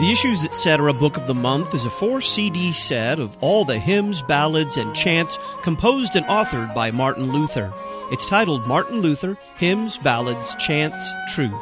The 0.00 0.10
Issues 0.10 0.46
Etc. 0.46 0.94
Book 0.94 1.18
of 1.18 1.26
the 1.26 1.34
Month 1.34 1.74
is 1.74 1.84
a 1.84 1.90
four 1.90 2.22
CD 2.22 2.72
set 2.72 3.20
of 3.20 3.36
all 3.42 3.66
the 3.66 3.78
hymns, 3.78 4.22
ballads, 4.22 4.78
and 4.78 4.96
chants 4.96 5.38
composed 5.62 6.16
and 6.16 6.24
authored 6.24 6.74
by 6.74 6.90
Martin 6.90 7.30
Luther. 7.30 7.70
It's 8.10 8.24
titled 8.24 8.66
Martin 8.66 9.02
Luther 9.02 9.36
Hymns, 9.58 9.98
Ballads, 9.98 10.54
Chants, 10.54 11.12
Truth. 11.34 11.52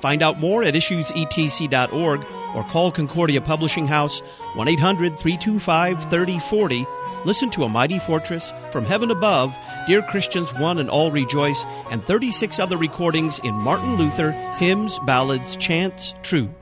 Find 0.00 0.22
out 0.22 0.40
more 0.40 0.64
at 0.64 0.72
issuesetc.org 0.72 2.24
or 2.54 2.64
call 2.64 2.92
Concordia 2.92 3.42
Publishing 3.42 3.86
House 3.86 4.20
1 4.54 4.68
800 4.68 5.18
325 5.18 6.04
3040. 6.04 6.86
Listen 7.26 7.50
to 7.50 7.64
A 7.64 7.68
Mighty 7.68 7.98
Fortress, 7.98 8.54
From 8.70 8.86
Heaven 8.86 9.10
Above, 9.10 9.54
Dear 9.86 10.00
Christians 10.00 10.54
One 10.54 10.78
and 10.78 10.88
All 10.88 11.10
Rejoice, 11.10 11.66
and 11.90 12.02
36 12.02 12.58
other 12.58 12.78
recordings 12.78 13.38
in 13.40 13.52
Martin 13.54 13.96
Luther 13.96 14.30
Hymns, 14.56 14.98
Ballads, 15.00 15.58
Chants, 15.58 16.14
Truth. 16.22 16.61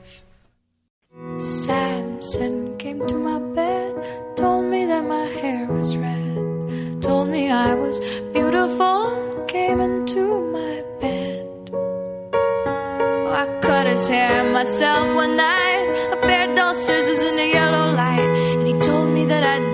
Samson 1.41 2.77
came 2.77 3.05
to 3.07 3.15
my 3.15 3.39
bed, 3.55 4.35
told 4.35 4.65
me 4.65 4.85
that 4.85 5.03
my 5.03 5.25
hair 5.25 5.65
was 5.65 5.97
red, 5.97 7.01
told 7.01 7.29
me 7.29 7.49
I 7.49 7.73
was 7.73 7.99
beautiful, 8.31 9.45
came 9.47 9.81
into 9.81 10.39
my 10.51 10.83
bed. 10.99 11.71
Oh, 11.73 13.33
I 13.41 13.59
cut 13.61 13.87
his 13.87 14.07
hair 14.07 14.51
myself 14.53 15.15
one 15.15 15.35
night, 15.35 16.09
a 16.13 16.17
pair 16.27 16.47
of 16.47 16.55
dull 16.55 16.75
scissors 16.75 17.23
in 17.23 17.35
the 17.35 17.47
yellow 17.47 17.95
light, 17.95 18.29
and 18.59 18.67
he 18.67 18.73
told 18.79 19.09
me 19.09 19.25
that 19.25 19.41
right. 19.43 19.70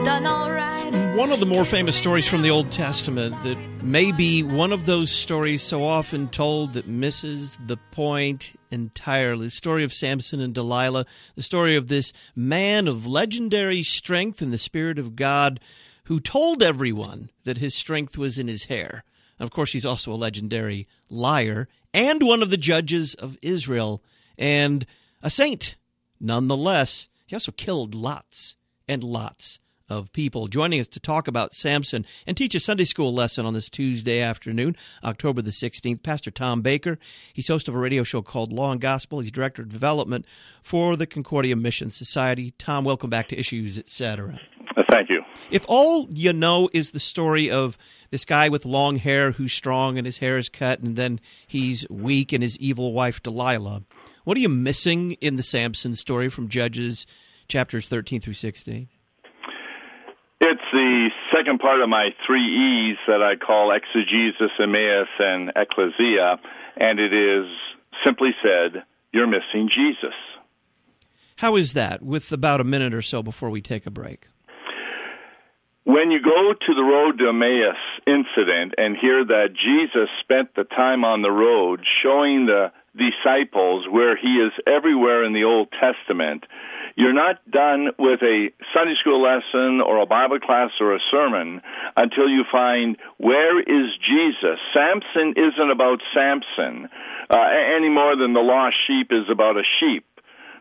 One 1.17 1.31
of 1.31 1.39
the 1.39 1.47
more 1.47 1.65
famous 1.65 1.95
stories 1.95 2.27
from 2.27 2.43
the 2.43 2.51
Old 2.51 2.69
Testament 2.69 3.41
that 3.41 3.57
may 3.83 4.11
be 4.11 4.43
one 4.43 4.71
of 4.71 4.85
those 4.85 5.11
stories 5.11 5.63
so 5.63 5.83
often 5.83 6.27
told 6.27 6.73
that 6.73 6.87
misses 6.87 7.57
the 7.65 7.77
point 7.77 8.53
entirely. 8.69 9.47
The 9.47 9.51
story 9.51 9.83
of 9.83 9.91
Samson 9.91 10.39
and 10.39 10.53
Delilah, 10.53 11.07
the 11.33 11.41
story 11.41 11.75
of 11.75 11.87
this 11.87 12.13
man 12.35 12.87
of 12.87 13.07
legendary 13.07 13.81
strength 13.81 14.43
and 14.43 14.53
the 14.53 14.59
Spirit 14.59 14.99
of 14.99 15.15
God 15.15 15.59
who 16.03 16.19
told 16.19 16.61
everyone 16.61 17.31
that 17.45 17.57
his 17.57 17.73
strength 17.73 18.15
was 18.15 18.37
in 18.37 18.47
his 18.47 18.65
hair. 18.65 19.03
And 19.39 19.47
of 19.47 19.51
course, 19.51 19.71
he's 19.71 19.87
also 19.87 20.13
a 20.13 20.13
legendary 20.13 20.87
liar 21.09 21.67
and 21.95 22.21
one 22.21 22.43
of 22.43 22.51
the 22.51 22.57
judges 22.57 23.15
of 23.15 23.39
Israel 23.41 24.03
and 24.37 24.85
a 25.23 25.31
saint. 25.31 25.77
Nonetheless, 26.19 27.09
he 27.25 27.35
also 27.35 27.51
killed 27.51 27.95
lots 27.95 28.55
and 28.87 29.03
lots 29.03 29.57
of 29.89 30.11
people. 30.11 30.47
Joining 30.47 30.79
us 30.79 30.87
to 30.89 30.99
talk 30.99 31.27
about 31.27 31.53
Samson 31.53 32.05
and 32.25 32.35
teach 32.35 32.55
a 32.55 32.59
Sunday 32.59 32.85
school 32.85 33.13
lesson 33.13 33.45
on 33.45 33.53
this 33.53 33.69
Tuesday 33.69 34.19
afternoon, 34.19 34.75
October 35.03 35.41
the 35.41 35.51
16th, 35.51 36.03
Pastor 36.03 36.31
Tom 36.31 36.61
Baker. 36.61 36.99
He's 37.33 37.47
host 37.47 37.67
of 37.67 37.75
a 37.75 37.79
radio 37.79 38.03
show 38.03 38.21
called 38.21 38.51
Law 38.51 38.71
and 38.71 38.81
Gospel. 38.81 39.19
He's 39.19 39.31
director 39.31 39.61
of 39.61 39.69
development 39.69 40.25
for 40.61 40.95
the 40.95 41.07
Concordia 41.07 41.55
Mission 41.55 41.89
Society. 41.89 42.51
Tom, 42.57 42.83
welcome 42.83 43.09
back 43.09 43.27
to 43.29 43.39
Issues, 43.39 43.77
etc. 43.77 44.39
Uh, 44.75 44.83
thank 44.91 45.09
you. 45.09 45.21
If 45.49 45.65
all 45.67 46.07
you 46.11 46.33
know 46.33 46.69
is 46.73 46.91
the 46.91 46.99
story 46.99 47.49
of 47.49 47.77
this 48.09 48.25
guy 48.25 48.49
with 48.49 48.65
long 48.65 48.97
hair 48.97 49.31
who's 49.31 49.53
strong 49.53 49.97
and 49.97 50.05
his 50.05 50.17
hair 50.17 50.37
is 50.37 50.49
cut 50.49 50.79
and 50.79 50.95
then 50.95 51.19
he's 51.47 51.87
weak 51.89 52.33
and 52.33 52.43
his 52.43 52.57
evil 52.59 52.93
wife 52.93 53.23
Delilah, 53.23 53.83
what 54.23 54.37
are 54.37 54.41
you 54.41 54.49
missing 54.49 55.13
in 55.13 55.37
the 55.37 55.43
Samson 55.43 55.95
story 55.95 56.29
from 56.29 56.49
Judges 56.49 57.07
chapters 57.47 57.87
13 57.87 58.19
through 58.19 58.33
16? 58.33 58.89
It's 60.67 60.73
the 60.73 61.09
second 61.37 61.59
part 61.59 61.81
of 61.81 61.87
my 61.87 62.09
three 62.25 62.41
E's 62.91 62.97
that 63.07 63.21
I 63.21 63.35
call 63.37 63.71
exegesis, 63.71 64.51
Emmaus, 64.61 65.07
and 65.19 65.51
ecclesia, 65.55 66.39
and 66.75 66.99
it 66.99 67.13
is 67.13 67.45
simply 68.05 68.31
said, 68.43 68.83
you're 69.13 69.27
missing 69.27 69.69
Jesus. 69.71 70.15
How 71.37 71.55
is 71.55 71.73
that, 71.73 72.01
with 72.01 72.31
about 72.31 72.59
a 72.59 72.65
minute 72.65 72.93
or 72.93 73.01
so 73.01 73.23
before 73.23 73.49
we 73.49 73.61
take 73.61 73.85
a 73.85 73.91
break? 73.91 74.27
When 75.85 76.11
you 76.11 76.21
go 76.21 76.53
to 76.53 76.73
the 76.73 76.83
road 76.83 77.17
to 77.19 77.29
Emmaus 77.29 77.77
incident 78.05 78.73
and 78.77 78.97
hear 78.99 79.23
that 79.23 79.53
Jesus 79.53 80.09
spent 80.21 80.53
the 80.55 80.65
time 80.65 81.05
on 81.05 81.21
the 81.21 81.31
road 81.31 81.81
showing 82.03 82.45
the 82.45 82.73
disciples 82.93 83.85
where 83.89 84.17
he 84.17 84.27
is 84.27 84.51
everywhere 84.67 85.23
in 85.23 85.31
the 85.31 85.45
Old 85.45 85.69
Testament, 85.71 86.43
you're 86.97 87.13
not 87.13 87.39
done 87.49 87.89
with 87.99 88.23
a 88.23 88.49
Sunday 88.73 88.95
school 88.99 89.21
lesson 89.21 89.81
or 89.81 90.01
a 90.01 90.07
Bible 90.07 90.39
class 90.39 90.71
or 90.81 90.95
a 90.95 90.99
sermon 91.11 91.61
until 91.95 92.27
you 92.27 92.43
find 92.51 92.97
where 93.17 93.59
is 93.61 93.93
Jesus. 94.01 94.57
Samson 94.73 95.35
isn't 95.37 95.71
about 95.71 96.01
Samson 96.11 96.89
uh, 97.29 97.37
any 97.77 97.89
more 97.89 98.17
than 98.17 98.33
the 98.33 98.41
lost 98.41 98.77
sheep 98.87 99.11
is 99.11 99.29
about 99.31 99.57
a 99.57 99.63
sheep. 99.79 100.05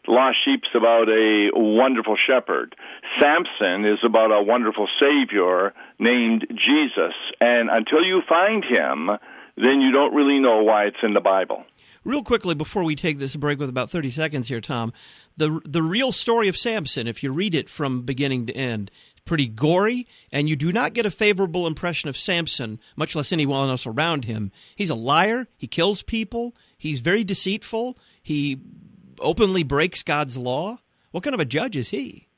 The 0.04 0.12
lost 0.12 0.36
sheep's 0.44 0.68
about 0.74 1.08
a 1.08 1.50
wonderful 1.54 2.16
shepherd. 2.16 2.76
Samson 3.18 3.86
is 3.86 3.98
about 4.04 4.30
a 4.30 4.42
wonderful 4.42 4.88
savior 5.00 5.72
named 5.98 6.46
Jesus. 6.54 7.16
And 7.40 7.70
until 7.70 8.04
you 8.04 8.20
find 8.28 8.62
him, 8.62 9.08
then 9.56 9.80
you 9.80 9.90
don't 9.90 10.14
really 10.14 10.38
know 10.38 10.62
why 10.62 10.84
it's 10.84 10.96
in 11.02 11.14
the 11.14 11.20
Bible. 11.20 11.64
Real 12.04 12.22
quickly, 12.22 12.54
before 12.54 12.84
we 12.84 12.94
take 12.94 13.18
this 13.18 13.34
break 13.34 13.58
with 13.58 13.68
about 13.68 13.90
30 13.90 14.10
seconds 14.10 14.48
here, 14.48 14.60
Tom, 14.60 14.92
the, 15.36 15.60
the 15.64 15.82
real 15.82 16.12
story 16.12 16.46
of 16.46 16.56
Samson, 16.56 17.08
if 17.08 17.22
you 17.22 17.32
read 17.32 17.54
it 17.54 17.68
from 17.68 18.02
beginning 18.02 18.46
to 18.46 18.56
end, 18.56 18.92
pretty 19.24 19.48
gory, 19.48 20.06
and 20.30 20.48
you 20.48 20.54
do 20.54 20.72
not 20.72 20.94
get 20.94 21.04
a 21.04 21.10
favorable 21.10 21.66
impression 21.66 22.08
of 22.08 22.16
Samson, 22.16 22.78
much 22.94 23.16
less 23.16 23.32
anyone 23.32 23.68
else 23.68 23.86
around 23.86 24.24
him. 24.24 24.52
He's 24.76 24.90
a 24.90 24.94
liar. 24.94 25.48
He 25.56 25.66
kills 25.66 26.02
people. 26.02 26.54
He's 26.78 27.00
very 27.00 27.24
deceitful. 27.24 27.98
He 28.22 28.60
openly 29.18 29.64
breaks 29.64 30.02
God's 30.02 30.38
law. 30.38 30.78
What 31.10 31.24
kind 31.24 31.34
of 31.34 31.40
a 31.40 31.44
judge 31.44 31.76
is 31.76 31.88
he? 31.88 32.28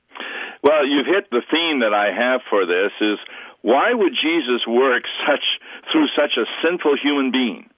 Well, 0.68 0.86
you've 0.86 1.06
hit 1.06 1.30
the 1.30 1.40
theme 1.50 1.80
that 1.80 1.94
I 1.94 2.12
have 2.12 2.42
for 2.50 2.66
this 2.66 2.92
is 3.00 3.18
why 3.62 3.94
would 3.94 4.12
Jesus 4.12 4.66
work 4.68 5.04
such 5.26 5.40
through 5.90 6.08
such 6.14 6.36
a 6.36 6.44
sinful 6.62 6.94
human 7.02 7.32
being? 7.32 7.70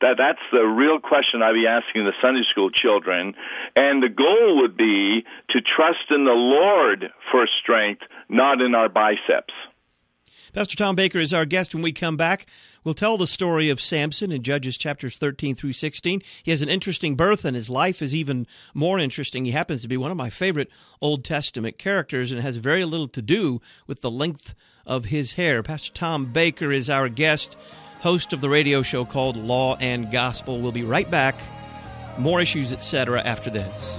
That 0.00 0.14
that's 0.16 0.46
the 0.52 0.62
real 0.62 1.00
question 1.00 1.42
I'd 1.42 1.54
be 1.54 1.66
asking 1.66 2.04
the 2.04 2.12
Sunday 2.22 2.44
school 2.48 2.70
children, 2.70 3.34
and 3.74 4.00
the 4.00 4.08
goal 4.08 4.60
would 4.62 4.76
be 4.76 5.24
to 5.50 5.60
trust 5.60 6.06
in 6.10 6.24
the 6.24 6.38
Lord 6.38 7.10
for 7.32 7.48
strength, 7.60 8.02
not 8.28 8.60
in 8.60 8.76
our 8.76 8.88
biceps. 8.88 9.54
Pastor 10.52 10.76
Tom 10.76 10.94
Baker 10.94 11.18
is 11.18 11.34
our 11.34 11.46
guest. 11.46 11.74
When 11.74 11.82
we 11.82 11.92
come 11.92 12.16
back, 12.16 12.46
we'll 12.86 12.94
tell 12.94 13.18
the 13.18 13.26
story 13.26 13.68
of 13.68 13.80
Samson 13.80 14.30
in 14.30 14.44
Judges 14.44 14.78
chapters 14.78 15.18
13 15.18 15.56
through 15.56 15.72
16. 15.72 16.22
He 16.44 16.52
has 16.52 16.62
an 16.62 16.68
interesting 16.68 17.16
birth, 17.16 17.44
and 17.44 17.56
his 17.56 17.68
life 17.68 18.00
is 18.00 18.14
even 18.14 18.46
more 18.72 19.00
interesting. 19.00 19.44
He 19.44 19.50
happens 19.50 19.82
to 19.82 19.88
be 19.88 19.96
one 19.96 20.12
of 20.12 20.16
my 20.16 20.30
favorite 20.30 20.70
Old 21.02 21.24
Testament 21.24 21.78
characters 21.78 22.30
and 22.30 22.40
has 22.40 22.58
very 22.58 22.84
little 22.84 23.08
to 23.08 23.20
do 23.20 23.60
with 23.88 24.02
the 24.02 24.10
length 24.10 24.54
of 24.86 25.06
his 25.06 25.32
hair. 25.32 25.64
Pastor 25.64 25.92
Tom 25.92 26.26
Baker 26.32 26.70
is 26.70 26.88
our 26.88 27.08
guest 27.08 27.56
host 28.00 28.32
of 28.32 28.40
the 28.40 28.48
radio 28.48 28.82
show 28.82 29.04
called 29.04 29.36
Law 29.36 29.74
and 29.76 30.12
Gospel. 30.12 30.60
We'll 30.60 30.70
be 30.70 30.84
right 30.84 31.10
back. 31.10 31.34
More 32.18 32.40
issues, 32.40 32.72
etc., 32.72 33.20
after 33.20 33.50
this. 33.50 33.98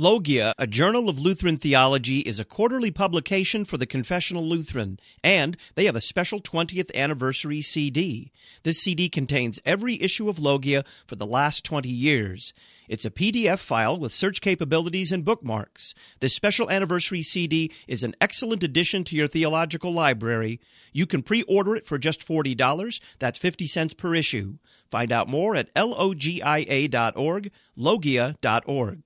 Logia, 0.00 0.54
a 0.56 0.68
journal 0.68 1.08
of 1.08 1.18
Lutheran 1.18 1.56
theology, 1.56 2.20
is 2.20 2.38
a 2.38 2.44
quarterly 2.44 2.92
publication 2.92 3.64
for 3.64 3.78
the 3.78 3.84
Confessional 3.84 4.44
Lutheran, 4.44 5.00
and 5.24 5.56
they 5.74 5.86
have 5.86 5.96
a 5.96 6.00
special 6.00 6.40
20th 6.40 6.94
anniversary 6.94 7.60
CD. 7.60 8.30
This 8.62 8.78
CD 8.78 9.08
contains 9.08 9.58
every 9.66 10.00
issue 10.00 10.28
of 10.28 10.38
Logia 10.38 10.84
for 11.04 11.16
the 11.16 11.26
last 11.26 11.64
20 11.64 11.88
years. 11.88 12.52
It's 12.88 13.04
a 13.04 13.10
PDF 13.10 13.58
file 13.58 13.98
with 13.98 14.12
search 14.12 14.40
capabilities 14.40 15.10
and 15.10 15.24
bookmarks. 15.24 15.94
This 16.20 16.32
special 16.32 16.70
anniversary 16.70 17.22
CD 17.22 17.72
is 17.88 18.04
an 18.04 18.14
excellent 18.20 18.62
addition 18.62 19.02
to 19.02 19.16
your 19.16 19.26
theological 19.26 19.92
library. 19.92 20.60
You 20.92 21.06
can 21.06 21.24
pre 21.24 21.42
order 21.42 21.74
it 21.74 21.86
for 21.88 21.98
just 21.98 22.24
$40. 22.24 23.00
That's 23.18 23.36
50 23.36 23.66
cents 23.66 23.94
per 23.94 24.14
issue. 24.14 24.58
Find 24.92 25.10
out 25.10 25.28
more 25.28 25.56
at 25.56 25.70
logia.org, 25.74 27.50
logia.org. 27.76 29.02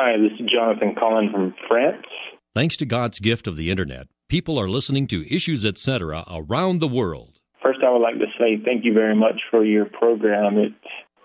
Hi, 0.00 0.12
this 0.16 0.30
is 0.38 0.48
Jonathan 0.48 0.94
Collin 0.96 1.32
from 1.32 1.56
France. 1.66 2.06
Thanks 2.54 2.76
to 2.76 2.86
God's 2.86 3.18
gift 3.18 3.48
of 3.48 3.56
the 3.56 3.68
Internet, 3.68 4.06
people 4.28 4.56
are 4.56 4.68
listening 4.68 5.08
to 5.08 5.26
Issues 5.28 5.66
Etc. 5.66 6.24
around 6.30 6.78
the 6.78 6.86
world. 6.86 7.40
First, 7.60 7.80
I 7.84 7.90
would 7.90 7.98
like 7.98 8.14
to 8.20 8.26
say 8.38 8.62
thank 8.64 8.84
you 8.84 8.94
very 8.94 9.16
much 9.16 9.40
for 9.50 9.64
your 9.64 9.86
program. 9.86 10.56
It 10.56 10.72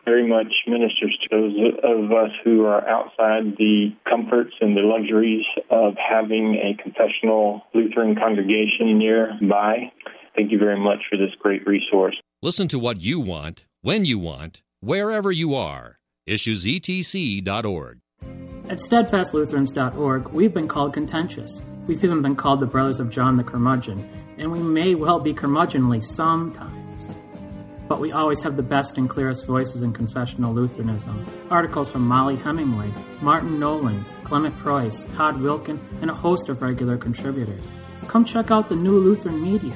very 0.06 0.28
much 0.28 0.52
ministers 0.66 1.16
to 1.22 1.28
those 1.30 1.54
of 1.84 2.12
us 2.12 2.31
who 2.44 2.66
are 2.66 2.81
outside 2.90 3.56
the 3.60 3.94
comforts 4.10 4.56
and 4.60 4.75
the 4.75 4.81
luxuries 4.81 5.46
of 5.70 5.94
having 5.96 6.56
a 6.56 6.74
confessional 6.81 7.62
Lutheran 7.75 8.16
congregation 8.16 8.98
nearby. 8.98 9.92
Thank 10.36 10.52
you 10.52 10.58
very 10.58 10.80
much 10.80 10.98
for 11.12 11.18
this 11.18 11.36
great 11.40 11.62
resource. 11.68 12.16
Listen 12.42 12.68
to 12.70 12.80
what 12.80 13.02
you 13.02 13.20
want, 13.20 13.66
when 13.84 14.06
you 14.06 14.18
want, 14.18 14.64
wherever 14.80 15.31
you 15.31 15.54
are. 15.54 16.00
IssuesETC.org. 16.28 18.00
At 18.69 18.77
SteadfastLutherans.org, 18.77 20.30
we've 20.30 20.54
been 20.54 20.69
called 20.69 20.94
contentious. 20.94 21.62
We've 21.86 22.01
even 22.01 22.21
been 22.21 22.38
called 22.38 22.62
the 22.62 22.65
brothers 22.65 23.01
of 23.01 23.10
John 23.10 23.36
the 23.36 23.44
Curmudgeon, 23.44 24.10
and 24.38 24.54
we 24.54 24.60
may 24.60 24.95
well 24.95 25.19
be 25.19 25.33
curmudgeonly 25.33 26.01
sometimes. 26.01 27.10
But 27.89 28.00
we 28.00 28.13
always 28.13 28.42
have 28.42 28.56
the 28.56 28.63
best 28.63 28.98
and 28.98 29.10
clearest 29.10 29.45
voices 29.45 29.81
in 29.81 29.92
confessional 29.92 30.54
Lutheranism. 30.54 31.25
Articles 31.50 31.92
from 31.92 32.07
Mollie 32.07 32.38
Hemingway, 32.38 32.89
Martin 33.21 33.60
Noland, 33.60 34.06
Clement 34.24 34.57
Price, 34.57 35.04
Todd 35.13 35.36
Wilken, 35.36 35.77
and 36.01 36.10
a 36.10 36.13
host 36.13 36.48
of 36.48 36.62
regular 36.62 36.98
contributors. 36.98 37.74
Come 38.07 38.24
check 38.24 38.50
out 38.50 38.69
the 38.69 38.77
new 38.77 38.98
Lutheran 38.98 39.44
media. 39.44 39.75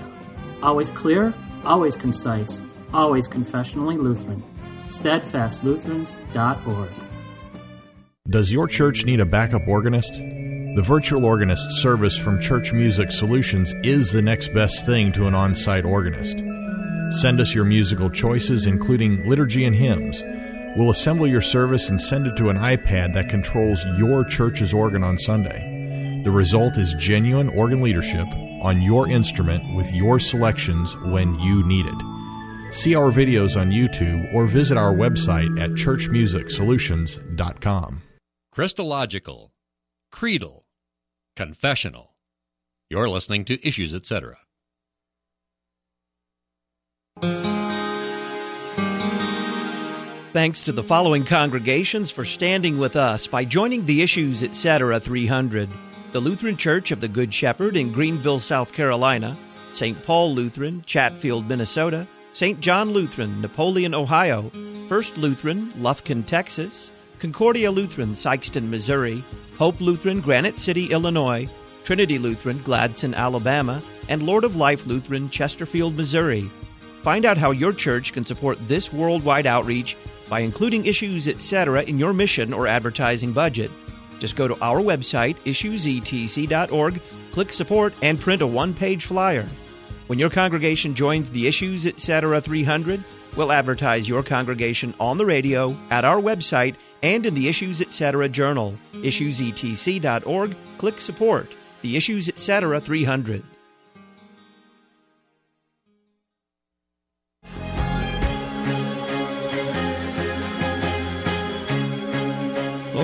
Always 0.64 0.92
clear, 0.92 1.34
always 1.66 1.98
concise, 1.98 2.62
always 2.94 3.28
confessionally 3.28 3.98
Lutheran. 3.98 4.42
SteadfastLutherans.org. 4.88 7.07
Does 8.30 8.52
your 8.52 8.68
church 8.68 9.06
need 9.06 9.22
a 9.22 9.26
backup 9.26 9.70
organist? 9.70 10.16
The 10.16 10.84
virtual 10.86 11.24
organist 11.24 11.82
service 11.82 12.18
from 12.18 12.42
Church 12.42 12.74
Music 12.74 13.10
Solutions 13.10 13.74
is 13.84 14.12
the 14.12 14.22
next 14.22 14.54
best 14.54 14.86
thing 14.86 15.14
to 15.14 15.28
an 15.28 15.36
on 15.36 15.56
site 15.56 15.86
organist. 15.86 16.40
Send 17.22 17.40
us 17.40 17.56
your 17.56 17.64
musical 17.64 18.10
choices, 18.10 18.66
including 18.66 19.26
liturgy 19.30 19.64
and 19.64 19.74
hymns. 19.74 20.26
We'll 20.76 20.90
assemble 20.90 21.26
your 21.26 21.40
service 21.40 21.90
and 21.90 22.02
send 22.02 22.28
it 22.28 22.36
to 22.36 22.50
an 22.50 22.58
iPad 22.58 23.14
that 23.14 23.30
controls 23.30 23.86
your 23.98 24.26
church's 24.26 24.74
organ 24.74 25.06
on 25.06 25.18
Sunday. 25.18 26.22
The 26.26 26.32
result 26.32 26.78
is 26.78 26.96
genuine 26.96 27.48
organ 27.48 27.82
leadership 27.82 28.28
on 28.62 28.82
your 28.82 29.08
instrument 29.08 29.74
with 29.74 29.90
your 29.94 30.20
selections 30.20 30.98
when 30.98 31.40
you 31.40 31.66
need 31.66 31.86
it. 31.86 32.04
See 32.74 32.94
our 32.94 33.10
videos 33.10 33.58
on 33.58 33.72
YouTube 33.72 34.34
or 34.34 34.48
visit 34.48 34.76
our 34.76 34.92
website 34.92 35.58
at 35.62 35.70
churchmusicsolutions.com. 35.72 38.02
Christological, 38.58 39.54
creedal, 40.12 40.66
confessional. 41.36 42.16
You're 42.90 43.08
listening 43.08 43.46
to 43.46 43.68
Issues, 43.68 43.94
etc. 43.94 44.40
Thanks 50.34 50.62
to 50.64 50.72
the 50.72 50.82
following 50.82 51.24
congregations 51.24 52.10
for 52.10 52.26
standing 52.26 52.80
with 52.80 52.96
us 52.96 53.28
by 53.28 53.46
joining 53.46 53.86
the 53.86 54.02
Issues 54.02 54.42
Etc. 54.42 55.00
300 55.00 55.70
the 56.12 56.20
Lutheran 56.20 56.58
Church 56.58 56.90
of 56.90 57.00
the 57.00 57.08
Good 57.08 57.32
Shepherd 57.32 57.76
in 57.76 57.92
Greenville, 57.92 58.40
South 58.40 58.74
Carolina, 58.74 59.38
St. 59.72 60.02
Paul 60.02 60.34
Lutheran, 60.34 60.82
Chatfield, 60.88 61.48
Minnesota, 61.48 62.08
St. 62.34 62.60
John 62.60 62.90
Lutheran, 62.90 63.40
Napoleon, 63.40 63.94
Ohio, 63.94 64.50
First 64.90 65.16
Lutheran, 65.16 65.72
Lufkin, 65.74 66.26
Texas, 66.26 66.92
Concordia 67.20 67.72
Lutheran, 67.72 68.14
Sikeston, 68.14 68.70
Missouri, 68.70 69.24
Hope 69.58 69.82
Lutheran, 69.82 70.22
Granite 70.22 70.60
City, 70.60 70.92
Illinois, 70.92 71.48
Trinity 71.84 72.20
Lutheran, 72.20 72.62
Gadsden, 72.64 73.14
Alabama, 73.14 73.82
and 74.08 74.22
Lord 74.22 74.44
of 74.44 74.56
Life 74.56 74.86
Lutheran, 74.86 75.30
Chesterfield, 75.30 75.96
Missouri. 75.96 76.50
Find 77.02 77.26
out 77.26 77.38
how 77.38 77.52
your 77.52 77.72
church 77.72 78.14
can 78.14 78.26
support 78.26 78.58
this 78.68 78.92
worldwide 78.92 79.48
outreach 79.48 79.96
by 80.30 80.42
including 80.42 80.86
issues, 80.86 81.28
etc., 81.28 81.84
in 81.84 81.98
your 81.98 82.14
mission 82.14 82.54
or 82.54 82.68
advertising 82.68 83.32
budget. 83.32 83.72
Just 84.20 84.36
go 84.36 84.48
to 84.48 84.60
our 84.62 84.80
website, 84.80 85.38
issuesetc.org, 85.46 87.02
click 87.32 87.54
support, 87.54 87.96
and 88.02 88.20
print 88.20 88.42
a 88.42 88.48
one 88.48 88.74
page 88.74 89.06
flyer. 89.06 89.46
When 90.08 90.20
your 90.20 90.30
congregation 90.30 90.96
joins 90.96 91.30
the 91.30 91.48
Issues 91.48 91.86
Etc. 91.86 92.42
300, 92.42 93.04
we'll 93.36 93.52
advertise 93.52 94.08
your 94.08 94.24
congregation 94.24 94.94
on 95.00 95.18
the 95.18 95.26
radio, 95.26 95.76
at 95.90 96.06
our 96.06 96.20
website, 96.20 96.76
and 97.02 97.26
in 97.26 97.34
the 97.34 97.48
Issues 97.48 97.82
Etc. 97.82 98.30
journal. 98.30 98.76
Issuesetc.org, 98.94 100.56
click 100.78 101.00
support. 101.02 101.54
The 101.82 101.98
Issues 101.98 102.30
Etc. 102.30 102.80
300. 102.80 103.44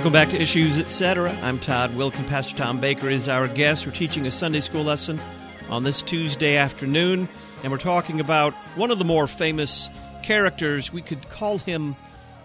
Welcome 0.03 0.11
back 0.11 0.29
to 0.31 0.41
Issues 0.41 0.79
Etc. 0.79 1.31
I'm 1.43 1.59
Todd 1.59 1.91
Wilken. 1.91 2.27
Pastor 2.27 2.57
Tom 2.57 2.81
Baker 2.81 3.09
is 3.09 3.29
our 3.29 3.47
guest. 3.47 3.85
We're 3.85 3.93
teaching 3.93 4.27
a 4.27 4.31
Sunday 4.31 4.59
school 4.59 4.83
lesson 4.83 5.21
on 5.69 5.83
this 5.83 6.01
Tuesday 6.01 6.57
afternoon, 6.57 7.29
and 7.61 7.71
we're 7.71 7.77
talking 7.77 8.19
about 8.19 8.53
one 8.75 8.91
of 8.91 8.99
the 8.99 9.05
more 9.05 9.27
famous 9.27 9.89
characters. 10.21 10.91
We 10.91 11.03
could 11.03 11.29
call 11.29 11.57
him, 11.59 11.95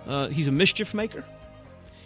uh, 0.07 0.29
he's 0.29 0.47
a 0.47 0.53
mischief 0.53 0.95
maker. 0.95 1.25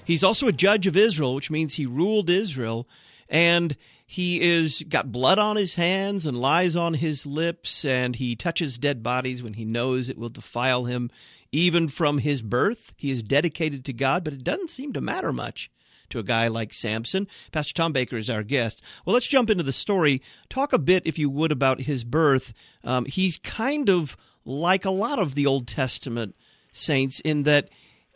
He's 0.04 0.24
also 0.24 0.48
a 0.48 0.52
judge 0.52 0.86
of 0.86 0.96
Israel, 0.96 1.34
which 1.34 1.50
means 1.50 1.74
he 1.74 1.86
ruled 1.86 2.28
Israel, 2.28 2.88
and 3.28 3.76
he 4.06 4.40
is 4.42 4.84
got 4.88 5.12
blood 5.12 5.38
on 5.38 5.56
his 5.56 5.76
hands 5.76 6.26
and 6.26 6.36
lies 6.36 6.76
on 6.76 6.94
his 6.94 7.24
lips, 7.24 7.84
and 7.84 8.16
he 8.16 8.36
touches 8.36 8.78
dead 8.78 9.02
bodies 9.02 9.42
when 9.42 9.54
he 9.54 9.64
knows 9.64 10.08
it 10.08 10.18
will 10.18 10.28
defile 10.28 10.84
him 10.84 11.10
even 11.52 11.86
from 11.86 12.18
his 12.18 12.42
birth. 12.42 12.92
He 12.96 13.10
is 13.10 13.22
dedicated 13.22 13.84
to 13.84 13.92
God, 13.92 14.24
but 14.24 14.32
it 14.32 14.44
doesn't 14.44 14.70
seem 14.70 14.92
to 14.94 15.00
matter 15.00 15.32
much 15.32 15.70
to 16.10 16.18
a 16.18 16.22
guy 16.22 16.48
like 16.48 16.72
Samson. 16.72 17.26
Pastor 17.52 17.74
Tom 17.74 17.92
Baker 17.92 18.16
is 18.16 18.30
our 18.30 18.42
guest. 18.42 18.82
Well, 19.04 19.14
let's 19.14 19.28
jump 19.28 19.50
into 19.50 19.64
the 19.64 19.72
story. 19.72 20.22
Talk 20.48 20.72
a 20.72 20.78
bit, 20.78 21.06
if 21.06 21.18
you 21.18 21.30
would, 21.30 21.52
about 21.52 21.82
his 21.82 22.04
birth. 22.04 22.52
Um, 22.84 23.06
he's 23.06 23.38
kind 23.38 23.88
of 23.88 24.16
like 24.44 24.84
a 24.84 24.90
lot 24.90 25.18
of 25.18 25.34
the 25.34 25.46
Old 25.46 25.66
Testament 25.66 26.34
saints 26.72 27.20
in 27.20 27.44
that 27.44 27.68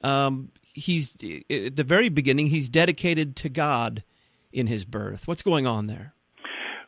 um, 0.03 0.51
he's 0.77 1.15
at 1.51 1.77
the 1.77 1.85
very 1.85 2.09
beginning 2.09 2.49
he's 2.49 2.69
dedicated 2.69 3.35
to 3.37 3.49
God 3.49 4.05
in 4.53 4.67
his 4.67 4.85
birth. 4.85 5.27
What's 5.27 5.43
going 5.43 5.67
on 5.67 5.87
there? 5.87 6.13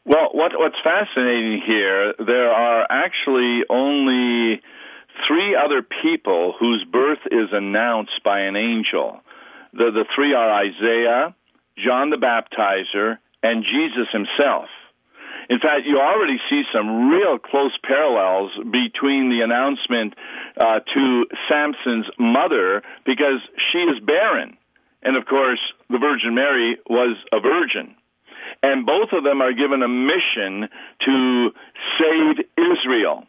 Well, 0.05 0.31
what, 0.33 0.53
what's 0.55 0.77
fascinating 0.83 1.63
here, 1.67 2.15
there 2.19 2.51
are 2.51 2.87
actually 2.89 3.63
only 3.69 4.63
three 5.27 5.57
other 5.57 5.83
people 5.83 6.55
whose 6.59 6.85
birth 6.91 7.19
is 7.31 7.49
announced 7.53 8.21
by 8.25 8.41
an 8.41 8.57
angel. 8.57 9.21
The, 9.73 9.91
the 9.93 10.05
three 10.15 10.33
are 10.35 10.51
Isaiah, 10.51 11.35
John 11.77 12.11
the 12.11 12.17
Baptizer, 12.17 13.19
and 13.43 13.65
Jesus 13.65 14.09
himself. 14.13 14.69
In 15.49 15.59
fact, 15.61 15.87
you 15.87 15.99
already 15.99 16.39
see 16.51 16.63
some 16.73 17.09
real 17.09 17.39
close 17.39 17.77
parallels 17.83 18.53
between 18.71 19.31
the 19.31 19.41
announcement 19.43 20.15
uh, 20.57 20.81
to 20.95 21.27
Samson's 21.49 22.07
mother 22.19 22.83
because 23.07 23.41
she 23.57 23.79
is 23.79 23.99
barren. 24.05 24.57
And 25.03 25.17
of 25.17 25.27
course, 25.27 25.61
the 25.89 25.99
Virgin 25.99 26.35
Mary 26.35 26.77
was 26.89 27.17
a 27.33 27.41
virgin. 27.41 27.95
And 28.63 28.85
both 28.85 29.13
of 29.13 29.25
them 29.25 29.41
are 29.41 29.53
given 29.53 29.83
a 29.83 29.89
mission 29.89 30.69
to 31.07 31.51
save 31.99 32.45
Israel 32.57 33.27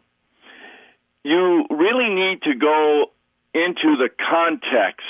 you 1.22 1.66
really 1.70 2.08
need 2.14 2.42
to 2.42 2.54
go 2.54 3.12
into 3.52 3.96
the 3.96 4.08
context. 4.30 5.04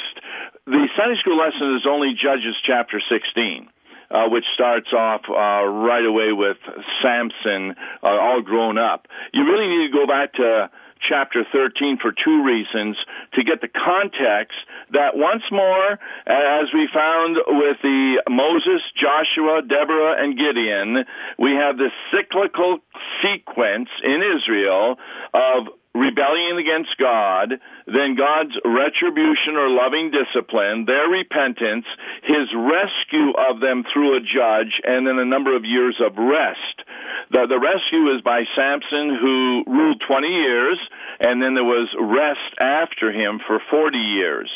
The 0.66 0.88
Sunday 0.96 1.20
school 1.20 1.36
lesson 1.36 1.76
is 1.76 1.86
only 1.88 2.14
Judges 2.14 2.56
chapter 2.64 3.00
16. 3.00 3.68
Uh, 4.10 4.28
which 4.28 4.44
starts 4.54 4.92
off 4.92 5.20
uh, 5.28 5.64
right 5.64 6.04
away 6.04 6.32
with 6.32 6.56
Samson 7.00 7.76
uh, 8.02 8.08
all 8.08 8.42
grown 8.42 8.76
up. 8.76 9.06
You 9.32 9.44
really 9.44 9.68
need 9.68 9.92
to 9.92 9.92
go 9.92 10.04
back 10.04 10.32
to 10.32 10.68
chapter 11.08 11.44
13 11.52 11.98
for 12.00 12.12
two 12.12 12.44
reasons 12.44 12.96
to 13.34 13.44
get 13.44 13.60
the 13.60 13.68
context 13.68 14.56
that 14.92 15.16
once 15.16 15.42
more 15.50 15.92
as 16.26 16.66
we 16.74 16.88
found 16.92 17.36
with 17.46 17.76
the 17.82 18.22
Moses, 18.28 18.82
Joshua, 18.96 19.62
Deborah 19.62 20.22
and 20.22 20.36
Gideon 20.36 21.04
we 21.38 21.52
have 21.52 21.78
this 21.78 21.92
cyclical 22.12 22.78
sequence 23.24 23.88
in 24.04 24.20
Israel 24.22 24.96
of 25.32 25.68
rebellion 26.10 26.58
against 26.58 26.90
God, 26.98 27.54
then 27.86 28.18
God's 28.18 28.58
retribution 28.66 29.54
or 29.54 29.70
loving 29.70 30.10
discipline, 30.10 30.84
their 30.86 31.06
repentance, 31.06 31.86
his 32.26 32.50
rescue 32.50 33.30
of 33.38 33.60
them 33.62 33.84
through 33.92 34.18
a 34.18 34.20
judge, 34.20 34.82
and 34.82 35.06
then 35.06 35.18
a 35.18 35.24
number 35.24 35.54
of 35.54 35.64
years 35.64 35.94
of 36.02 36.18
rest. 36.18 36.82
The, 37.30 37.46
the 37.46 37.62
rescue 37.62 38.10
is 38.10 38.22
by 38.26 38.42
Samson, 38.58 39.14
who 39.22 39.62
ruled 39.70 40.02
20 40.06 40.26
years, 40.26 40.78
and 41.20 41.40
then 41.40 41.54
there 41.54 41.64
was 41.64 41.88
rest 41.94 42.58
after 42.58 43.12
him 43.12 43.38
for 43.46 43.62
40 43.70 43.96
years. 43.96 44.50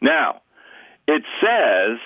Now, 0.00 0.40
it 1.06 1.22
says, 1.44 2.00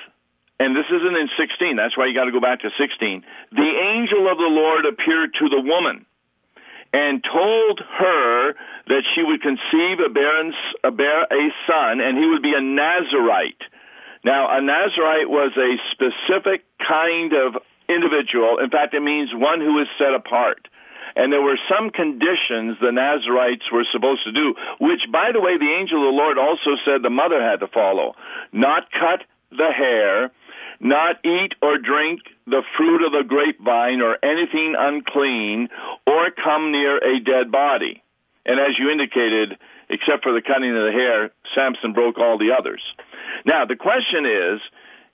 and 0.58 0.74
this 0.74 0.86
isn't 0.90 1.16
in 1.16 1.28
16, 1.38 1.76
that's 1.76 1.96
why 1.96 2.06
you 2.06 2.14
got 2.14 2.26
to 2.26 2.34
go 2.34 2.40
back 2.40 2.60
to 2.66 2.70
16. 2.78 3.22
The 3.52 3.72
angel 3.94 4.26
of 4.30 4.38
the 4.38 4.50
Lord 4.50 4.86
appeared 4.86 5.34
to 5.38 5.48
the 5.48 5.62
woman 5.62 6.06
and 6.92 7.24
told 7.24 7.80
her 7.98 8.52
that 8.88 9.02
she 9.14 9.22
would 9.22 9.40
conceive 9.40 9.98
a, 10.04 10.10
barren, 10.10 10.52
a, 10.84 10.90
bear, 10.90 11.22
a 11.22 11.44
son, 11.66 12.00
and 12.00 12.18
he 12.18 12.26
would 12.26 12.42
be 12.42 12.52
a 12.56 12.60
Nazarite. 12.60 13.62
Now, 14.24 14.56
a 14.56 14.60
Nazarite 14.60 15.28
was 15.28 15.52
a 15.56 15.76
specific 15.90 16.64
kind 16.78 17.32
of 17.32 17.56
individual. 17.88 18.58
In 18.58 18.70
fact, 18.70 18.94
it 18.94 19.00
means 19.00 19.30
one 19.34 19.60
who 19.60 19.80
is 19.80 19.88
set 19.98 20.14
apart. 20.14 20.68
and 21.16 21.32
there 21.32 21.42
were 21.42 21.58
some 21.68 21.90
conditions 21.90 22.78
the 22.80 22.92
Nazarites 22.92 23.64
were 23.72 23.84
supposed 23.92 24.24
to 24.24 24.32
do, 24.32 24.54
which, 24.80 25.02
by 25.12 25.30
the 25.32 25.40
way, 25.40 25.58
the 25.58 25.72
angel 25.78 25.98
of 26.00 26.12
the 26.12 26.16
Lord 26.16 26.38
also 26.38 26.76
said 26.84 27.02
the 27.02 27.10
mother 27.10 27.42
had 27.42 27.60
to 27.60 27.68
follow. 27.68 28.14
Not 28.52 28.90
cut 28.92 29.24
the 29.50 29.70
hair, 29.76 30.30
not 30.82 31.24
eat 31.24 31.54
or 31.62 31.78
drink 31.78 32.20
the 32.46 32.62
fruit 32.76 33.06
of 33.06 33.12
the 33.12 33.22
grapevine 33.26 34.02
or 34.02 34.18
anything 34.22 34.74
unclean, 34.76 35.68
or 36.06 36.30
come 36.44 36.72
near 36.72 36.98
a 36.98 37.22
dead 37.22 37.52
body. 37.52 38.02
And 38.44 38.58
as 38.58 38.74
you 38.78 38.90
indicated, 38.90 39.56
except 39.88 40.24
for 40.24 40.34
the 40.34 40.42
cutting 40.42 40.70
of 40.70 40.82
the 40.84 40.92
hair, 40.92 41.30
Samson 41.54 41.92
broke 41.92 42.18
all 42.18 42.36
the 42.36 42.50
others. 42.58 42.82
Now, 43.46 43.64
the 43.64 43.76
question 43.76 44.26
is 44.26 44.60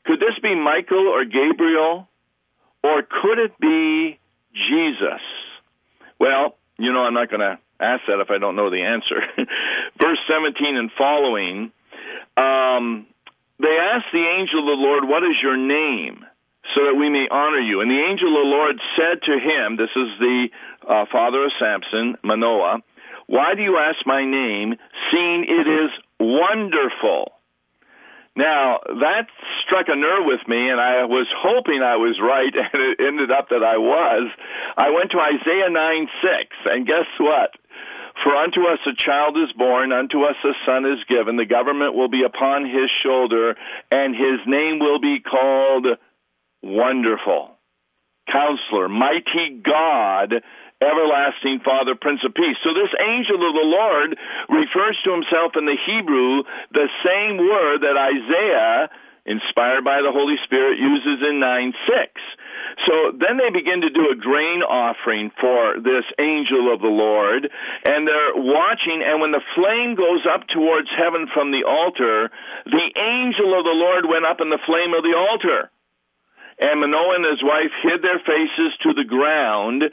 could 0.07 0.21
this 0.21 0.39
be 0.43 0.55
Michael 0.55 1.07
or 1.07 1.25
Gabriel, 1.27 2.09
or 2.83 3.03
could 3.03 3.39
it 3.39 3.53
be 3.61 4.19
Jesus? 4.55 5.21
Well, 6.19 6.57
you 6.79 6.93
know, 6.93 7.01
I'm 7.01 7.13
not 7.13 7.29
going 7.29 7.41
to 7.41 7.59
ask 7.79 8.03
that 8.09 8.21
if 8.21 8.31
I 8.31 8.39
don't 8.39 8.57
know 8.57 8.71
the 8.71 8.83
answer. 8.83 9.21
Verse 10.01 10.19
17 10.27 10.77
and 10.77 10.91
following, 10.97 11.73
um, 12.39 13.07
they 13.61 13.77
asked 13.79 14.13
the 14.13 14.27
angel 14.39 14.61
of 14.61 14.67
the 14.67 14.83
Lord, 14.83 15.05
What 15.09 15.25
is 15.25 15.37
your 15.43 15.57
name? 15.57 16.25
So 16.77 16.85
that 16.85 16.99
we 16.99 17.09
may 17.09 17.27
honor 17.31 17.61
you. 17.61 17.81
And 17.81 17.91
the 17.91 18.05
angel 18.11 18.29
of 18.29 18.45
the 18.45 18.53
Lord 18.53 18.77
said 18.95 19.23
to 19.25 19.35
him, 19.41 19.77
This 19.77 19.91
is 19.97 20.11
the 20.21 20.49
uh, 20.87 21.05
father 21.11 21.45
of 21.45 21.53
Samson, 21.59 22.17
Manoah, 22.23 22.83
Why 23.27 23.55
do 23.57 23.63
you 23.63 23.79
ask 23.79 24.05
my 24.07 24.25
name, 24.25 24.77
seeing 25.11 25.45
it 25.49 25.67
is 25.67 25.91
wonderful? 26.21 27.33
Now, 28.39 28.79
that 28.87 29.27
struck 29.67 29.91
a 29.91 29.99
nerve 29.99 30.23
with 30.23 30.47
me, 30.47 30.71
and 30.71 30.79
I 30.79 31.11
was 31.11 31.27
hoping 31.35 31.83
I 31.83 31.99
was 31.99 32.23
right, 32.23 32.55
and 32.73 32.79
it 32.79 33.03
ended 33.03 33.33
up 33.35 33.51
that 33.51 33.67
I 33.67 33.79
was. 33.83 34.31
I 34.79 34.95
went 34.95 35.11
to 35.11 35.19
Isaiah 35.19 35.75
9 35.75 36.07
6, 36.23 36.71
and 36.71 36.87
guess 36.87 37.11
what? 37.19 37.59
For 38.25 38.35
unto 38.35 38.67
us 38.67 38.81
a 38.87 38.95
child 38.97 39.37
is 39.37 39.53
born, 39.57 39.93
unto 39.93 40.25
us 40.25 40.37
a 40.45 40.53
son 40.67 40.85
is 40.87 40.99
given, 41.09 41.37
the 41.37 41.47
government 41.47 41.95
will 41.95 42.09
be 42.09 42.25
upon 42.25 42.65
his 42.65 42.91
shoulder, 43.03 43.55
and 43.91 44.15
his 44.15 44.41
name 44.47 44.81
will 44.81 45.01
be 45.01 45.21
called 45.21 45.87
Wonderful, 46.63 47.55
Counselor, 48.31 48.89
Mighty 48.89 49.63
God, 49.63 50.43
Everlasting 50.83 51.61
Father, 51.65 51.95
Prince 51.95 52.21
of 52.25 52.35
Peace. 52.35 52.59
So 52.63 52.75
this 52.75 52.91
angel 52.99 53.37
of 53.37 53.55
the 53.55 53.67
Lord 53.67 54.19
refers 54.49 54.99
to 55.05 55.13
himself 55.13 55.53
in 55.55 55.67
the 55.67 55.79
Hebrew 55.87 56.43
the 56.73 56.89
same 57.07 57.39
word 57.39 57.83
that 57.83 57.99
Isaiah, 57.99 58.91
inspired 59.29 59.85
by 59.85 60.01
the 60.01 60.11
Holy 60.11 60.41
Spirit, 60.49 60.81
uses 60.81 61.21
in 61.21 61.39
9 61.39 61.73
6. 61.85 62.13
So 62.87 63.13
then 63.13 63.37
they 63.37 63.53
begin 63.53 63.85
to 63.85 63.93
do 63.93 64.09
a 64.09 64.17
grain 64.17 64.65
offering 64.65 65.31
for 65.37 65.77
this 65.77 66.09
angel 66.19 66.73
of 66.73 66.81
the 66.81 66.91
Lord, 66.91 67.45
and 67.85 68.09
they're 68.09 68.37
watching, 68.41 69.05
and 69.05 69.21
when 69.21 69.33
the 69.33 69.45
flame 69.55 69.95
goes 69.95 70.25
up 70.25 70.49
towards 70.49 70.89
heaven 70.97 71.29
from 71.33 71.53
the 71.53 71.69
altar, 71.69 72.31
the 72.65 72.89
angel 72.97 73.53
of 73.53 73.65
the 73.69 73.77
Lord 73.77 74.09
went 74.09 74.25
up 74.25 74.41
in 74.41 74.49
the 74.49 74.63
flame 74.65 74.97
of 74.97 75.05
the 75.05 75.17
altar. 75.17 75.71
And 76.59 76.81
Manoah 76.81 77.15
and 77.15 77.27
his 77.27 77.43
wife 77.43 77.71
hid 77.83 78.03
their 78.03 78.19
faces 78.19 78.75
to 78.83 78.91
the 78.93 79.07
ground. 79.07 79.85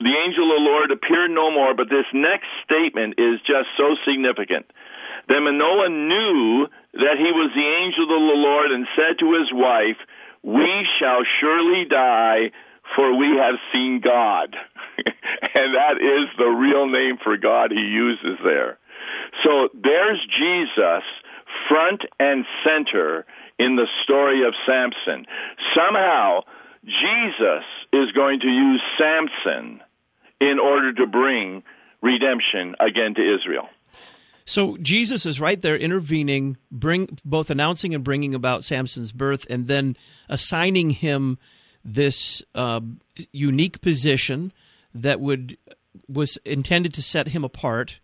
The 0.00 0.16
angel 0.26 0.50
of 0.50 0.58
the 0.58 0.66
Lord 0.66 0.90
appeared 0.90 1.30
no 1.30 1.50
more, 1.50 1.74
but 1.74 1.88
this 1.88 2.06
next 2.12 2.50
statement 2.64 3.14
is 3.18 3.38
just 3.46 3.70
so 3.78 3.94
significant. 4.02 4.66
Then 5.28 5.44
Manoah 5.44 5.90
knew 5.90 6.66
that 6.98 7.16
he 7.18 7.30
was 7.30 7.50
the 7.54 7.70
angel 7.82 8.04
of 8.04 8.10
the 8.10 8.42
Lord 8.42 8.70
and 8.70 8.86
said 8.94 9.18
to 9.20 9.38
his 9.38 9.50
wife, 9.52 9.98
we 10.42 10.86
shall 10.98 11.22
surely 11.40 11.84
die, 11.88 12.50
for 12.94 13.16
we 13.16 13.38
have 13.38 13.54
seen 13.72 14.00
God. 14.02 14.56
and 14.98 15.74
that 15.74 15.98
is 16.02 16.28
the 16.36 16.50
real 16.50 16.86
name 16.86 17.18
for 17.22 17.36
God 17.36 17.70
he 17.70 17.84
uses 17.84 18.38
there. 18.44 18.78
So 19.44 19.68
there's 19.74 20.20
Jesus 20.34 21.04
front 21.68 22.02
and 22.18 22.44
center 22.64 23.26
in 23.58 23.76
the 23.76 23.86
story 24.04 24.46
of 24.46 24.54
Samson. 24.66 25.26
Somehow, 25.74 26.42
Jesus 26.84 27.64
is 27.92 28.12
going 28.12 28.40
to 28.40 28.48
use 28.48 28.82
Samson 28.98 29.80
in 30.40 30.58
order 30.58 30.92
to 30.94 31.06
bring 31.06 31.62
redemption 32.02 32.74
again 32.80 33.14
to 33.14 33.22
Israel. 33.22 33.68
So 34.48 34.78
Jesus 34.78 35.26
is 35.26 35.42
right 35.42 35.60
there 35.60 35.76
intervening, 35.76 36.56
bring 36.70 37.18
both 37.22 37.50
announcing 37.50 37.94
and 37.94 38.02
bringing 38.02 38.34
about 38.34 38.64
Samson's 38.64 39.12
birth, 39.12 39.46
and 39.50 39.66
then 39.66 39.94
assigning 40.26 40.88
him 40.88 41.36
this 41.84 42.42
uh, 42.54 42.80
unique 43.30 43.82
position 43.82 44.54
that 44.94 45.20
would 45.20 45.58
was 46.08 46.38
intended 46.46 46.94
to 46.94 47.02
set 47.02 47.28
him 47.28 47.44
apart 47.44 48.00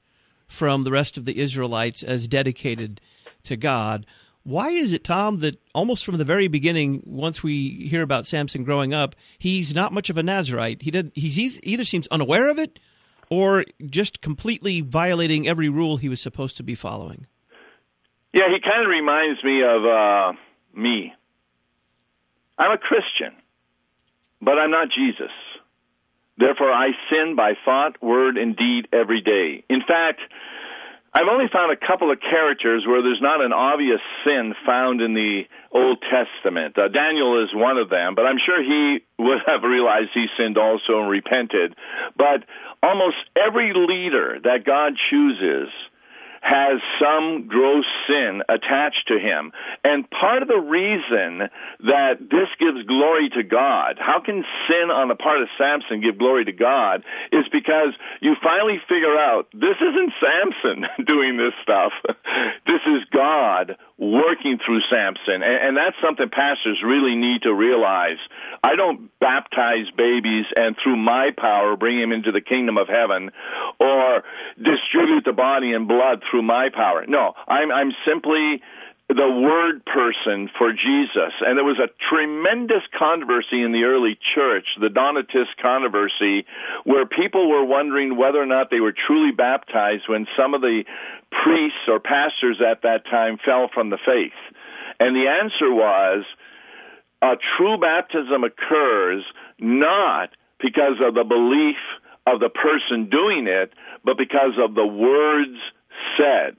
from 0.46 0.84
the 0.84 0.92
rest 0.92 1.16
of 1.16 1.24
the 1.24 1.38
Israelites 1.40 2.02
as 2.02 2.28
dedicated 2.28 3.00
to 3.44 3.56
God. 3.56 4.04
Why 4.42 4.68
is 4.68 4.92
it, 4.92 5.02
Tom, 5.02 5.38
that 5.38 5.58
almost 5.74 6.04
from 6.04 6.18
the 6.18 6.26
very 6.26 6.48
beginning, 6.48 7.02
once 7.06 7.42
we 7.42 7.88
hear 7.88 8.02
about 8.02 8.26
Samson 8.26 8.64
growing 8.64 8.92
up, 8.92 9.16
he's 9.38 9.74
not 9.74 9.94
much 9.94 10.10
of 10.10 10.18
a 10.18 10.22
Nazarite? 10.22 10.82
He 10.82 10.90
did. 10.90 11.10
He's 11.14 11.58
either 11.62 11.84
seems 11.84 12.06
unaware 12.08 12.50
of 12.50 12.58
it, 12.58 12.78
or 13.30 13.64
just 13.84 14.20
completely 14.20 14.80
violating 14.80 15.46
every 15.48 15.68
rule 15.68 15.96
he 15.96 16.08
was 16.08 16.20
supposed 16.20 16.56
to 16.56 16.62
be 16.62 16.74
following? 16.74 17.26
Yeah, 18.32 18.48
he 18.52 18.60
kind 18.60 18.82
of 18.82 18.88
reminds 18.88 19.42
me 19.44 19.62
of 19.62 19.84
uh, 19.84 20.32
me. 20.74 21.12
I'm 22.58 22.72
a 22.72 22.78
Christian, 22.78 23.32
but 24.40 24.58
I'm 24.58 24.70
not 24.70 24.88
Jesus. 24.92 25.30
Therefore, 26.36 26.72
I 26.72 26.90
sin 27.10 27.36
by 27.36 27.52
thought, 27.64 28.02
word, 28.02 28.36
and 28.36 28.56
deed 28.56 28.88
every 28.92 29.20
day. 29.20 29.64
In 29.68 29.80
fact, 29.86 30.20
I've 31.12 31.28
only 31.30 31.46
found 31.52 31.70
a 31.70 31.86
couple 31.86 32.10
of 32.10 32.18
characters 32.18 32.84
where 32.86 33.02
there's 33.02 33.22
not 33.22 33.40
an 33.40 33.52
obvious 33.52 34.00
sin 34.24 34.52
found 34.66 35.00
in 35.00 35.14
the 35.14 35.42
Old 35.74 35.98
Testament. 36.02 36.78
Uh, 36.78 36.88
Daniel 36.88 37.42
is 37.42 37.50
one 37.52 37.78
of 37.78 37.90
them, 37.90 38.14
but 38.14 38.26
I'm 38.26 38.38
sure 38.38 38.62
he 38.62 39.00
would 39.18 39.38
have 39.46 39.62
realized 39.62 40.10
he 40.14 40.26
sinned 40.38 40.56
also 40.56 41.00
and 41.00 41.10
repented. 41.10 41.74
But 42.16 42.44
almost 42.82 43.16
every 43.36 43.72
leader 43.74 44.38
that 44.44 44.64
God 44.64 44.94
chooses 45.10 45.68
has 46.44 46.76
some 47.00 47.48
gross 47.48 47.86
sin 48.06 48.42
attached 48.50 49.08
to 49.08 49.18
him. 49.18 49.50
And 49.82 50.04
part 50.10 50.42
of 50.42 50.48
the 50.48 50.60
reason 50.60 51.48
that 51.88 52.20
this 52.20 52.52
gives 52.60 52.84
glory 52.86 53.30
to 53.32 53.42
God, 53.42 53.96
how 53.96 54.20
can 54.20 54.44
sin 54.68 54.92
on 54.92 55.08
the 55.08 55.16
part 55.16 55.40
of 55.40 55.48
Samson 55.56 56.04
give 56.04 56.18
glory 56.18 56.44
to 56.44 56.52
God, 56.52 57.02
is 57.32 57.48
because 57.50 57.96
you 58.20 58.36
finally 58.44 58.76
figure 58.86 59.16
out 59.16 59.48
this 59.54 59.80
isn't 59.80 60.12
Samson 60.20 60.84
doing 61.08 61.38
this 61.40 61.56
stuff. 61.62 61.92
this 62.68 62.84
is 62.92 63.08
God 63.10 63.76
working 63.96 64.58
through 64.60 64.80
Samson. 64.92 65.40
And, 65.40 65.58
and 65.64 65.76
that's 65.76 65.96
something 66.04 66.28
pastors 66.28 66.82
really 66.84 67.16
need 67.16 67.42
to 67.42 67.54
realize. 67.54 68.20
I 68.62 68.76
don't 68.76 69.08
baptize 69.20 69.88
babies 69.96 70.44
and 70.56 70.76
through 70.82 70.96
my 70.96 71.30
power 71.36 71.76
bring 71.76 72.00
them 72.00 72.12
into 72.12 72.32
the 72.32 72.40
kingdom 72.40 72.76
of 72.76 72.88
heaven 72.88 73.30
or 73.80 74.22
distribute 74.58 75.24
the 75.24 75.32
body 75.32 75.72
and 75.72 75.88
blood 75.88 76.22
through 76.34 76.42
my 76.42 76.68
power. 76.74 77.04
No, 77.06 77.32
I'm, 77.46 77.70
I'm 77.70 77.92
simply 78.04 78.60
the 79.08 79.30
word 79.30 79.84
person 79.86 80.50
for 80.58 80.72
Jesus. 80.72 81.30
And 81.46 81.56
there 81.56 81.64
was 81.64 81.78
a 81.78 81.86
tremendous 82.10 82.82
controversy 82.98 83.62
in 83.62 83.70
the 83.70 83.84
early 83.84 84.18
church, 84.34 84.66
the 84.80 84.88
Donatist 84.88 85.54
controversy, 85.62 86.44
where 86.82 87.06
people 87.06 87.48
were 87.48 87.64
wondering 87.64 88.16
whether 88.16 88.42
or 88.42 88.46
not 88.46 88.70
they 88.70 88.80
were 88.80 88.94
truly 89.06 89.30
baptized 89.30 90.08
when 90.08 90.26
some 90.36 90.54
of 90.54 90.60
the 90.60 90.82
priests 91.44 91.86
or 91.86 92.00
pastors 92.00 92.60
at 92.60 92.82
that 92.82 93.04
time 93.04 93.38
fell 93.44 93.70
from 93.72 93.90
the 93.90 93.98
faith. 94.04 94.34
And 94.98 95.14
the 95.14 95.28
answer 95.30 95.72
was 95.72 96.24
a 97.22 97.34
true 97.56 97.78
baptism 97.78 98.42
occurs 98.42 99.22
not 99.60 100.30
because 100.58 100.98
of 101.00 101.14
the 101.14 101.24
belief 101.24 101.78
of 102.26 102.40
the 102.40 102.48
person 102.48 103.08
doing 103.08 103.46
it, 103.46 103.72
but 104.04 104.16
because 104.16 104.58
of 104.58 104.74
the 104.74 104.86
words 104.86 105.58
said. 106.16 106.56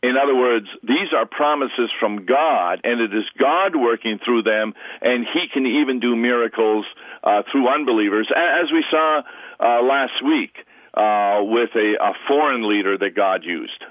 In 0.00 0.14
other 0.16 0.34
words, 0.34 0.66
these 0.82 1.12
are 1.16 1.26
promises 1.26 1.90
from 1.98 2.24
God, 2.24 2.80
and 2.84 3.00
it 3.00 3.12
is 3.12 3.24
God 3.36 3.74
working 3.74 4.20
through 4.24 4.44
them, 4.44 4.74
and 5.02 5.26
He 5.32 5.46
can 5.52 5.66
even 5.66 5.98
do 5.98 6.14
miracles 6.14 6.86
uh, 7.24 7.42
through 7.50 7.68
unbelievers, 7.68 8.28
as 8.34 8.70
we 8.72 8.84
saw 8.90 9.22
uh, 9.58 9.82
last 9.82 10.22
week 10.24 10.54
uh, 10.94 11.42
with 11.42 11.70
a, 11.74 11.96
a 12.00 12.12
foreign 12.28 12.68
leader 12.68 12.96
that 12.96 13.16
God 13.16 13.42
used. 13.44 13.82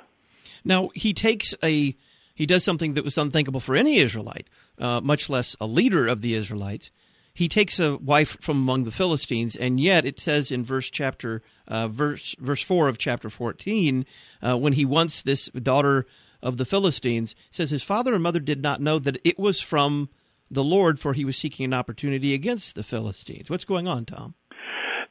Now, 0.63 0.89
He 0.93 1.13
takes 1.13 1.53
a 1.61 1.95
he 2.37 2.45
does 2.45 2.63
something 2.63 2.93
that 2.93 3.03
was 3.03 3.17
unthinkable 3.17 3.59
for 3.59 3.75
any 3.75 3.97
Israelite, 3.97 4.47
uh, 4.77 5.01
much 5.01 5.27
less 5.27 5.55
a 5.59 5.65
leader 5.65 6.07
of 6.07 6.21
the 6.21 6.35
Israelites 6.35 6.91
he 7.37 7.47
takes 7.47 7.79
a 7.79 7.97
wife 7.97 8.35
from 8.41 8.57
among 8.57 8.85
the 8.85 8.91
Philistines, 8.91 9.55
and 9.55 9.79
yet 9.79 10.05
it 10.05 10.19
says 10.19 10.51
in 10.51 10.63
verse 10.63 10.89
chapter 10.89 11.43
uh, 11.67 11.87
verse 11.87 12.35
verse 12.39 12.63
four 12.63 12.87
of 12.87 12.97
chapter 12.97 13.29
fourteen, 13.29 14.07
uh, 14.41 14.57
when 14.57 14.73
he 14.73 14.85
wants 14.85 15.21
this 15.21 15.47
daughter 15.49 16.07
of 16.41 16.57
the 16.57 16.65
Philistines, 16.65 17.35
says 17.51 17.69
his 17.69 17.83
father 17.83 18.15
and 18.15 18.23
mother 18.23 18.39
did 18.39 18.63
not 18.63 18.81
know 18.81 18.97
that 18.97 19.17
it 19.23 19.37
was 19.37 19.61
from 19.61 20.09
the 20.49 20.63
Lord, 20.63 20.99
for 20.99 21.13
he 21.13 21.25
was 21.25 21.37
seeking 21.37 21.65
an 21.65 21.75
opportunity 21.75 22.33
against 22.33 22.73
the 22.73 22.83
Philistines. 22.83 23.51
What's 23.51 23.65
going 23.65 23.87
on, 23.87 24.05
Tom? 24.05 24.33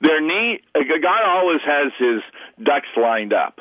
Their 0.00 0.20
need, 0.20 0.62
uh, 0.74 0.80
God 1.00 1.22
always 1.24 1.60
has 1.64 1.92
his 1.96 2.22
ducks 2.64 2.88
lined 2.96 3.32
up. 3.32 3.60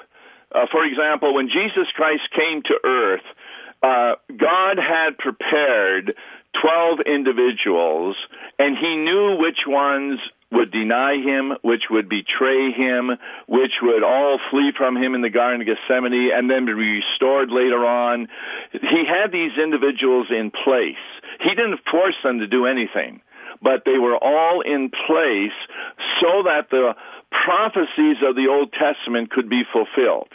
Uh, 0.51 0.65
for 0.71 0.83
example, 0.85 1.35
when 1.35 1.49
Jesus 1.49 1.87
Christ 1.95 2.23
came 2.33 2.63
to 2.63 2.79
earth, 2.83 3.25
uh, 3.83 4.15
God 4.35 4.77
had 4.79 5.17
prepared 5.19 6.15
12 6.61 6.99
individuals, 7.05 8.15
and 8.59 8.77
he 8.77 8.95
knew 8.95 9.37
which 9.37 9.67
ones 9.67 10.19
would 10.51 10.71
deny 10.71 11.17
him, 11.17 11.53
which 11.63 11.83
would 11.89 12.07
betray 12.07 12.71
him, 12.71 13.11
which 13.47 13.73
would 13.81 14.03
all 14.03 14.39
flee 14.51 14.71
from 14.77 14.95
him 14.95 15.15
in 15.15 15.21
the 15.21 15.29
Garden 15.29 15.61
of 15.61 15.67
Gethsemane 15.67 16.31
and 16.33 16.49
then 16.49 16.65
be 16.65 16.73
restored 16.73 17.49
later 17.49 17.85
on. 17.85 18.27
He 18.71 19.03
had 19.05 19.31
these 19.31 19.51
individuals 19.61 20.27
in 20.29 20.51
place. 20.51 21.01
He 21.41 21.49
didn't 21.49 21.79
force 21.89 22.15
them 22.23 22.39
to 22.39 22.47
do 22.47 22.65
anything, 22.65 23.21
but 23.61 23.83
they 23.85 23.97
were 23.97 24.15
all 24.15 24.61
in 24.61 24.89
place 24.89 25.57
so 26.21 26.43
that 26.43 26.69
the 26.69 26.95
prophecies 27.31 28.17
of 28.23 28.35
the 28.35 28.47
Old 28.49 28.71
Testament 28.71 29.31
could 29.31 29.49
be 29.49 29.63
fulfilled. 29.71 30.29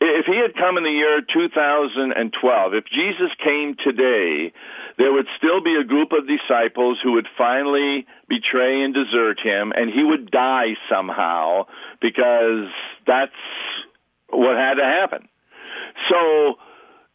If 0.00 0.24
he 0.26 0.36
had 0.40 0.54
come 0.56 0.78
in 0.78 0.84
the 0.84 0.90
year 0.90 1.20
2012, 1.20 2.74
if 2.74 2.84
Jesus 2.86 3.30
came 3.44 3.76
today, 3.84 4.52
there 4.96 5.12
would 5.12 5.26
still 5.36 5.62
be 5.62 5.76
a 5.76 5.84
group 5.84 6.12
of 6.12 6.26
disciples 6.26 6.98
who 7.02 7.12
would 7.12 7.28
finally 7.36 8.06
betray 8.26 8.82
and 8.82 8.94
desert 8.94 9.40
him, 9.40 9.72
and 9.76 9.90
he 9.90 10.02
would 10.02 10.30
die 10.30 10.76
somehow 10.90 11.66
because 12.00 12.68
that's 13.06 13.32
what 14.30 14.56
had 14.56 14.74
to 14.74 14.84
happen. 14.84 15.28
So 16.08 16.56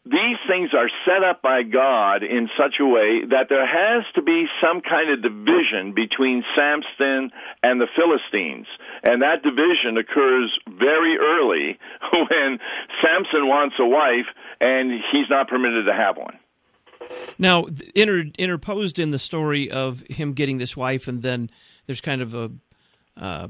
these 0.06 0.38
things 0.46 0.70
are 0.72 0.88
set 1.04 1.24
up 1.24 1.42
by 1.42 1.64
God 1.64 2.22
in 2.22 2.48
such 2.56 2.76
a 2.78 2.86
way 2.86 3.26
that 3.30 3.48
there 3.48 3.66
has 3.66 4.04
to 4.14 4.22
be 4.22 4.46
some 4.62 4.80
kind 4.80 5.10
of 5.10 5.20
division 5.20 5.94
between 5.94 6.44
Samson 6.54 7.32
and 7.64 7.80
the 7.80 7.88
Philistines. 7.90 8.66
And 9.02 9.22
that 9.22 9.42
division 9.42 9.98
occurs 9.98 10.56
very 10.78 11.18
early 11.18 11.78
when 12.12 12.58
Samson 13.02 13.48
wants 13.48 13.74
a 13.80 13.86
wife 13.86 14.30
and 14.60 14.92
he's 15.10 15.28
not 15.28 15.48
permitted 15.48 15.86
to 15.86 15.92
have 15.92 16.16
one. 16.16 16.38
Now, 17.36 17.66
inter, 17.94 18.24
interposed 18.38 19.00
in 19.00 19.10
the 19.10 19.18
story 19.18 19.70
of 19.70 20.04
him 20.08 20.34
getting 20.34 20.58
this 20.58 20.76
wife, 20.76 21.08
and 21.08 21.22
then 21.22 21.50
there's 21.86 22.00
kind 22.00 22.22
of 22.22 22.34
a 22.34 22.50
uh, 23.16 23.48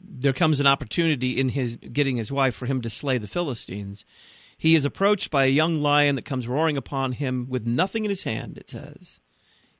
there 0.00 0.32
comes 0.32 0.58
an 0.58 0.66
opportunity 0.66 1.38
in 1.38 1.50
his 1.50 1.76
getting 1.76 2.16
his 2.16 2.32
wife 2.32 2.54
for 2.54 2.66
him 2.66 2.82
to 2.82 2.90
slay 2.90 3.18
the 3.18 3.28
Philistines. 3.28 4.04
He 4.58 4.74
is 4.74 4.84
approached 4.84 5.30
by 5.30 5.44
a 5.44 5.48
young 5.48 5.82
lion 5.82 6.16
that 6.16 6.24
comes 6.24 6.48
roaring 6.48 6.76
upon 6.76 7.12
him 7.12 7.46
with 7.48 7.66
nothing 7.66 8.04
in 8.04 8.10
his 8.10 8.22
hand. 8.22 8.56
It 8.56 8.70
says 8.70 9.20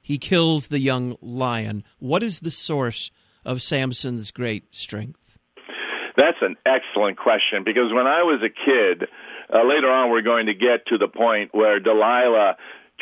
he 0.02 0.18
kills 0.18 0.68
the 0.68 0.78
young 0.78 1.16
lion. 1.20 1.82
What 1.98 2.22
is 2.22 2.40
the 2.40 2.50
source 2.50 3.10
of 3.44 3.62
Samson's 3.62 4.30
great 4.30 4.74
strength? 4.74 5.38
That's 6.16 6.38
an 6.40 6.56
excellent 6.64 7.18
question 7.18 7.64
because 7.64 7.92
when 7.92 8.06
I 8.06 8.22
was 8.22 8.40
a 8.42 8.48
kid, 8.48 9.08
uh, 9.52 9.66
later 9.66 9.90
on 9.90 10.10
we're 10.10 10.22
going 10.22 10.46
to 10.46 10.54
get 10.54 10.86
to 10.88 10.98
the 10.98 11.08
point 11.08 11.54
where 11.54 11.80
Delilah 11.80 12.56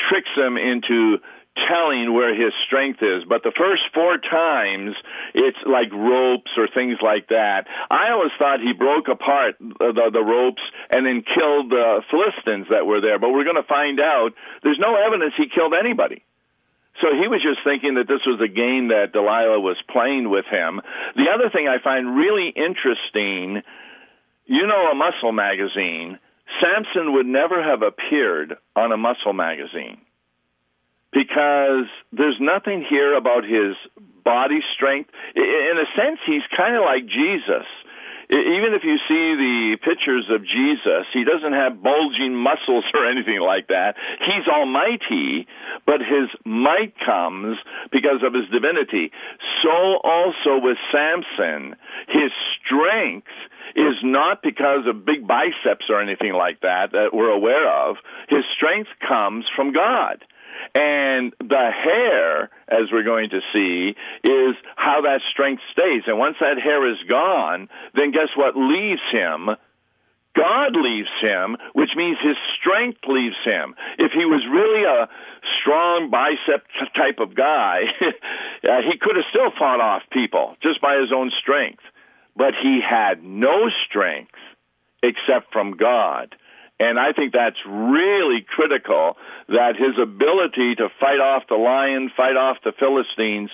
tricks 0.08 0.30
him 0.36 0.56
into 0.56 1.18
telling 1.56 2.12
where 2.12 2.34
his 2.34 2.52
strength 2.66 3.02
is. 3.02 3.22
But 3.28 3.42
the 3.42 3.52
first 3.56 3.82
four 3.94 4.18
times, 4.18 4.96
it's 5.34 5.58
like 5.66 5.92
ropes 5.92 6.50
or 6.56 6.68
things 6.68 6.98
like 7.02 7.28
that. 7.28 7.66
I 7.90 8.10
always 8.10 8.32
thought 8.38 8.60
he 8.60 8.72
broke 8.72 9.08
apart 9.08 9.56
the, 9.58 10.10
the, 10.12 10.22
ropes 10.22 10.62
and 10.90 11.06
then 11.06 11.22
killed 11.22 11.70
the 11.70 12.02
Philistines 12.10 12.66
that 12.70 12.86
were 12.86 13.00
there. 13.00 13.18
But 13.18 13.30
we're 13.30 13.44
going 13.44 13.60
to 13.60 13.68
find 13.68 14.00
out 14.00 14.30
there's 14.62 14.80
no 14.80 14.96
evidence 14.96 15.34
he 15.36 15.46
killed 15.48 15.74
anybody. 15.78 16.22
So 17.02 17.10
he 17.10 17.26
was 17.26 17.42
just 17.42 17.62
thinking 17.64 17.94
that 17.94 18.06
this 18.06 18.22
was 18.26 18.40
a 18.40 18.48
game 18.48 18.88
that 18.88 19.12
Delilah 19.12 19.58
was 19.58 19.76
playing 19.90 20.30
with 20.30 20.46
him. 20.46 20.80
The 21.16 21.26
other 21.34 21.50
thing 21.50 21.66
I 21.66 21.82
find 21.82 22.16
really 22.16 22.54
interesting, 22.54 23.62
you 24.46 24.66
know, 24.66 24.90
a 24.90 24.94
muscle 24.94 25.32
magazine 25.32 26.18
Samson 26.60 27.14
would 27.14 27.26
never 27.26 27.62
have 27.62 27.82
appeared 27.82 28.56
on 28.76 28.92
a 28.92 28.96
muscle 28.96 29.32
magazine 29.32 29.98
because 31.14 31.86
there's 32.12 32.36
nothing 32.40 32.84
here 32.90 33.14
about 33.14 33.44
his 33.44 33.78
body 34.24 34.58
strength. 34.74 35.10
In 35.36 35.78
a 35.78 35.86
sense, 35.96 36.18
he's 36.26 36.42
kind 36.56 36.74
of 36.74 36.82
like 36.82 37.06
Jesus. 37.06 37.64
Even 38.30 38.72
if 38.72 38.82
you 38.82 38.96
see 39.06 39.36
the 39.36 39.76
pictures 39.84 40.26
of 40.32 40.42
Jesus, 40.42 41.06
he 41.12 41.24
doesn't 41.24 41.52
have 41.52 41.82
bulging 41.82 42.34
muscles 42.34 42.84
or 42.94 43.06
anything 43.06 43.38
like 43.40 43.68
that. 43.68 43.94
He's 44.20 44.48
almighty, 44.50 45.46
but 45.86 46.00
his 46.00 46.28
might 46.44 46.94
comes 47.04 47.58
because 47.92 48.24
of 48.24 48.34
his 48.34 48.48
divinity. 48.50 49.12
So 49.62 49.70
also 50.02 50.58
with 50.58 50.78
Samson, 50.90 51.76
his 52.08 52.32
strength 52.64 53.28
is 53.76 53.96
not 54.02 54.42
because 54.42 54.86
of 54.88 55.04
big 55.04 55.26
biceps 55.26 55.86
or 55.88 56.00
anything 56.00 56.32
like 56.32 56.60
that 56.60 56.92
that 56.92 57.10
we're 57.12 57.30
aware 57.30 57.70
of. 57.70 57.96
His 58.28 58.44
strength 58.56 58.90
comes 59.06 59.44
from 59.54 59.72
God. 59.72 60.24
And 60.74 61.32
the 61.40 61.70
hair, 61.70 62.50
as 62.68 62.90
we're 62.92 63.04
going 63.04 63.30
to 63.30 63.40
see, 63.54 63.94
is 64.24 64.54
how 64.76 65.02
that 65.02 65.20
strength 65.30 65.62
stays. 65.72 66.02
And 66.06 66.18
once 66.18 66.36
that 66.40 66.60
hair 66.60 66.90
is 66.90 66.98
gone, 67.08 67.68
then 67.94 68.10
guess 68.10 68.28
what 68.36 68.56
leaves 68.56 69.02
him? 69.12 69.50
God 70.36 70.74
leaves 70.74 71.08
him, 71.20 71.56
which 71.74 71.90
means 71.94 72.18
his 72.20 72.36
strength 72.58 72.98
leaves 73.06 73.36
him. 73.44 73.76
If 73.98 74.10
he 74.12 74.24
was 74.24 74.42
really 74.50 74.82
a 74.82 75.08
strong 75.60 76.10
bicep 76.10 76.66
type 76.96 77.20
of 77.20 77.36
guy, 77.36 77.84
uh, 78.00 78.82
he 78.82 78.98
could 78.98 79.14
have 79.14 79.24
still 79.30 79.52
fought 79.56 79.80
off 79.80 80.02
people 80.10 80.56
just 80.60 80.80
by 80.80 80.98
his 80.98 81.12
own 81.14 81.30
strength 81.40 81.82
but 82.36 82.54
he 82.60 82.80
had 82.80 83.22
no 83.22 83.70
strength 83.86 84.34
except 85.02 85.52
from 85.52 85.76
God. 85.76 86.34
And 86.80 86.98
I 86.98 87.12
think 87.12 87.32
that's 87.32 87.58
really 87.66 88.44
critical 88.46 89.16
that 89.48 89.76
his 89.76 89.94
ability 90.00 90.74
to 90.76 90.88
fight 90.98 91.20
off 91.20 91.44
the 91.48 91.54
lion, 91.54 92.10
fight 92.16 92.36
off 92.36 92.56
the 92.64 92.72
Philistines, 92.78 93.50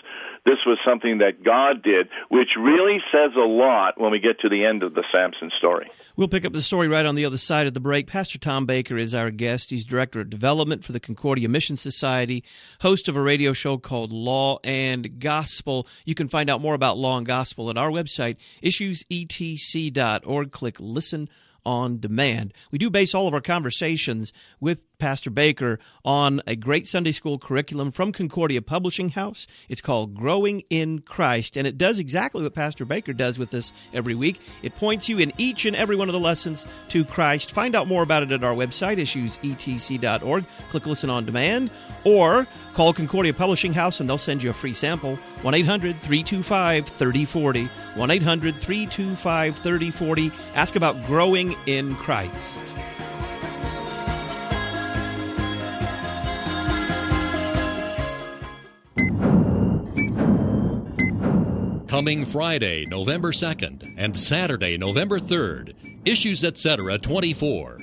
this 0.47 0.59
was 0.65 0.79
something 0.87 1.19
that 1.19 1.45
God 1.45 1.83
did, 1.83 2.09
which 2.31 2.49
really 2.59 2.99
says 3.13 3.33
a 3.37 3.47
lot 3.47 4.01
when 4.01 4.11
we 4.11 4.21
get 4.21 4.41
to 4.41 4.49
the 4.49 4.65
end 4.65 4.83
of 4.83 4.95
the 4.95 5.05
Samson 5.15 5.51
story. 5.59 5.91
We'll 6.17 6.29
pick 6.29 6.47
up 6.47 6.55
the 6.55 6.63
story 6.63 6.89
right 6.89 7.05
on 7.05 7.15
the 7.15 7.27
other 7.27 7.37
side 7.37 7.67
of 7.67 7.75
the 7.75 7.81
break. 7.81 8.07
Pastor 8.07 8.39
Tom 8.39 8.65
Baker 8.65 8.97
is 8.97 9.15
our 9.15 9.31
guest. 9.31 9.71
He's 9.71 9.85
Director 9.85 10.21
of 10.21 10.31
Development 10.31 10.83
for 10.83 10.93
the 10.93 11.01
Concordia 11.01 11.49
Mission 11.49 11.77
Society, 11.77 12.43
host 12.81 13.09
of 13.09 13.17
a 13.17 13.21
radio 13.21 13.53
show 13.53 13.77
called 13.77 14.13
Law 14.13 14.59
and 14.65 15.21
Gospel. 15.21 15.87
You 16.07 16.15
can 16.15 16.29
find 16.29 16.49
out 16.49 16.63
more 16.63 16.75
about 16.75 16.99
Law 16.99 17.19
and 17.19 17.27
Gospel 17.27 17.69
at 17.69 17.77
our 17.77 17.91
website, 17.91 18.37
issuesetc.org. 18.63 20.53
Click 20.53 20.77
Listen 20.81 21.29
on 21.65 22.01
demand. 22.01 22.53
We 22.71 22.79
do 22.79 22.91
base 22.91 23.15
all 23.15 23.29
of 23.29 23.35
our 23.35 23.41
conversations 23.41 24.33
with 24.61 24.87
Pastor 25.01 25.31
Baker 25.31 25.79
on 26.05 26.41
a 26.47 26.55
great 26.55 26.87
Sunday 26.87 27.13
school 27.13 27.39
curriculum 27.39 27.91
from 27.91 28.13
Concordia 28.13 28.63
Publishing 28.63 29.11
House. 29.11 29.47
It's 29.69 29.81
called 29.81 30.15
Growing 30.15 30.63
in 30.71 31.01
Christ, 31.01 31.57
and 31.57 31.67
it 31.67 31.79
does 31.79 31.99
exactly 31.99 32.43
what 32.43 32.55
Pastor 32.55 32.85
Baker 32.85 33.13
does 33.13 33.39
with 33.39 33.53
us 33.55 33.73
every 33.93 34.15
week. 34.15 34.41
It 34.63 34.77
points 34.77 35.09
you 35.09 35.19
in 35.19 35.33
each 35.39 35.65
and 35.65 35.75
every 35.75 35.97
one 35.97 36.09
of 36.09 36.13
the 36.13 36.21
lessons 36.21 36.67
to 36.91 37.05
Christ. 37.05 37.53
Find 37.53 37.75
out 37.75 37.89
more 37.89 38.03
about 38.03 38.23
it 38.23 38.31
at 38.31 38.45
our 38.45 38.55
website, 38.55 38.99
issuesetc.org. 38.99 40.45
Click 40.69 40.87
Listen 40.87 41.11
on 41.11 41.25
Demand, 41.25 41.71
or 42.05 42.47
call 42.75 42.93
Concordia 42.93 43.35
Publishing 43.35 43.73
House 43.73 43.99
and 43.99 44.09
they'll 44.09 44.19
send 44.19 44.43
you 44.43 44.51
a 44.51 44.55
free 44.55 44.75
sample. 44.75 45.17
1 45.43 45.55
800 45.55 46.01
325 46.01 46.87
3040. 46.87 47.67
1 47.95 48.11
800 48.11 48.55
325 48.57 49.57
3040. 49.57 50.33
Ask 50.55 50.77
about 50.77 51.07
growing 51.07 51.57
in 51.67 51.95
Christ. 51.97 52.63
Coming 62.01 62.25
Friday, 62.25 62.87
November 62.87 63.31
2nd, 63.31 63.93
and 63.99 64.17
Saturday, 64.17 64.79
November 64.79 65.21
3rd, 65.21 65.75
Issues 66.07 66.47
Etc. 66.47 66.99
24. 66.99 67.79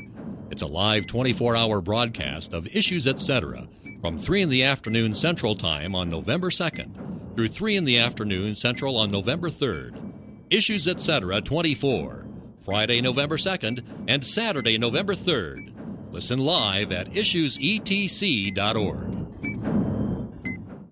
It's 0.50 0.64
a 0.64 0.66
live 0.66 1.06
24 1.06 1.56
hour 1.56 1.82
broadcast 1.82 2.52
of 2.52 2.66
Issues 2.76 3.08
Etc. 3.08 3.68
from 4.02 4.18
3 4.18 4.42
in 4.42 4.50
the 4.50 4.64
afternoon 4.64 5.14
Central 5.14 5.56
Time 5.56 5.94
on 5.94 6.10
November 6.10 6.50
2nd 6.50 7.36
through 7.36 7.50
3 7.50 7.76
in 7.76 7.86
the 7.86 8.00
afternoon 8.00 8.56
Central 8.56 8.98
on 8.98 9.12
November 9.12 9.52
3rd. 9.52 9.94
Issues 10.50 10.88
Etc. 10.88 11.40
24. 11.40 12.26
Friday, 12.66 13.02
November 13.02 13.38
2nd, 13.38 13.84
and 14.08 14.26
Saturday, 14.26 14.80
November 14.80 15.14
3rd. 15.14 16.12
Listen 16.12 16.40
live 16.40 16.92
at 16.92 17.12
issuesetc.org. 17.12 19.17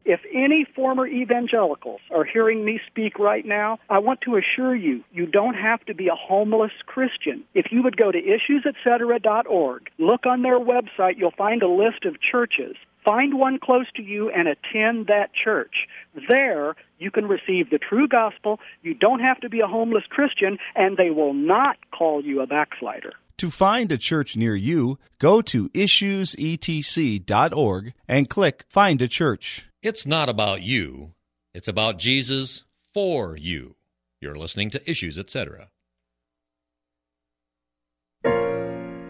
If 0.06 0.22
any 0.32 0.66
former 0.76 1.08
evangelicals 1.08 2.02
are 2.14 2.24
hearing 2.24 2.64
me 2.64 2.80
speak 2.88 3.18
right 3.18 3.44
now, 3.44 3.80
I 3.90 3.98
want 3.98 4.22
to 4.22 4.38
assure 4.38 4.76
you, 4.76 5.04
you 5.12 5.26
don't 5.26 5.56
have 5.56 5.84
to 5.86 5.96
be 5.96 6.08
a 6.08 6.16
homeless 6.16 6.74
Christian. 6.86 7.44
If 7.56 7.72
you 7.72 7.82
would 7.82 7.98
go 7.98 8.12
to 8.12 8.22
issuesetc.org, 8.22 9.90
look 9.98 10.28
on 10.28 10.44
their 10.44 10.60
website, 10.60 11.18
you'll 11.18 11.32
find 11.32 11.64
a 11.64 11.68
list 11.68 12.06
of 12.06 12.22
churches. 12.22 12.76
Find 13.04 13.40
one 13.40 13.58
close 13.60 13.88
to 13.96 14.04
you 14.04 14.30
and 14.30 14.48
attend 14.48 15.08
that 15.08 15.32
church. 15.34 15.88
There, 16.30 16.76
you 17.00 17.10
can 17.10 17.28
receive 17.28 17.72
the 17.72 17.80
true 17.80 18.08
gospel. 18.08 18.60
You 18.84 18.94
don't 18.94 19.22
have 19.22 19.40
to 19.42 19.50
be 19.50 19.62
a 19.62 19.68
homeless 19.68 20.04
Christian, 20.10 20.60
and 20.76 20.98
they 20.98 21.10
will 21.10 21.34
not 21.34 21.78
call 21.92 22.24
you 22.24 22.42
a 22.42 22.48
backslider. 22.48 23.14
To 23.40 23.52
find 23.52 23.92
a 23.92 23.98
church 23.98 24.38
near 24.38 24.56
you, 24.56 24.98
go 25.20 25.42
to 25.42 25.68
issuesetc.org 25.70 27.94
and 28.08 28.30
click 28.30 28.66
Find 28.70 29.02
a 29.02 29.08
Church. 29.08 29.68
It's 29.86 30.08
not 30.08 30.30
about 30.30 30.64
you, 30.64 31.14
it's 31.54 31.68
about 31.68 32.00
Jesus 32.00 32.64
for 32.92 33.38
you. 33.38 33.76
You're 34.20 34.36
listening 34.36 34.72
to 34.72 34.90
Issues, 34.90 35.20
etc. 35.20 35.70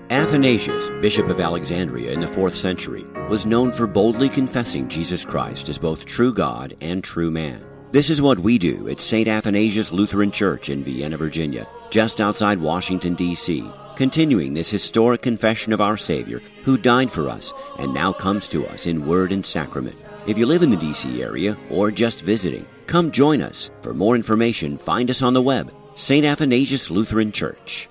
Athanasius, 0.09 0.89
Bishop 1.01 1.29
of 1.29 1.39
Alexandria 1.39 2.11
in 2.11 2.19
the 2.19 2.27
4th 2.27 2.55
century, 2.55 3.05
was 3.29 3.45
known 3.45 3.71
for 3.71 3.87
boldly 3.87 4.27
confessing 4.27 4.89
Jesus 4.89 5.23
Christ 5.23 5.69
as 5.69 5.77
both 5.77 6.03
true 6.03 6.33
God 6.33 6.75
and 6.81 7.01
true 7.01 7.31
man. 7.31 7.63
This 7.93 8.09
is 8.09 8.21
what 8.21 8.39
we 8.39 8.57
do 8.57 8.89
at 8.89 8.99
St. 8.99 9.29
Athanasius 9.29 9.93
Lutheran 9.93 10.29
Church 10.29 10.67
in 10.67 10.83
Vienna, 10.83 11.15
Virginia, 11.15 11.69
just 11.89 12.19
outside 12.19 12.59
Washington, 12.59 13.15
D.C., 13.15 13.63
continuing 13.95 14.53
this 14.53 14.71
historic 14.71 15.21
confession 15.21 15.71
of 15.71 15.79
our 15.79 15.95
Savior, 15.95 16.41
who 16.65 16.77
died 16.77 17.13
for 17.13 17.29
us 17.29 17.53
and 17.79 17.93
now 17.93 18.11
comes 18.11 18.49
to 18.49 18.67
us 18.67 18.87
in 18.87 19.07
word 19.07 19.31
and 19.31 19.45
sacrament. 19.45 19.95
If 20.27 20.39
you 20.39 20.47
live 20.47 20.63
in 20.63 20.71
the 20.71 20.77
D.C. 20.77 21.21
area 21.21 21.55
or 21.69 21.91
just 21.91 22.21
visiting, 22.21 22.65
come 22.87 23.11
join 23.11 23.43
us. 23.43 23.69
For 23.81 23.93
more 23.93 24.15
information, 24.15 24.79
find 24.79 25.11
us 25.11 25.21
on 25.21 25.33
the 25.33 25.41
web, 25.41 25.71
St. 25.93 26.25
Athanasius 26.25 26.89
Lutheran 26.89 27.31
Church. 27.31 27.87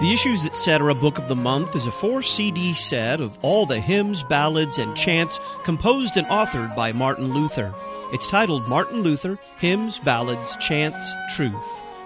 The 0.00 0.12
Issues 0.12 0.44
Etc. 0.44 0.92
Book 0.92 1.18
of 1.18 1.28
the 1.28 1.36
Month 1.36 1.76
is 1.76 1.86
a 1.86 1.92
four 1.92 2.20
CD 2.22 2.74
set 2.74 3.20
of 3.20 3.38
all 3.42 3.64
the 3.64 3.78
hymns, 3.78 4.24
ballads, 4.24 4.78
and 4.78 4.96
chants 4.96 5.38
composed 5.62 6.16
and 6.16 6.26
authored 6.26 6.74
by 6.74 6.90
Martin 6.90 7.32
Luther. 7.32 7.72
It's 8.12 8.26
titled 8.26 8.66
Martin 8.66 9.02
Luther 9.02 9.38
Hymns, 9.58 10.00
Ballads, 10.00 10.56
Chants, 10.56 11.14
Truth. 11.36 11.54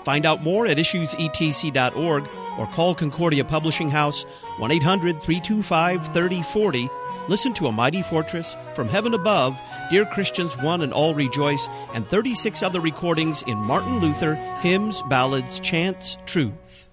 Find 0.05 0.27
out 0.27 0.43
more 0.43 0.67
at 0.67 0.77
issuesetc.org 0.77 2.29
or 2.59 2.67
call 2.69 2.95
Concordia 2.95 3.45
Publishing 3.45 3.91
House 3.91 4.25
1 4.59 4.71
800 4.71 5.23
325 5.23 6.07
3040. 6.13 6.91
Listen 7.29 7.53
to 7.55 7.67
A 7.67 7.73
Mighty 7.73 8.01
Fortress, 8.01 8.57
From 8.73 8.89
Heaven 8.89 9.13
Above, 9.13 9.61
Dear 9.91 10.07
Christians 10.07 10.57
One 10.57 10.81
and 10.81 10.95
All 10.95 11.15
Rejoice, 11.15 11.69
and 11.93 12.07
36 12.07 12.63
other 12.63 12.81
recordings 12.81 13.43
in 13.43 13.59
Martin 13.59 13.99
Luther 13.99 14.35
Hymns, 14.63 15.03
Ballads, 15.11 15.61
Chants, 15.61 16.17
Truth. 16.25 16.89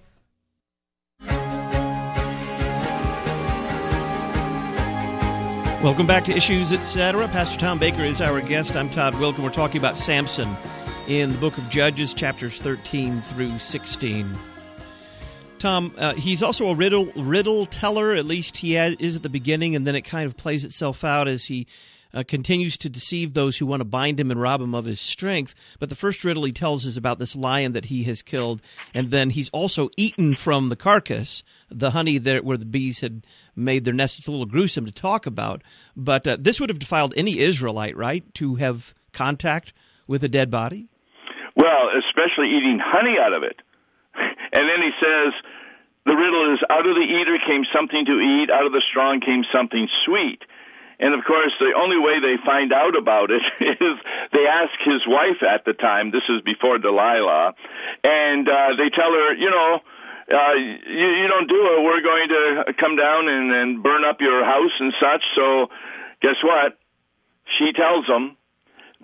Welcome 5.82 6.06
back 6.06 6.26
to 6.26 6.32
Issues 6.32 6.70
Etc. 6.70 7.28
Pastor 7.28 7.58
Tom 7.58 7.78
Baker 7.78 8.04
is 8.04 8.20
our 8.20 8.42
guest. 8.42 8.76
I'm 8.76 8.90
Todd 8.90 9.14
Wilken. 9.14 9.38
We're 9.38 9.48
talking 9.48 9.78
about 9.78 9.96
Samson 9.96 10.54
in 11.08 11.32
the 11.32 11.38
book 11.38 11.56
of 11.56 11.70
Judges, 11.70 12.12
chapters 12.12 12.60
13 12.60 13.22
through 13.22 13.58
16. 13.58 14.36
Tom, 15.58 15.94
uh, 15.96 16.14
he's 16.14 16.42
also 16.42 16.68
a 16.68 16.74
riddle 16.74 17.06
riddle 17.16 17.66
teller. 17.66 18.12
At 18.12 18.26
least 18.26 18.58
he 18.58 18.72
has, 18.72 18.94
is 18.96 19.16
at 19.16 19.22
the 19.22 19.28
beginning, 19.28 19.74
and 19.74 19.86
then 19.86 19.94
it 19.94 20.02
kind 20.02 20.26
of 20.26 20.36
plays 20.36 20.64
itself 20.64 21.02
out 21.02 21.28
as 21.28 21.46
he 21.46 21.66
uh, 22.12 22.22
continues 22.26 22.76
to 22.78 22.88
deceive 22.88 23.34
those 23.34 23.58
who 23.58 23.66
want 23.66 23.80
to 23.80 23.84
bind 23.84 24.18
him 24.18 24.30
and 24.30 24.40
rob 24.40 24.60
him 24.60 24.74
of 24.74 24.84
his 24.84 25.00
strength. 25.00 25.54
But 25.78 25.88
the 25.88 25.94
first 25.94 26.24
riddle 26.24 26.44
he 26.44 26.52
tells 26.52 26.84
is 26.84 26.96
about 26.96 27.18
this 27.18 27.36
lion 27.36 27.72
that 27.72 27.86
he 27.86 28.04
has 28.04 28.22
killed, 28.22 28.62
and 28.94 29.10
then 29.10 29.30
he's 29.30 29.50
also 29.50 29.90
eaten 29.96 30.34
from 30.34 30.68
the 30.68 30.76
carcass 30.76 31.42
the 31.70 31.90
honey 31.90 32.18
there 32.18 32.42
where 32.42 32.56
the 32.56 32.64
bees 32.64 33.00
had 33.00 33.26
made 33.54 33.84
their 33.84 33.94
nest. 33.94 34.18
It's 34.18 34.28
a 34.28 34.30
little 34.30 34.46
gruesome 34.46 34.86
to 34.86 34.92
talk 34.92 35.26
about, 35.26 35.62
but 35.96 36.26
uh, 36.26 36.36
this 36.38 36.60
would 36.60 36.70
have 36.70 36.78
defiled 36.78 37.12
any 37.16 37.40
Israelite, 37.40 37.96
right, 37.96 38.22
to 38.34 38.56
have 38.56 38.94
contact 39.12 39.72
with 40.06 40.22
a 40.22 40.28
dead 40.28 40.50
body. 40.50 40.88
Well, 41.56 41.88
especially 41.98 42.48
eating 42.48 42.78
honey 42.82 43.16
out 43.20 43.32
of 43.32 43.42
it. 43.42 43.60
And 44.52 44.62
then 44.68 44.80
he 44.82 44.92
says, 45.00 45.32
the 46.06 46.14
riddle 46.14 46.54
is 46.54 46.62
out 46.70 46.86
of 46.86 46.94
the 46.94 47.02
eater 47.02 47.38
came 47.42 47.66
something 47.74 48.06
to 48.06 48.16
eat, 48.22 48.50
out 48.50 48.66
of 48.66 48.72
the 48.72 48.82
strong 48.90 49.20
came 49.20 49.42
something 49.50 49.88
sweet. 50.06 50.38
And 50.98 51.12
of 51.12 51.24
course, 51.26 51.52
the 51.60 51.74
only 51.76 51.98
way 51.98 52.22
they 52.22 52.40
find 52.46 52.72
out 52.72 52.96
about 52.96 53.30
it 53.30 53.42
is 53.60 53.94
they 54.32 54.46
ask 54.46 54.72
his 54.86 55.02
wife 55.06 55.42
at 55.42 55.64
the 55.66 55.74
time. 55.74 56.10
This 56.10 56.24
is 56.30 56.40
before 56.42 56.78
Delilah, 56.78 57.52
and 58.04 58.48
uh, 58.48 58.78
they 58.78 58.88
tell 58.88 59.12
her, 59.12 59.34
you 59.34 59.50
know, 59.50 59.80
uh, 60.32 60.54
you, 60.54 61.08
you 61.10 61.26
don't 61.28 61.48
do 61.48 61.60
it. 61.74 61.84
We're 61.84 62.02
going 62.02 62.28
to 62.30 62.72
come 62.80 62.96
down 62.96 63.28
and, 63.28 63.52
and 63.52 63.82
burn 63.82 64.04
up 64.04 64.20
your 64.20 64.44
house 64.44 64.72
and 64.80 64.92
such. 64.98 65.22
So, 65.36 65.68
guess 66.22 66.38
what? 66.42 66.78
She 67.58 67.72
tells 67.72 68.06
them, 68.06 68.36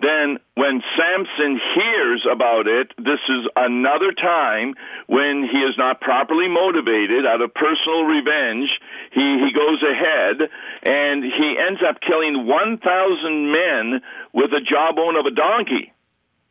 then 0.03 0.37
when 0.55 0.83
Samson 0.97 1.59
hears 1.75 2.27
about 2.29 2.67
it, 2.67 2.91
this 2.97 3.21
is 3.29 3.47
another 3.55 4.11
time 4.11 4.75
when 5.07 5.47
he 5.49 5.59
is 5.59 5.75
not 5.77 6.01
properly 6.01 6.47
motivated 6.47 7.25
out 7.25 7.41
of 7.41 7.53
personal 7.53 8.03
revenge. 8.03 8.69
He, 9.11 9.21
he 9.39 9.51
goes 9.53 9.81
ahead 9.81 10.49
and 10.83 11.23
he 11.23 11.57
ends 11.57 11.81
up 11.87 12.01
killing 12.01 12.45
1,000 12.45 13.51
men 13.51 14.01
with 14.33 14.51
a 14.51 14.61
jawbone 14.61 15.15
of 15.15 15.25
a 15.25 15.31
donkey. 15.31 15.93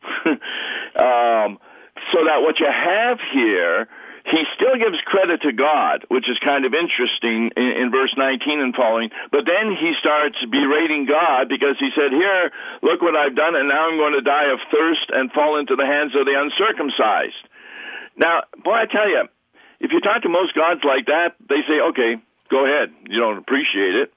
um, 0.97 1.59
so 2.11 2.25
that 2.25 2.41
what 2.41 2.59
you 2.59 2.67
have 2.67 3.19
here 3.33 3.87
he 4.25 4.47
still 4.55 4.79
gives 4.79 4.95
credit 5.03 5.43
to 5.43 5.51
God, 5.51 6.07
which 6.07 6.29
is 6.31 6.39
kind 6.39 6.63
of 6.63 6.73
interesting 6.73 7.51
in, 7.59 7.69
in, 7.83 7.91
verse 7.91 8.15
19 8.15 8.59
and 8.59 8.73
following. 8.73 9.11
But 9.31 9.43
then 9.43 9.75
he 9.75 9.91
starts 9.99 10.39
berating 10.47 11.05
God 11.05 11.49
because 11.51 11.75
he 11.77 11.91
said, 11.91 12.15
Here, 12.15 12.51
look 12.81 13.01
what 13.01 13.15
I've 13.15 13.35
done, 13.35 13.55
and 13.55 13.67
now 13.67 13.91
I'm 13.91 13.99
going 13.99 14.15
to 14.15 14.23
die 14.23 14.47
of 14.47 14.63
thirst 14.71 15.11
and 15.11 15.31
fall 15.31 15.59
into 15.59 15.75
the 15.75 15.85
hands 15.85 16.15
of 16.15 16.23
the 16.23 16.39
uncircumcised. 16.39 17.43
Now, 18.15 18.47
boy, 18.63 18.79
I 18.79 18.85
tell 18.87 19.09
you, 19.09 19.27
if 19.83 19.91
you 19.91 19.99
talk 19.99 20.23
to 20.23 20.29
most 20.29 20.55
gods 20.55 20.81
like 20.87 21.07
that, 21.07 21.35
they 21.43 21.59
say, 21.67 21.83
Okay, 21.91 22.15
go 22.47 22.63
ahead. 22.63 22.95
You 23.03 23.19
don't 23.19 23.37
appreciate 23.37 24.07
it. 24.07 24.13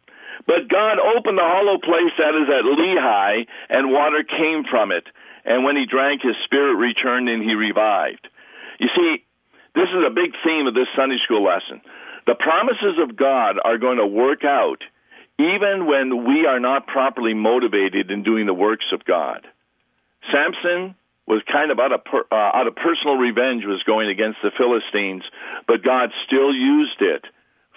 But 0.46 0.70
God 0.70 1.02
opened 1.02 1.38
the 1.38 1.42
hollow 1.42 1.82
place 1.82 2.14
that 2.22 2.38
is 2.38 2.46
at 2.46 2.62
Lehi, 2.62 3.46
and 3.70 3.90
water 3.90 4.22
came 4.22 4.62
from 4.70 4.92
it. 4.92 5.04
And 5.44 5.64
when 5.64 5.74
he 5.74 5.86
drank, 5.86 6.22
his 6.22 6.36
spirit 6.44 6.74
returned 6.74 7.28
and 7.28 7.42
he 7.42 7.54
revived. 7.54 8.28
You 8.78 8.88
see, 8.94 9.25
this 9.76 9.92
is 9.92 10.02
a 10.06 10.10
big 10.10 10.32
theme 10.42 10.66
of 10.66 10.74
this 10.74 10.88
Sunday 10.96 11.18
school 11.22 11.44
lesson. 11.44 11.80
The 12.26 12.34
promises 12.34 12.98
of 12.98 13.14
God 13.14 13.60
are 13.62 13.78
going 13.78 13.98
to 13.98 14.06
work 14.06 14.42
out 14.42 14.82
even 15.38 15.84
when 15.86 16.24
we 16.24 16.46
are 16.46 16.60
not 16.60 16.86
properly 16.86 17.34
motivated 17.34 18.10
in 18.10 18.22
doing 18.22 18.46
the 18.46 18.54
works 18.54 18.86
of 18.92 19.04
God. 19.04 19.46
Samson 20.32 20.96
was 21.26 21.42
kind 21.50 21.70
of 21.70 21.78
out 21.78 21.92
of, 21.92 22.04
per, 22.04 22.24
uh, 22.32 22.56
out 22.56 22.66
of 22.66 22.74
personal 22.74 23.16
revenge 23.16 23.64
was 23.66 23.82
going 23.84 24.08
against 24.08 24.38
the 24.42 24.50
Philistines, 24.56 25.22
but 25.66 25.84
God 25.84 26.10
still 26.26 26.54
used 26.54 27.02
it 27.02 27.24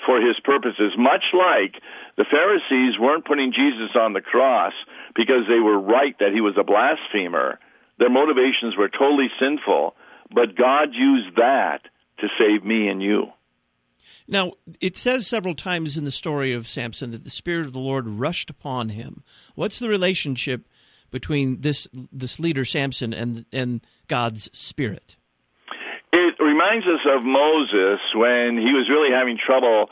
for 0.06 0.22
his 0.22 0.40
purposes, 0.40 0.94
much 0.98 1.34
like 1.34 1.76
the 2.16 2.26
Pharisees 2.30 2.98
weren't 2.98 3.26
putting 3.26 3.52
Jesus 3.52 3.92
on 4.00 4.14
the 4.14 4.22
cross 4.22 4.74
because 5.16 5.44
they 5.50 5.60
were 5.60 5.80
right 5.80 6.16
that 6.20 6.32
he 6.32 6.40
was 6.40 6.56
a 6.58 6.64
blasphemer. 6.64 7.60
Their 7.98 8.10
motivations 8.10 8.78
were 8.78 8.88
totally 8.88 9.28
sinful, 9.40 9.96
but 10.34 10.56
God 10.56 10.90
used 10.94 11.36
that 11.38 11.82
to 12.20 12.28
save 12.38 12.64
me 12.64 12.88
and 12.88 13.02
you. 13.02 13.28
Now, 14.28 14.54
it 14.80 14.96
says 14.96 15.26
several 15.26 15.56
times 15.56 15.98
in 15.98 16.04
the 16.04 16.12
story 16.12 16.54
of 16.54 16.68
Samson 16.68 17.12
that 17.12 17.24
the 17.24 17.30
Spirit 17.30 17.66
of 17.66 17.74
the 17.74 17.80
Lord 17.80 18.08
rushed 18.08 18.50
upon 18.50 18.90
him. 18.90 19.24
What's 19.56 19.80
the 19.80 19.90
relationship 19.90 20.68
between 21.10 21.62
this 21.62 21.88
this 22.12 22.40
leader 22.40 22.64
Samson 22.64 23.14
and 23.14 23.46
and 23.52 23.82
God's 24.08 24.50
Spirit? 24.58 25.16
It 26.12 26.36
reminds 26.40 26.86
us 26.86 27.02
of 27.08 27.24
Moses 27.24 28.00
when 28.16 28.58
he 28.58 28.74
was 28.74 28.90
really 28.90 29.14
having 29.14 29.38
trouble 29.38 29.90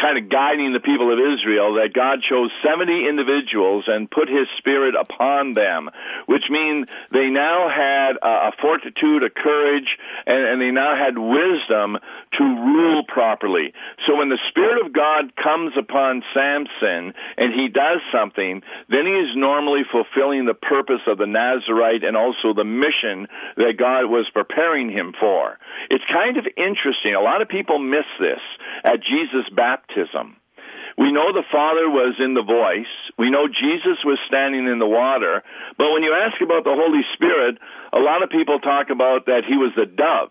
kind 0.00 0.18
of 0.18 0.28
guiding 0.28 0.72
the 0.72 0.80
people 0.80 1.12
of 1.12 1.18
Israel 1.18 1.74
that 1.74 1.94
God 1.94 2.20
chose 2.22 2.50
70 2.66 3.08
individuals 3.08 3.84
and 3.86 4.10
put 4.10 4.28
his 4.28 4.48
spirit 4.58 4.94
upon 4.94 5.54
them, 5.54 5.90
which 6.26 6.44
means 6.50 6.86
they 7.12 7.30
now 7.30 7.68
had 7.70 8.16
a, 8.22 8.52
fortitude, 8.60 9.22
a 9.22 9.30
courage, 9.30 9.88
and, 10.26 10.38
and 10.38 10.60
they 10.60 10.70
now 10.70 10.96
had 10.96 11.16
wisdom 11.18 11.98
to 12.38 12.44
rule 12.44 13.04
properly. 13.06 13.72
So 14.06 14.16
when 14.16 14.28
the 14.28 14.38
spirit 14.48 14.84
of 14.84 14.92
God 14.92 15.34
comes 15.36 15.72
upon 15.78 16.22
Samson 16.34 17.14
and 17.38 17.54
he 17.54 17.68
does 17.68 18.00
something, 18.12 18.62
then 18.88 19.06
he 19.06 19.12
is 19.12 19.36
normally 19.36 19.82
fulfilling 19.90 20.46
the 20.46 20.54
purpose 20.54 21.02
of 21.06 21.18
the 21.18 21.26
Nazarite 21.26 22.02
and 22.04 22.16
also 22.16 22.52
the 22.54 22.64
mission 22.64 23.28
that 23.56 23.78
God 23.78 24.10
was 24.10 24.28
preparing 24.32 24.90
him 24.90 25.14
for. 25.18 25.58
It's 25.90 26.04
kind 26.10 26.36
of 26.36 26.46
interesting. 26.56 27.14
A 27.14 27.20
lot 27.20 27.42
of 27.42 27.48
people 27.48 27.78
miss 27.78 28.08
this 28.18 28.42
at 28.84 29.02
Jesus' 29.02 29.48
baptism. 29.54 29.83
We 30.96 31.10
know 31.10 31.32
the 31.32 31.42
Father 31.50 31.90
was 31.90 32.14
in 32.22 32.34
the 32.34 32.42
voice. 32.42 32.90
We 33.18 33.30
know 33.30 33.48
Jesus 33.48 33.98
was 34.04 34.18
standing 34.28 34.66
in 34.68 34.78
the 34.78 34.86
water. 34.86 35.42
But 35.76 35.90
when 35.92 36.02
you 36.02 36.14
ask 36.14 36.40
about 36.40 36.62
the 36.64 36.74
Holy 36.74 37.02
Spirit, 37.14 37.58
a 37.92 37.98
lot 37.98 38.22
of 38.22 38.30
people 38.30 38.60
talk 38.60 38.90
about 38.90 39.26
that 39.26 39.42
he 39.46 39.56
was 39.56 39.72
the 39.74 39.86
dove. 39.86 40.30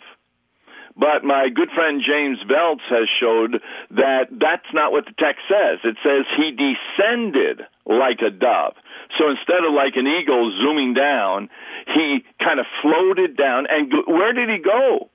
But 0.96 1.24
my 1.24 1.50
good 1.50 1.70
friend 1.74 2.02
James 2.06 2.38
Voelz 2.48 2.82
has 2.90 3.10
showed 3.20 3.60
that 3.98 4.30
that's 4.30 4.70
not 4.74 4.92
what 4.92 5.06
the 5.06 5.18
text 5.18 5.42
says. 5.50 5.80
It 5.84 5.98
says 6.06 6.26
he 6.38 6.54
descended 6.54 7.66
like 7.86 8.22
a 8.22 8.30
dove. 8.30 8.76
So 9.18 9.30
instead 9.30 9.66
of 9.66 9.74
like 9.74 9.98
an 9.98 10.08
eagle 10.08 10.54
zooming 10.62 10.94
down, 10.94 11.50
he 11.94 12.24
kind 12.40 12.60
of 12.60 12.66
floated 12.82 13.36
down. 13.36 13.66
And 13.70 13.92
where 14.08 14.34
did 14.34 14.50
he 14.50 14.60
go? 14.60 15.10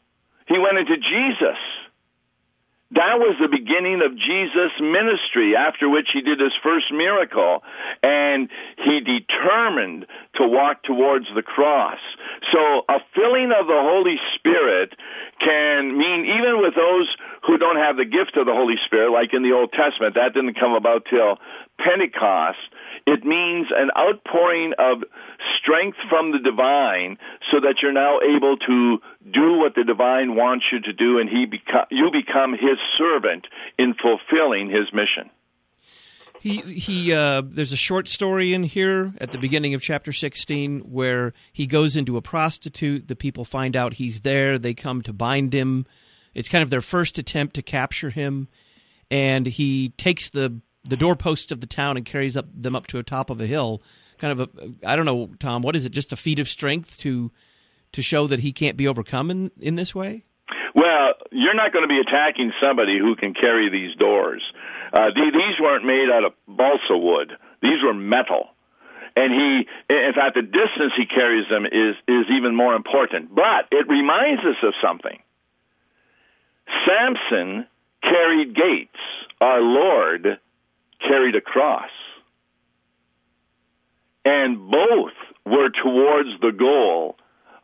He 0.47 0.59
went 0.59 0.79
into 0.79 0.97
Jesus. 0.99 1.59
That 2.93 3.21
was 3.21 3.37
the 3.37 3.53
beginning 3.53 4.01
of 4.01 4.17
Jesus' 4.17 4.73
ministry, 4.81 5.53
after 5.53 5.89
which 5.89 6.09
he 6.17 6.23
did 6.23 6.41
his 6.41 6.57
first 6.63 6.89
miracle. 6.91 7.63
And 8.03 8.49
he 8.81 9.05
determined 9.05 10.07
to 10.41 10.49
walk 10.49 10.83
towards 10.85 11.27
the 11.35 11.43
cross. 11.43 12.01
So 12.51 12.89
a 12.89 13.05
filling 13.15 13.53
of 13.53 13.69
the 13.69 13.77
Holy 13.77 14.17
Spirit 14.37 14.97
can 15.41 15.99
mean, 15.99 16.25
even 16.25 16.65
with 16.65 16.75
those 16.75 17.13
who 17.47 17.59
don't 17.59 17.77
have 17.77 17.97
the 17.97 18.09
gift 18.09 18.41
of 18.41 18.47
the 18.47 18.57
Holy 18.57 18.81
Spirit, 18.87 19.13
like 19.13 19.35
in 19.35 19.43
the 19.43 19.53
Old 19.53 19.73
Testament, 19.73 20.15
that 20.17 20.33
didn't 20.33 20.59
come 20.59 20.73
about 20.73 21.05
till 21.11 21.37
Pentecost. 21.77 22.59
It 23.09 23.25
means 23.25 23.69
an 23.75 23.91
outpouring 23.97 24.75
of 24.79 25.03
strength 25.57 25.97
from 26.11 26.31
the 26.31 26.39
divine 26.39 27.17
so 27.51 27.59
that 27.59 27.77
you're 27.81 27.91
now 27.91 28.19
able 28.21 28.59
to 28.59 28.99
do 29.33 29.57
what 29.57 29.75
the 29.75 29.83
divine 29.83 30.35
wants 30.35 30.67
you 30.71 30.79
to 30.81 30.93
do 30.93 31.19
and 31.19 31.27
he 31.27 31.47
beco- 31.47 31.87
you 31.91 32.11
become 32.13 32.53
his 32.53 32.77
servant 32.97 33.47
in 33.79 33.95
fulfilling 33.95 34.69
his 34.69 34.93
mission. 34.93 35.31
He 36.41 36.59
he. 36.61 37.13
Uh, 37.15 37.43
there's 37.45 37.73
a 37.73 37.79
short 37.79 38.09
story 38.09 38.53
in 38.53 38.63
here 38.63 39.15
at 39.23 39.33
the 39.33 39.39
beginning 39.39 39.73
of 39.73 39.81
chapter 39.81 40.13
16 40.13 40.81
where 40.81 41.33
he 41.51 41.67
goes 41.67 41.97
into 41.97 42.19
a 42.19 42.23
prostitute. 42.23 43.09
The 43.09 43.17
people 43.17 43.47
find 43.47 43.75
out 43.75 43.95
he's 43.95 44.21
there. 44.21 44.59
They 44.59 44.75
come 44.75 45.01
to 45.03 45.15
bind 45.15 45.55
him. 45.55 45.87
It's 46.35 46.49
kind 46.49 46.63
of 46.63 46.69
their 46.69 46.83
first 46.83 47.19
attempt 47.19 47.55
to 47.55 47.63
capture 47.63 48.11
him, 48.11 48.49
and 49.11 49.47
he 49.47 49.89
takes 49.97 50.29
the 50.29 50.61
the 50.85 50.97
doorposts 50.97 51.53
of 51.53 51.61
the 51.61 51.67
town 51.67 51.97
and 51.97 52.07
carries 52.07 52.37
up 52.37 52.47
them 52.55 52.77
up 52.77 52.87
to 52.89 52.99
a 52.99 53.03
top 53.03 53.31
of 53.31 53.41
a 53.41 53.47
hill. 53.47 53.83
Kind 54.19 54.41
of 54.41 54.49
a 54.57 54.71
I 54.85 54.97
don't 54.97 55.07
know, 55.07 55.31
Tom. 55.39 55.63
What 55.63 55.77
is 55.77 55.85
it? 55.85 55.91
Just 55.91 56.13
a 56.13 56.17
feat 56.17 56.39
of 56.39 56.49
strength 56.49 56.99
to 56.99 57.31
to 57.93 58.03
show 58.03 58.27
that 58.27 58.41
he 58.41 58.53
can't 58.53 58.77
be 58.77 58.89
overcome 58.89 59.31
in 59.31 59.51
in 59.61 59.77
this 59.77 59.95
way. 59.95 60.25
Well, 60.75 61.15
you're 61.31 61.55
not 61.55 61.73
going 61.73 61.83
to 61.83 61.89
be 61.89 62.01
attacking 62.01 62.53
somebody 62.61 62.99
who 62.99 63.17
can 63.17 63.35
carry 63.35 63.71
these 63.71 63.97
doors. 63.97 64.43
Uh, 64.93 65.07
these 65.15 65.61
weren't 65.61 65.85
made 65.85 66.09
out 66.13 66.25
of 66.25 66.33
balsa 66.47 66.97
wood; 66.97 67.33
these 67.63 67.83
were 67.83 67.95
metal. 67.95 68.49
And 69.17 69.33
he, 69.33 69.67
in 69.93 70.13
fact, 70.15 70.37
the 70.37 70.43
distance 70.43 70.93
he 70.97 71.07
carries 71.07 71.49
them 71.51 71.67
is 71.67 71.97
is 72.07 72.27
even 72.37 72.55
more 72.55 72.75
important. 72.75 73.35
But 73.35 73.67
it 73.73 73.89
reminds 73.89 74.43
us 74.43 74.57
of 74.63 74.75
something. 74.83 75.19
Samson 76.87 77.67
carried 78.03 78.55
gates. 78.55 78.99
Our 79.41 79.61
Lord 79.61 80.39
carried 81.01 81.37
a 81.37 81.41
cross. 81.41 81.91
And 84.25 84.71
both 84.71 85.13
were 85.47 85.71
towards 85.83 86.29
the 86.41 86.53
goal 86.53 87.17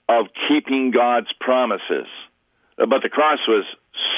of 0.09 0.27
keeping 0.49 0.91
God's 0.91 1.33
promises. 1.41 2.07
But 2.77 3.03
the 3.03 3.09
cross 3.09 3.39
was 3.47 3.65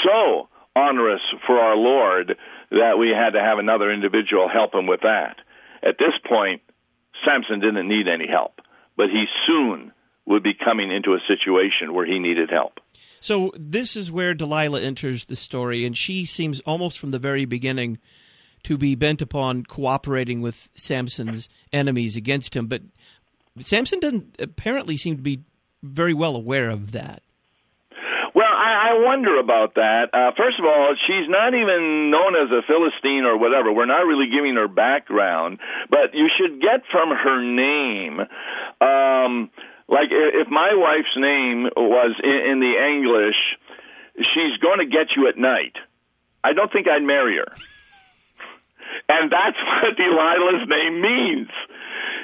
so 0.05 0.49
onerous 0.77 1.21
for 1.47 1.59
our 1.59 1.77
Lord 1.77 2.37
that 2.71 2.99
we 2.99 3.09
had 3.09 3.31
to 3.31 3.41
have 3.41 3.59
another 3.59 3.93
individual 3.93 4.49
help 4.49 4.75
him 4.75 4.87
with 4.87 5.01
that. 5.03 5.37
At 5.83 5.99
this 5.99 6.15
point, 6.29 6.63
Samson 7.25 7.61
didn't 7.61 7.89
need 7.89 8.09
any 8.09 8.27
help, 8.29 8.61
but 8.97 9.07
he 9.07 9.25
soon 9.47 9.93
would 10.27 10.43
be 10.43 10.53
coming 10.55 10.91
into 10.91 11.15
a 11.15 11.21
situation 11.29 11.95
where 11.95 12.05
he 12.05 12.19
needed 12.19 12.51
help. 12.51 12.81
So, 13.21 13.53
this 13.57 13.97
is 13.97 14.11
where 14.11 14.35
Delilah 14.35 14.83
enters 14.83 15.27
the 15.27 15.37
story, 15.37 15.85
and 15.85 15.97
she 15.97 16.25
seems 16.25 16.61
almost 16.61 16.99
from 16.99 17.13
the 17.13 17.19
very 17.19 17.45
beginning 17.45 17.99
to 18.67 18.77
be 18.77 18.97
bent 18.97 19.23
upon 19.23 19.63
cooperating 19.63 20.41
with 20.41 20.69
Samson's 20.75 21.49
enemies 21.73 22.17
against 22.17 22.57
him. 22.57 22.67
But 22.67 22.83
Samson 23.61 24.01
doesn't 24.01 24.35
apparently 24.41 24.97
seem 24.97 25.17
to 25.17 25.23
be 25.23 25.45
very 25.85 26.13
well 26.13 26.35
aware 26.35 26.69
of 26.69 26.91
that. 26.91 27.23
Well, 28.35 28.45
I, 28.45 28.91
I 28.91 29.05
wonder 29.07 29.39
about 29.39 29.77
that. 29.77 30.11
Uh, 30.13 30.33
first 30.37 30.59
of 30.59 30.65
all, 30.65 30.97
she's 31.07 31.29
not 31.29 31.55
even 31.55 32.11
known 32.11 32.35
as 32.35 32.51
a 32.51 32.67
Philistine 32.67 33.23
or 33.25 33.39
whatever. 33.39 33.73
We're 33.73 33.87
not 33.87 34.05
really 34.05 34.27
giving 34.35 34.57
her 34.57 34.69
background, 34.69 35.61
but 35.89 36.13
you 36.13 36.29
should 36.37 36.61
get 36.61 36.83
from 36.91 37.11
her 37.11 37.41
name. 37.41 38.19
Um, 38.83 39.49
like 39.89 40.11
if 40.11 40.49
my 40.49 40.75
wife's 40.75 41.17
name 41.17 41.71
was 41.77 42.17
in, 42.23 42.51
in 42.51 42.59
the 42.59 42.75
English, 42.75 43.39
she's 44.19 44.59
going 44.61 44.81
to 44.81 44.87
get 44.87 45.15
you 45.17 45.29
at 45.29 45.39
night. 45.39 45.77
I 46.43 46.53
don't 46.53 46.73
think 46.73 46.89
I'd 46.89 47.03
marry 47.05 47.37
her. 47.39 47.55
And 49.09 49.31
that's 49.31 49.57
what 49.83 49.97
Delilah's 49.97 50.69
name 50.69 51.01
means. 51.01 51.49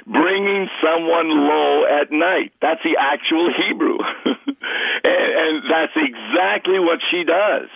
Bringing 0.07 0.69
someone 0.83 1.31
low 1.31 1.85
at 1.87 2.11
night. 2.11 2.53
That's 2.61 2.83
the 2.83 2.99
actual 2.99 3.53
Hebrew. 3.55 3.99
and, 4.27 5.31
and 5.33 5.63
that's 5.71 5.95
exactly 5.95 6.79
what 6.79 6.99
she 7.09 7.25
does. 7.25 7.71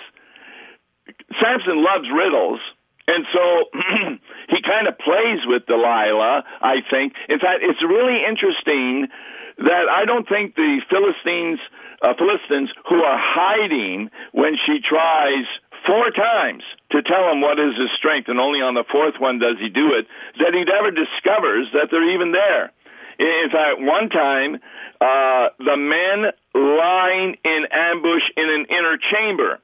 Samson 1.40 1.82
loves 1.82 2.08
riddles. 2.10 2.60
And 3.08 3.24
so 3.32 3.42
he 4.50 4.58
kind 4.62 4.88
of 4.88 4.98
plays 4.98 5.46
with 5.46 5.66
Delilah, 5.66 6.42
I 6.60 6.82
think. 6.90 7.14
In 7.28 7.38
fact, 7.38 7.62
it's 7.62 7.82
really 7.84 8.18
interesting 8.26 9.06
that 9.58 9.86
I 9.88 10.04
don't 10.04 10.28
think 10.28 10.56
the 10.56 10.80
Philistines, 10.90 11.60
uh, 12.02 12.14
Philistines 12.18 12.70
who 12.88 12.96
are 12.96 13.18
hiding 13.18 14.10
when 14.32 14.56
she 14.66 14.80
tries 14.82 15.46
four 15.86 16.10
times 16.10 16.62
to 16.92 17.02
tell 17.02 17.30
him 17.30 17.40
what 17.40 17.58
is 17.58 17.78
his 17.78 17.90
strength, 17.96 18.28
and 18.28 18.38
only 18.38 18.60
on 18.60 18.74
the 18.74 18.84
fourth 18.90 19.14
one 19.18 19.38
does 19.38 19.56
he 19.60 19.68
do 19.68 19.94
it, 19.94 20.06
that 20.38 20.52
he 20.52 20.64
never 20.64 20.90
discovers 20.90 21.70
that 21.72 21.88
they're 21.90 22.14
even 22.14 22.32
there. 22.32 22.72
In 23.18 23.48
fact, 23.50 23.80
one 23.80 24.10
time, 24.10 24.60
uh, 25.00 25.48
the 25.58 25.76
men 25.76 26.32
lying 26.52 27.36
in 27.44 27.60
ambush 27.72 28.26
in 28.36 28.48
an 28.50 28.66
inner 28.68 28.98
chamber. 29.12 29.58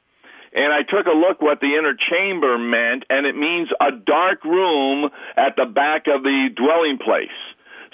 And 0.54 0.72
I 0.72 0.82
took 0.84 1.06
a 1.06 1.16
look 1.16 1.40
what 1.40 1.60
the 1.60 1.76
inner 1.76 1.96
chamber 1.96 2.58
meant, 2.58 3.04
and 3.08 3.26
it 3.26 3.36
means 3.36 3.68
a 3.80 3.92
dark 3.92 4.44
room 4.44 5.08
at 5.36 5.56
the 5.56 5.64
back 5.64 6.06
of 6.08 6.22
the 6.22 6.48
dwelling 6.54 6.98
place. 6.98 7.32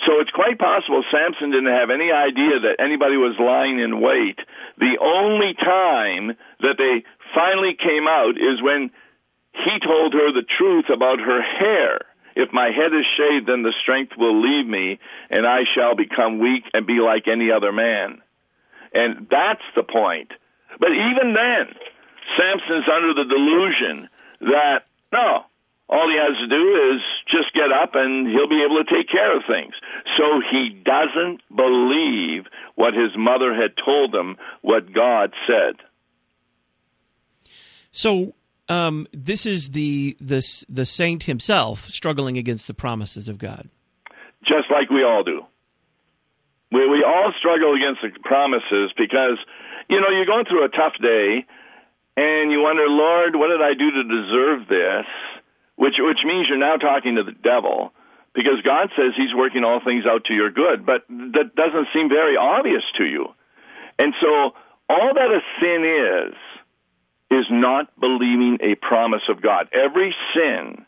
So 0.07 0.21
it's 0.21 0.31
quite 0.31 0.59
possible 0.59 1.03
Samson 1.11 1.51
didn't 1.51 1.75
have 1.75 1.91
any 1.91 2.11
idea 2.13 2.71
that 2.71 2.79
anybody 2.79 3.17
was 3.17 3.35
lying 3.39 3.81
in 3.81 4.01
wait. 4.01 4.39
The 4.79 4.95
only 5.03 5.55
time 5.59 6.39
that 6.63 6.79
they 6.79 7.03
finally 7.35 7.77
came 7.79 8.07
out 8.09 8.37
is 8.37 8.63
when 8.63 8.91
he 9.53 9.79
told 9.81 10.15
her 10.15 10.33
the 10.33 10.47
truth 10.59 10.87
about 10.93 11.19
her 11.21 11.43
hair. 11.43 12.01
If 12.37 12.53
my 12.53 12.71
head 12.71 12.95
is 12.95 13.07
shaved, 13.17 13.49
then 13.49 13.63
the 13.63 13.75
strength 13.83 14.13
will 14.17 14.41
leave 14.41 14.67
me, 14.67 15.01
and 15.31 15.45
I 15.45 15.65
shall 15.75 15.97
become 15.97 16.39
weak 16.39 16.65
and 16.73 16.87
be 16.87 17.01
like 17.01 17.27
any 17.27 17.51
other 17.51 17.73
man. 17.73 18.23
And 18.95 19.27
that's 19.31 19.65
the 19.75 19.83
point. 19.83 20.31
But 20.79 20.93
even 20.93 21.35
then, 21.35 21.75
Samson's 22.37 22.89
under 22.89 23.15
the 23.15 23.29
delusion 23.29 24.09
that, 24.41 24.87
no, 25.13 25.45
all 25.89 26.09
he 26.09 26.17
has 26.17 26.37
to 26.39 26.47
do 26.47 26.95
is 26.95 27.01
just 27.27 27.53
get 27.55 27.73
up 27.73 27.95
and 27.95 28.29
he'll 28.29 28.49
be 28.49 28.63
able 28.63 28.85
to 28.85 28.95
take 28.95 29.09
care 29.09 29.35
of 29.35 29.43
things. 29.49 29.75
So 30.17 30.41
he 30.51 30.69
doesn't 30.85 31.41
believe 31.55 32.47
what 32.75 32.95
his 32.95 33.17
mother 33.17 33.55
had 33.55 33.77
told 33.77 34.15
him, 34.15 34.37
what 34.61 34.93
God 34.93 35.33
said. 35.47 35.81
So 37.91 38.35
um, 38.69 39.07
this 39.13 39.47
is 39.47 39.71
the 39.71 40.17
the 40.21 40.43
the 40.69 40.87
saint 40.87 41.25
himself 41.25 41.87
struggling 41.89 42.37
against 42.37 42.67
the 42.67 42.75
promises 42.75 43.29
of 43.29 43.39
God. 43.39 43.69
Just 44.47 44.71
like 44.71 44.91
we 44.91 45.03
all 45.05 45.25
do. 45.25 45.43
We 46.71 46.89
we 46.89 47.05
all 47.05 47.33
struggle 47.39 47.75
against 47.75 48.03
the 48.03 48.11
promises 48.23 48.93
because 48.97 49.39
you 49.89 50.01
know 50.01 50.09
you're 50.11 50.27
going 50.27 50.45
through 50.45 50.65
a 50.65 50.69
tough 50.69 50.95
day 51.01 51.47
and 52.17 52.51
you 52.51 52.61
wonder, 52.61 52.85
Lord, 52.89 53.37
what 53.37 53.49
did 53.49 53.63
I 53.63 53.75
do 53.75 53.91
to 53.91 54.03
deserve 54.05 54.69
this? 54.69 55.07
Which 55.77 55.97
which 55.99 56.21
means 56.25 56.49
you're 56.49 56.59
now 56.59 56.77
talking 56.77 57.17
to 57.17 57.23
the 57.23 57.33
devil 57.33 57.93
because 58.35 58.61
God 58.65 58.91
says 58.97 59.15
He's 59.17 59.35
working 59.35 59.65
all 59.65 59.81
things 59.83 60.05
out 60.05 60.25
to 60.27 60.35
your 60.35 60.51
good, 60.51 60.85
but 60.85 61.07
that 61.09 61.55
doesn't 61.57 61.89
seem 61.95 62.09
very 62.09 62.37
obvious 62.37 62.83
to 62.99 63.05
you. 63.05 63.29
And 63.99 64.13
so 64.21 64.53
all 64.91 65.13
that 65.15 65.31
a 65.31 65.41
sin 65.61 65.85
is 65.85 66.35
is 67.31 67.47
not 67.51 67.89
believing 68.01 68.59
a 68.63 68.75
promise 68.75 69.23
of 69.29 69.43
God. 69.43 69.69
Every 69.73 70.15
sin 70.35 70.87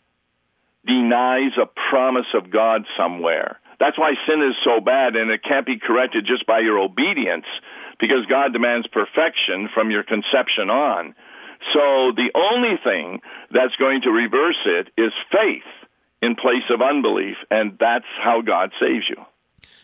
denies 0.86 1.52
a 1.60 1.66
promise 1.90 2.32
of 2.34 2.50
God 2.50 2.84
somewhere. 2.96 3.60
That's 3.78 3.98
why 3.98 4.14
sin 4.26 4.42
is 4.42 4.56
so 4.64 4.80
bad 4.80 5.16
and 5.16 5.30
it 5.30 5.42
can't 5.42 5.66
be 5.66 5.78
corrected 5.78 6.26
just 6.26 6.46
by 6.46 6.60
your 6.60 6.78
obedience 6.78 7.46
because 7.98 8.24
God 8.28 8.52
demands 8.52 8.86
perfection 8.88 9.68
from 9.72 9.90
your 9.90 10.02
conception 10.02 10.70
on. 10.70 11.14
So 11.74 12.12
the 12.16 12.30
only 12.34 12.76
thing 12.82 13.20
that's 13.50 13.76
going 13.76 14.02
to 14.02 14.10
reverse 14.10 14.58
it 14.64 14.88
is 14.96 15.12
faith 15.30 15.68
in 16.22 16.34
place 16.34 16.68
of 16.70 16.80
unbelief, 16.82 17.36
and 17.50 17.76
that's 17.78 18.06
how 18.22 18.42
God 18.42 18.72
saves 18.80 19.04
you. 19.08 19.16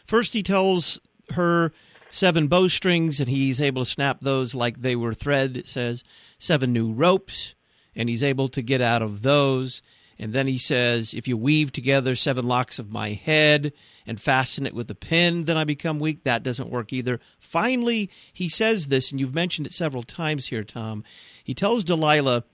First, 0.06 0.32
he 0.32 0.42
tells 0.42 1.00
her 1.32 1.72
seven 2.16 2.48
bowstrings, 2.48 3.20
and 3.20 3.28
he's 3.28 3.60
able 3.60 3.84
to 3.84 3.90
snap 3.90 4.20
those 4.20 4.54
like 4.54 4.80
they 4.80 4.96
were 4.96 5.14
thread, 5.14 5.56
it 5.56 5.68
says. 5.68 6.02
Seven 6.38 6.72
new 6.72 6.92
ropes, 6.92 7.54
and 7.94 8.08
he's 8.08 8.22
able 8.22 8.48
to 8.48 8.62
get 8.62 8.80
out 8.80 9.02
of 9.02 9.22
those. 9.22 9.82
And 10.18 10.32
then 10.32 10.46
he 10.46 10.56
says, 10.56 11.12
If 11.12 11.28
you 11.28 11.36
weave 11.36 11.72
together 11.72 12.16
seven 12.16 12.48
locks 12.48 12.78
of 12.78 12.90
my 12.90 13.10
head 13.10 13.72
and 14.06 14.20
fasten 14.20 14.66
it 14.66 14.74
with 14.74 14.90
a 14.90 14.94
pin, 14.94 15.44
then 15.44 15.58
I 15.58 15.64
become 15.64 16.00
weak. 16.00 16.24
That 16.24 16.42
doesn't 16.42 16.70
work 16.70 16.92
either. 16.92 17.20
Finally, 17.38 18.10
he 18.32 18.48
says 18.48 18.86
this, 18.86 19.10
and 19.10 19.20
you've 19.20 19.34
mentioned 19.34 19.66
it 19.66 19.74
several 19.74 20.02
times 20.02 20.46
here, 20.46 20.64
Tom. 20.64 21.04
He 21.44 21.52
tells 21.52 21.84
Delilah, 21.84 22.44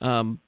um, 0.00 0.40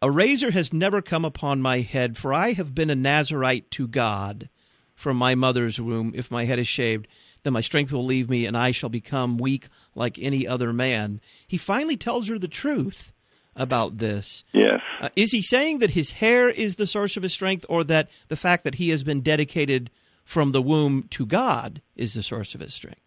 A 0.00 0.10
razor 0.10 0.50
has 0.52 0.72
never 0.72 1.02
come 1.02 1.26
upon 1.26 1.60
my 1.60 1.80
head, 1.80 2.16
for 2.16 2.32
I 2.32 2.52
have 2.52 2.74
been 2.74 2.90
a 2.90 2.96
Nazarite 2.96 3.70
to 3.72 3.86
God 3.86 4.48
from 4.94 5.18
my 5.18 5.34
mother's 5.34 5.78
womb. 5.78 6.12
If 6.14 6.30
my 6.30 6.46
head 6.46 6.58
is 6.58 6.66
shaved, 6.66 7.06
then 7.46 7.52
my 7.52 7.60
strength 7.60 7.92
will 7.92 8.04
leave 8.04 8.28
me, 8.28 8.44
and 8.44 8.56
I 8.56 8.72
shall 8.72 8.88
become 8.88 9.38
weak 9.38 9.68
like 9.94 10.18
any 10.18 10.48
other 10.48 10.72
man. 10.72 11.20
He 11.46 11.56
finally 11.56 11.96
tells 11.96 12.26
her 12.26 12.40
the 12.40 12.48
truth 12.48 13.12
about 13.54 13.98
this. 13.98 14.42
Yes. 14.52 14.80
Uh, 15.00 15.10
is 15.14 15.30
he 15.30 15.40
saying 15.40 15.78
that 15.78 15.90
his 15.90 16.10
hair 16.10 16.48
is 16.50 16.74
the 16.74 16.88
source 16.88 17.16
of 17.16 17.22
his 17.22 17.32
strength, 17.32 17.64
or 17.68 17.84
that 17.84 18.10
the 18.26 18.34
fact 18.34 18.64
that 18.64 18.74
he 18.74 18.88
has 18.88 19.04
been 19.04 19.20
dedicated 19.20 19.90
from 20.24 20.50
the 20.50 20.60
womb 20.60 21.06
to 21.10 21.24
God 21.24 21.80
is 21.94 22.14
the 22.14 22.22
source 22.24 22.56
of 22.56 22.60
his 22.60 22.74
strength? 22.74 23.00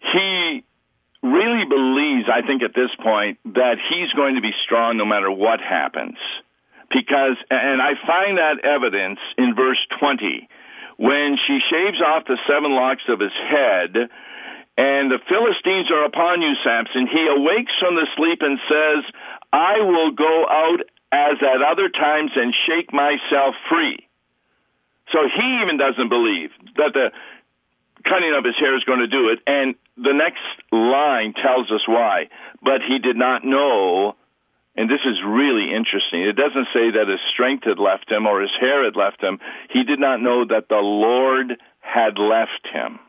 He 0.00 0.64
really 1.22 1.64
believes, 1.68 2.28
I 2.28 2.44
think, 2.44 2.64
at 2.64 2.74
this 2.74 2.90
point, 3.00 3.38
that 3.44 3.76
he's 3.88 4.10
going 4.16 4.34
to 4.34 4.40
be 4.40 4.50
strong 4.64 4.96
no 4.96 5.04
matter 5.04 5.30
what 5.30 5.60
happens. 5.60 6.16
Because, 6.92 7.36
and 7.48 7.80
I 7.80 7.92
find 8.04 8.38
that 8.38 8.64
evidence 8.64 9.20
in 9.38 9.54
verse 9.54 9.78
20, 10.00 10.48
when 11.00 11.40
she 11.40 11.56
shaves 11.72 11.96
off 12.04 12.28
the 12.28 12.36
seven 12.44 12.76
locks 12.76 13.08
of 13.08 13.20
his 13.20 13.32
head 13.48 13.96
and 14.76 15.10
the 15.10 15.18
Philistines 15.28 15.90
are 15.90 16.04
upon 16.04 16.42
you, 16.42 16.52
Samson. 16.62 17.08
He 17.08 17.24
awakes 17.24 17.72
from 17.80 17.96
the 17.96 18.06
sleep 18.16 18.40
and 18.42 18.60
says, 18.68 19.04
I 19.50 19.80
will 19.80 20.12
go 20.12 20.44
out 20.44 20.80
as 21.10 21.40
at 21.40 21.62
other 21.64 21.88
times 21.88 22.32
and 22.36 22.54
shake 22.68 22.92
myself 22.92 23.54
free. 23.70 24.06
So 25.12 25.20
he 25.24 25.62
even 25.64 25.78
doesn't 25.78 26.08
believe 26.10 26.50
that 26.76 26.92
the 26.92 27.10
cutting 28.04 28.34
of 28.36 28.44
his 28.44 28.54
hair 28.60 28.76
is 28.76 28.84
going 28.84 29.00
to 29.00 29.08
do 29.08 29.30
it. 29.30 29.40
And 29.46 29.76
the 29.96 30.12
next 30.12 30.44
line 30.70 31.32
tells 31.32 31.70
us 31.72 31.88
why. 31.88 32.28
But 32.62 32.82
he 32.86 32.98
did 32.98 33.16
not 33.16 33.42
know, 33.42 34.16
and 34.76 34.88
this 34.88 35.00
is 35.04 35.18
really 35.26 35.74
interesting. 35.74 36.22
It 36.22 36.36
doesn't 36.36 36.68
say 36.72 36.90
that 36.92 37.08
his 37.08 37.20
strength 37.32 37.64
had 37.64 37.78
left 37.78 38.10
him 38.10 38.26
or 38.26 38.40
his 38.40 38.54
hair 38.60 38.84
had 38.84 38.96
left 38.96 39.22
him. 39.22 39.38
He 39.70 39.82
did 39.84 39.98
not 39.98 40.22
know 40.22 40.44
that 40.46 40.68
the 40.68 40.76
Lord 40.76 41.58
had 41.80 42.18
left 42.18 42.66
him. 42.72 43.00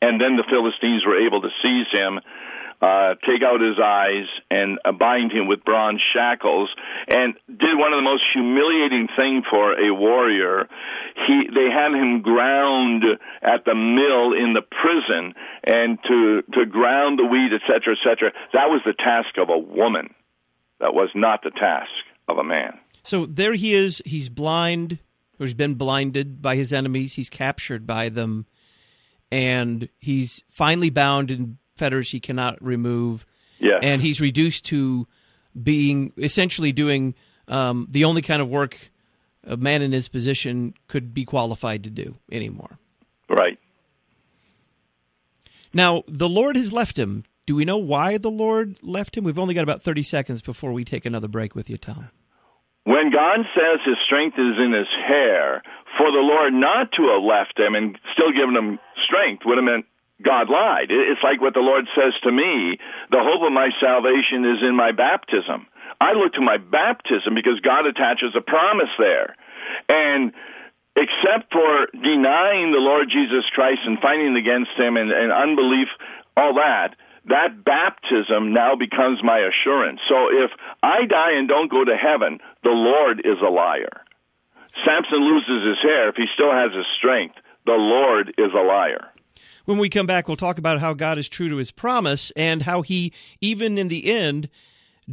And 0.00 0.20
then 0.20 0.36
the 0.36 0.46
Philistines 0.48 1.04
were 1.04 1.26
able 1.26 1.40
to 1.42 1.48
seize 1.64 1.90
him, 1.90 2.20
uh, 2.80 3.14
take 3.26 3.42
out 3.42 3.60
his 3.60 3.78
eyes, 3.82 4.26
and 4.50 4.78
uh, 4.84 4.92
bind 4.92 5.32
him 5.32 5.46
with 5.46 5.64
bronze 5.64 6.00
shackles, 6.14 6.70
and 7.08 7.34
did 7.48 7.76
one 7.76 7.92
of 7.92 7.98
the 7.98 8.02
most 8.02 8.24
humiliating 8.32 9.08
thing 9.16 9.42
for 9.48 9.72
a 9.72 9.92
warrior. 9.92 10.68
He 11.26 11.48
they 11.52 11.70
had 11.70 11.92
him 11.92 12.22
ground 12.22 13.04
at 13.42 13.64
the 13.64 13.74
mill 13.74 14.32
in 14.32 14.54
the 14.54 14.62
prison, 14.62 15.34
and 15.64 15.98
to 16.06 16.42
to 16.54 16.66
ground 16.66 17.18
the 17.18 17.24
wheat, 17.24 17.52
etc., 17.52 17.96
etc. 17.96 18.32
That 18.52 18.68
was 18.68 18.80
the 18.84 18.94
task 18.94 19.38
of 19.38 19.48
a 19.48 19.58
woman. 19.58 20.14
That 20.80 20.94
was 20.94 21.10
not 21.14 21.42
the 21.42 21.50
task 21.50 21.90
of 22.28 22.38
a 22.38 22.44
man. 22.44 22.78
So 23.02 23.26
there 23.26 23.54
he 23.54 23.74
is. 23.74 24.00
He's 24.04 24.28
blind, 24.28 24.98
or 25.40 25.46
he's 25.46 25.54
been 25.54 25.74
blinded 25.74 26.40
by 26.40 26.54
his 26.54 26.72
enemies. 26.72 27.14
He's 27.14 27.30
captured 27.30 27.86
by 27.86 28.08
them 28.08 28.46
and 29.30 29.88
he's 29.98 30.42
finally 30.48 30.90
bound 30.90 31.30
in 31.30 31.58
fetters 31.78 32.10
he 32.10 32.20
cannot 32.20 32.62
remove. 32.62 33.24
Yeah. 33.58 33.78
And 33.82 34.02
he's 34.02 34.20
reduced 34.20 34.66
to 34.66 35.06
being 35.60 36.12
essentially 36.18 36.72
doing 36.72 37.14
um, 37.48 37.88
the 37.90 38.04
only 38.04 38.22
kind 38.22 38.42
of 38.42 38.48
work 38.48 38.78
a 39.44 39.56
man 39.56 39.82
in 39.82 39.92
his 39.92 40.08
position 40.08 40.74
could 40.88 41.14
be 41.14 41.24
qualified 41.24 41.84
to 41.84 41.90
do 41.90 42.16
anymore. 42.30 42.78
Right. 43.28 43.58
Now, 45.72 46.02
the 46.06 46.28
Lord 46.28 46.56
has 46.56 46.72
left 46.72 46.98
him. 46.98 47.24
Do 47.46 47.54
we 47.54 47.64
know 47.64 47.78
why 47.78 48.18
the 48.18 48.30
Lord 48.30 48.76
left 48.82 49.16
him? 49.16 49.24
We've 49.24 49.38
only 49.38 49.54
got 49.54 49.62
about 49.62 49.82
30 49.82 50.02
seconds 50.02 50.42
before 50.42 50.72
we 50.72 50.84
take 50.84 51.06
another 51.06 51.28
break 51.28 51.54
with 51.54 51.70
you, 51.70 51.78
Tom. 51.78 52.10
When 52.84 53.10
God 53.10 53.40
says 53.54 53.80
his 53.84 53.96
strength 54.06 54.34
is 54.38 54.56
in 54.58 54.72
his 54.72 54.88
hair, 55.06 55.62
for 55.96 56.10
the 56.10 56.24
Lord 56.24 56.52
not 56.54 56.92
to 56.92 57.02
have 57.12 57.22
left 57.22 57.58
him 57.58 57.74
and 57.74 57.98
still 58.12 58.32
given 58.32 58.56
him 58.56 58.78
strength 59.02 59.42
would 59.44 59.58
have 59.58 59.64
meant 59.64 59.86
God 60.22 60.50
lied. 60.50 60.90
It's 60.90 61.22
like 61.22 61.40
what 61.40 61.54
the 61.54 61.62
Lord 61.62 61.86
says 61.94 62.14
to 62.24 62.32
me 62.32 62.78
the 63.10 63.22
hope 63.22 63.46
of 63.46 63.52
my 63.52 63.70
salvation 63.80 64.44
is 64.44 64.58
in 64.62 64.74
my 64.74 64.90
baptism. 64.90 65.66
I 66.00 66.12
look 66.12 66.34
to 66.34 66.40
my 66.42 66.58
baptism 66.58 67.34
because 67.34 67.60
God 67.60 67.86
attaches 67.86 68.34
a 68.36 68.40
promise 68.40 68.90
there. 68.98 69.34
And 69.88 70.32
except 70.96 71.52
for 71.52 71.86
denying 71.94 72.74
the 72.74 72.82
Lord 72.82 73.06
Jesus 73.10 73.46
Christ 73.54 73.80
and 73.86 73.98
fighting 74.00 74.34
against 74.34 74.74
him 74.76 74.96
and, 74.96 75.10
and 75.10 75.30
unbelief, 75.30 75.88
all 76.36 76.54
that, 76.54 76.94
that 77.26 77.62
baptism 77.64 78.52
now 78.52 78.74
becomes 78.74 79.22
my 79.22 79.38
assurance. 79.38 80.00
So 80.08 80.30
if 80.30 80.50
I 80.82 81.06
die 81.06 81.38
and 81.38 81.46
don't 81.46 81.70
go 81.70 81.84
to 81.84 81.96
heaven, 81.96 82.38
the 82.62 82.74
Lord 82.74 83.20
is 83.20 83.38
a 83.44 83.50
liar. 83.50 84.02
Samson 84.86 85.22
loses 85.22 85.66
his 85.66 85.82
hair 85.82 86.08
if 86.08 86.16
he 86.16 86.26
still 86.34 86.52
has 86.52 86.72
his 86.72 86.86
strength. 86.98 87.36
The 87.66 87.78
Lord 87.78 88.34
is 88.38 88.50
a 88.54 88.62
liar. 88.62 89.10
When 89.68 89.76
we 89.76 89.90
come 89.90 90.06
back, 90.06 90.26
we'll 90.26 90.38
talk 90.38 90.56
about 90.56 90.80
how 90.80 90.94
God 90.94 91.18
is 91.18 91.28
true 91.28 91.50
to 91.50 91.56
his 91.56 91.72
promise 91.72 92.30
and 92.30 92.62
how 92.62 92.80
he, 92.80 93.12
even 93.42 93.76
in 93.76 93.88
the 93.88 94.10
end, 94.10 94.48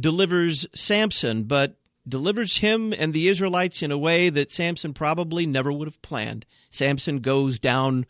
delivers 0.00 0.66
Samson, 0.74 1.42
but 1.42 1.76
delivers 2.08 2.56
him 2.56 2.94
and 2.94 3.12
the 3.12 3.28
Israelites 3.28 3.82
in 3.82 3.92
a 3.92 3.98
way 3.98 4.30
that 4.30 4.50
Samson 4.50 4.94
probably 4.94 5.44
never 5.44 5.70
would 5.70 5.86
have 5.86 6.00
planned. 6.00 6.46
Samson 6.70 7.18
goes 7.18 7.58
down 7.58 8.06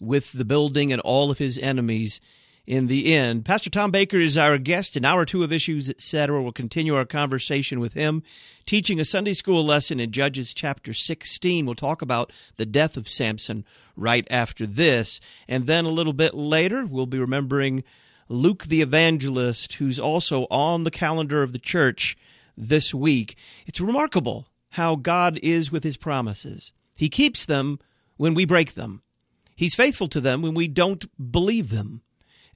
with 0.00 0.30
the 0.30 0.44
building 0.44 0.92
and 0.92 1.02
all 1.02 1.32
of 1.32 1.38
his 1.38 1.58
enemies 1.58 2.20
in 2.64 2.86
the 2.86 3.12
end. 3.12 3.44
Pastor 3.44 3.70
Tom 3.70 3.90
Baker 3.90 4.20
is 4.20 4.38
our 4.38 4.56
guest 4.56 4.96
in 4.96 5.04
hour 5.04 5.24
two 5.24 5.42
of 5.42 5.52
Issues, 5.52 5.90
etc. 5.90 6.40
We'll 6.40 6.52
continue 6.52 6.94
our 6.94 7.06
conversation 7.06 7.80
with 7.80 7.94
him, 7.94 8.22
teaching 8.66 9.00
a 9.00 9.04
Sunday 9.04 9.34
school 9.34 9.64
lesson 9.64 9.98
in 9.98 10.12
Judges 10.12 10.54
chapter 10.54 10.94
16. 10.94 11.66
We'll 11.66 11.74
talk 11.74 12.02
about 12.02 12.32
the 12.56 12.66
death 12.66 12.96
of 12.96 13.08
Samson 13.08 13.64
right 13.98 14.26
after 14.30 14.66
this. 14.66 15.20
And 15.46 15.66
then 15.66 15.84
a 15.84 15.90
little 15.90 16.12
bit 16.12 16.34
later, 16.34 16.86
we'll 16.86 17.06
be 17.06 17.18
remembering 17.18 17.84
Luke 18.28 18.64
the 18.64 18.82
evangelist, 18.82 19.74
who's 19.74 19.98
also 19.98 20.46
on 20.50 20.84
the 20.84 20.90
calendar 20.90 21.42
of 21.42 21.52
the 21.52 21.58
church 21.58 22.16
this 22.56 22.94
week. 22.94 23.36
It's 23.66 23.80
remarkable 23.80 24.48
how 24.70 24.96
God 24.96 25.38
is 25.42 25.72
with 25.72 25.84
his 25.84 25.96
promises. 25.96 26.72
He 26.96 27.08
keeps 27.08 27.44
them 27.44 27.78
when 28.16 28.34
we 28.34 28.44
break 28.44 28.74
them. 28.74 29.02
He's 29.56 29.74
faithful 29.74 30.08
to 30.08 30.20
them 30.20 30.42
when 30.42 30.54
we 30.54 30.68
don't 30.68 31.06
believe 31.32 31.70
them. 31.70 32.02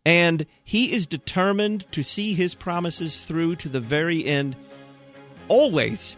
And 0.04 0.46
he 0.64 0.92
is 0.92 1.06
determined 1.06 1.90
to 1.92 2.02
see 2.02 2.34
his 2.34 2.54
promises 2.54 3.24
through 3.24 3.56
to 3.56 3.68
the 3.68 3.80
very 3.80 4.24
end, 4.24 4.56
always 5.48 6.16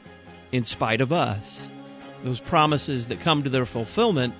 in 0.52 0.64
spite 0.64 1.00
of 1.00 1.12
us. 1.12 1.70
Those 2.24 2.40
promises 2.40 3.06
that 3.08 3.20
come 3.20 3.42
to 3.42 3.50
their 3.50 3.66
fulfillment 3.66 4.34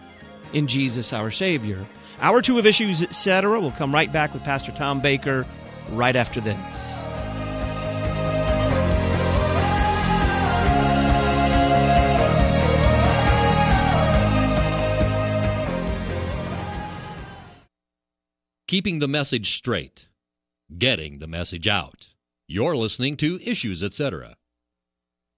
in 0.55 0.67
Jesus 0.67 1.13
our 1.13 1.31
Savior. 1.31 1.87
Hour 2.21 2.41
two 2.41 2.59
of 2.59 2.67
Issues, 2.67 3.03
etc. 3.03 3.61
We'll 3.61 3.73
come 3.73 3.93
right 3.93 4.11
back 4.11 4.33
with 4.33 4.45
Pastor 4.45 4.73
Tom 4.73 5.01
Baker 5.01 5.47
right 5.91 6.17
after 6.17 6.41
this. 6.41 6.95
Keeping 18.67 18.99
the 18.99 19.07
message 19.07 19.57
straight, 19.57 20.09
getting 20.79 21.19
the 21.19 21.27
message 21.27 21.69
out. 21.69 22.09
You're 22.49 22.77
listening 22.77 23.17
to 23.19 23.41
Issues, 23.43 23.83
etc. 23.83 24.37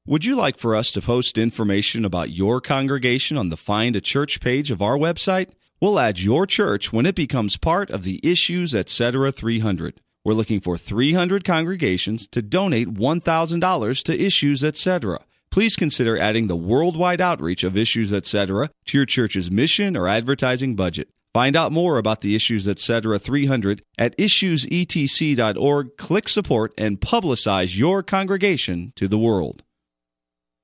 Would 0.08 0.24
you 0.24 0.36
like 0.36 0.56
for 0.56 0.76
us 0.76 0.92
to 0.92 1.02
post 1.02 1.36
information 1.36 2.04
about 2.04 2.30
your 2.30 2.60
congregation 2.60 3.36
on 3.36 3.48
the 3.48 3.56
Find 3.56 3.96
a 3.96 4.00
Church 4.00 4.40
page 4.40 4.70
of 4.70 4.80
our 4.80 4.96
website? 4.96 5.50
We'll 5.80 5.98
add 5.98 6.20
your 6.20 6.46
church 6.46 6.92
when 6.92 7.06
it 7.06 7.16
becomes 7.16 7.56
part 7.56 7.90
of 7.90 8.04
the 8.04 8.20
Issues, 8.22 8.72
etc. 8.72 9.32
300. 9.32 10.00
We're 10.22 10.34
looking 10.34 10.60
for 10.60 10.78
300 10.78 11.42
congregations 11.42 12.28
to 12.28 12.40
donate 12.40 12.94
$1,000 12.94 14.02
to 14.04 14.24
Issues, 14.24 14.62
etc. 14.62 15.24
Please 15.50 15.74
consider 15.74 16.16
adding 16.16 16.46
the 16.46 16.54
worldwide 16.54 17.20
outreach 17.20 17.64
of 17.64 17.76
Issues, 17.76 18.12
etc. 18.12 18.70
to 18.84 18.98
your 18.98 19.06
church's 19.06 19.50
mission 19.50 19.96
or 19.96 20.06
advertising 20.06 20.76
budget. 20.76 21.08
Find 21.34 21.56
out 21.56 21.72
more 21.72 21.98
about 21.98 22.20
the 22.20 22.36
Issues 22.36 22.68
Etc. 22.68 23.18
300 23.18 23.82
at 23.98 24.16
issuesetc.org. 24.16 25.96
Click 25.96 26.28
support 26.28 26.72
and 26.78 27.00
publicize 27.00 27.76
your 27.76 28.04
congregation 28.04 28.92
to 28.94 29.08
the 29.08 29.18
world. 29.18 29.64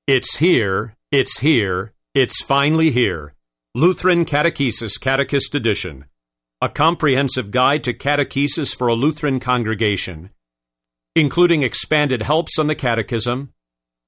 It's 0.05 0.35
here, 0.35 0.97
it's 1.13 1.39
here, 1.39 1.93
it's 2.13 2.43
finally 2.43 2.91
here. 2.91 3.35
Lutheran 3.73 4.25
Catechesis 4.25 4.99
Catechist 4.99 5.55
Edition. 5.55 6.03
A 6.59 6.67
comprehensive 6.67 7.51
guide 7.51 7.85
to 7.85 7.93
catechesis 7.93 8.75
for 8.75 8.89
a 8.89 8.95
Lutheran 8.95 9.39
congregation. 9.39 10.31
including 11.15 11.61
expanded 11.61 12.21
helps 12.21 12.57
on 12.57 12.67
the 12.67 12.75
Catechism, 12.75 13.53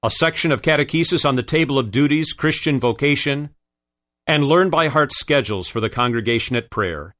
a 0.02 0.10
section 0.10 0.50
of 0.52 0.60
catechesis 0.62 1.24
on 1.24 1.36
the 1.36 1.42
table 1.42 1.78
of 1.78 1.90
duties, 1.90 2.32
Christian 2.32 2.80
vocation, 2.80 3.50
and 4.26 4.44
learn 4.44 4.70
by 4.70 4.88
heart 4.88 5.12
schedules 5.12 5.68
for 5.68 5.80
the 5.80 5.88
congregation 5.88 6.56
at 6.56 6.70
prayer. 6.70 7.14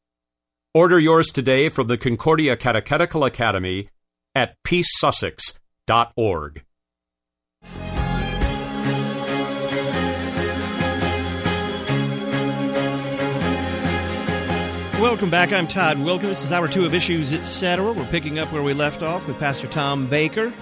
Order 0.75 0.99
yours 0.99 1.29
today 1.29 1.69
from 1.69 1.87
the 1.87 1.97
Concordia 1.97 2.57
Catechetical 2.57 3.25
Academy 3.25 3.89
at 4.35 4.57
peacesussex.org. 4.67 6.63
Welcome 15.01 15.29
back. 15.29 15.53
I'm 15.53 15.69
Todd 15.69 15.99
Wilken. 15.99 16.23
This 16.23 16.43
is 16.43 16.51
hour 16.51 16.69
two 16.69 16.87
of 16.87 16.95
Issues 16.95 17.35
Etc. 17.35 17.93
We're 17.93 18.07
picking 18.07 18.39
up 18.39 18.51
where 18.51 18.63
we 18.63 18.73
left 18.73 19.03
off 19.03 19.27
with 19.29 19.39
Pastor 19.39 19.67
Tom 19.67 20.07
Baker. 20.07 20.55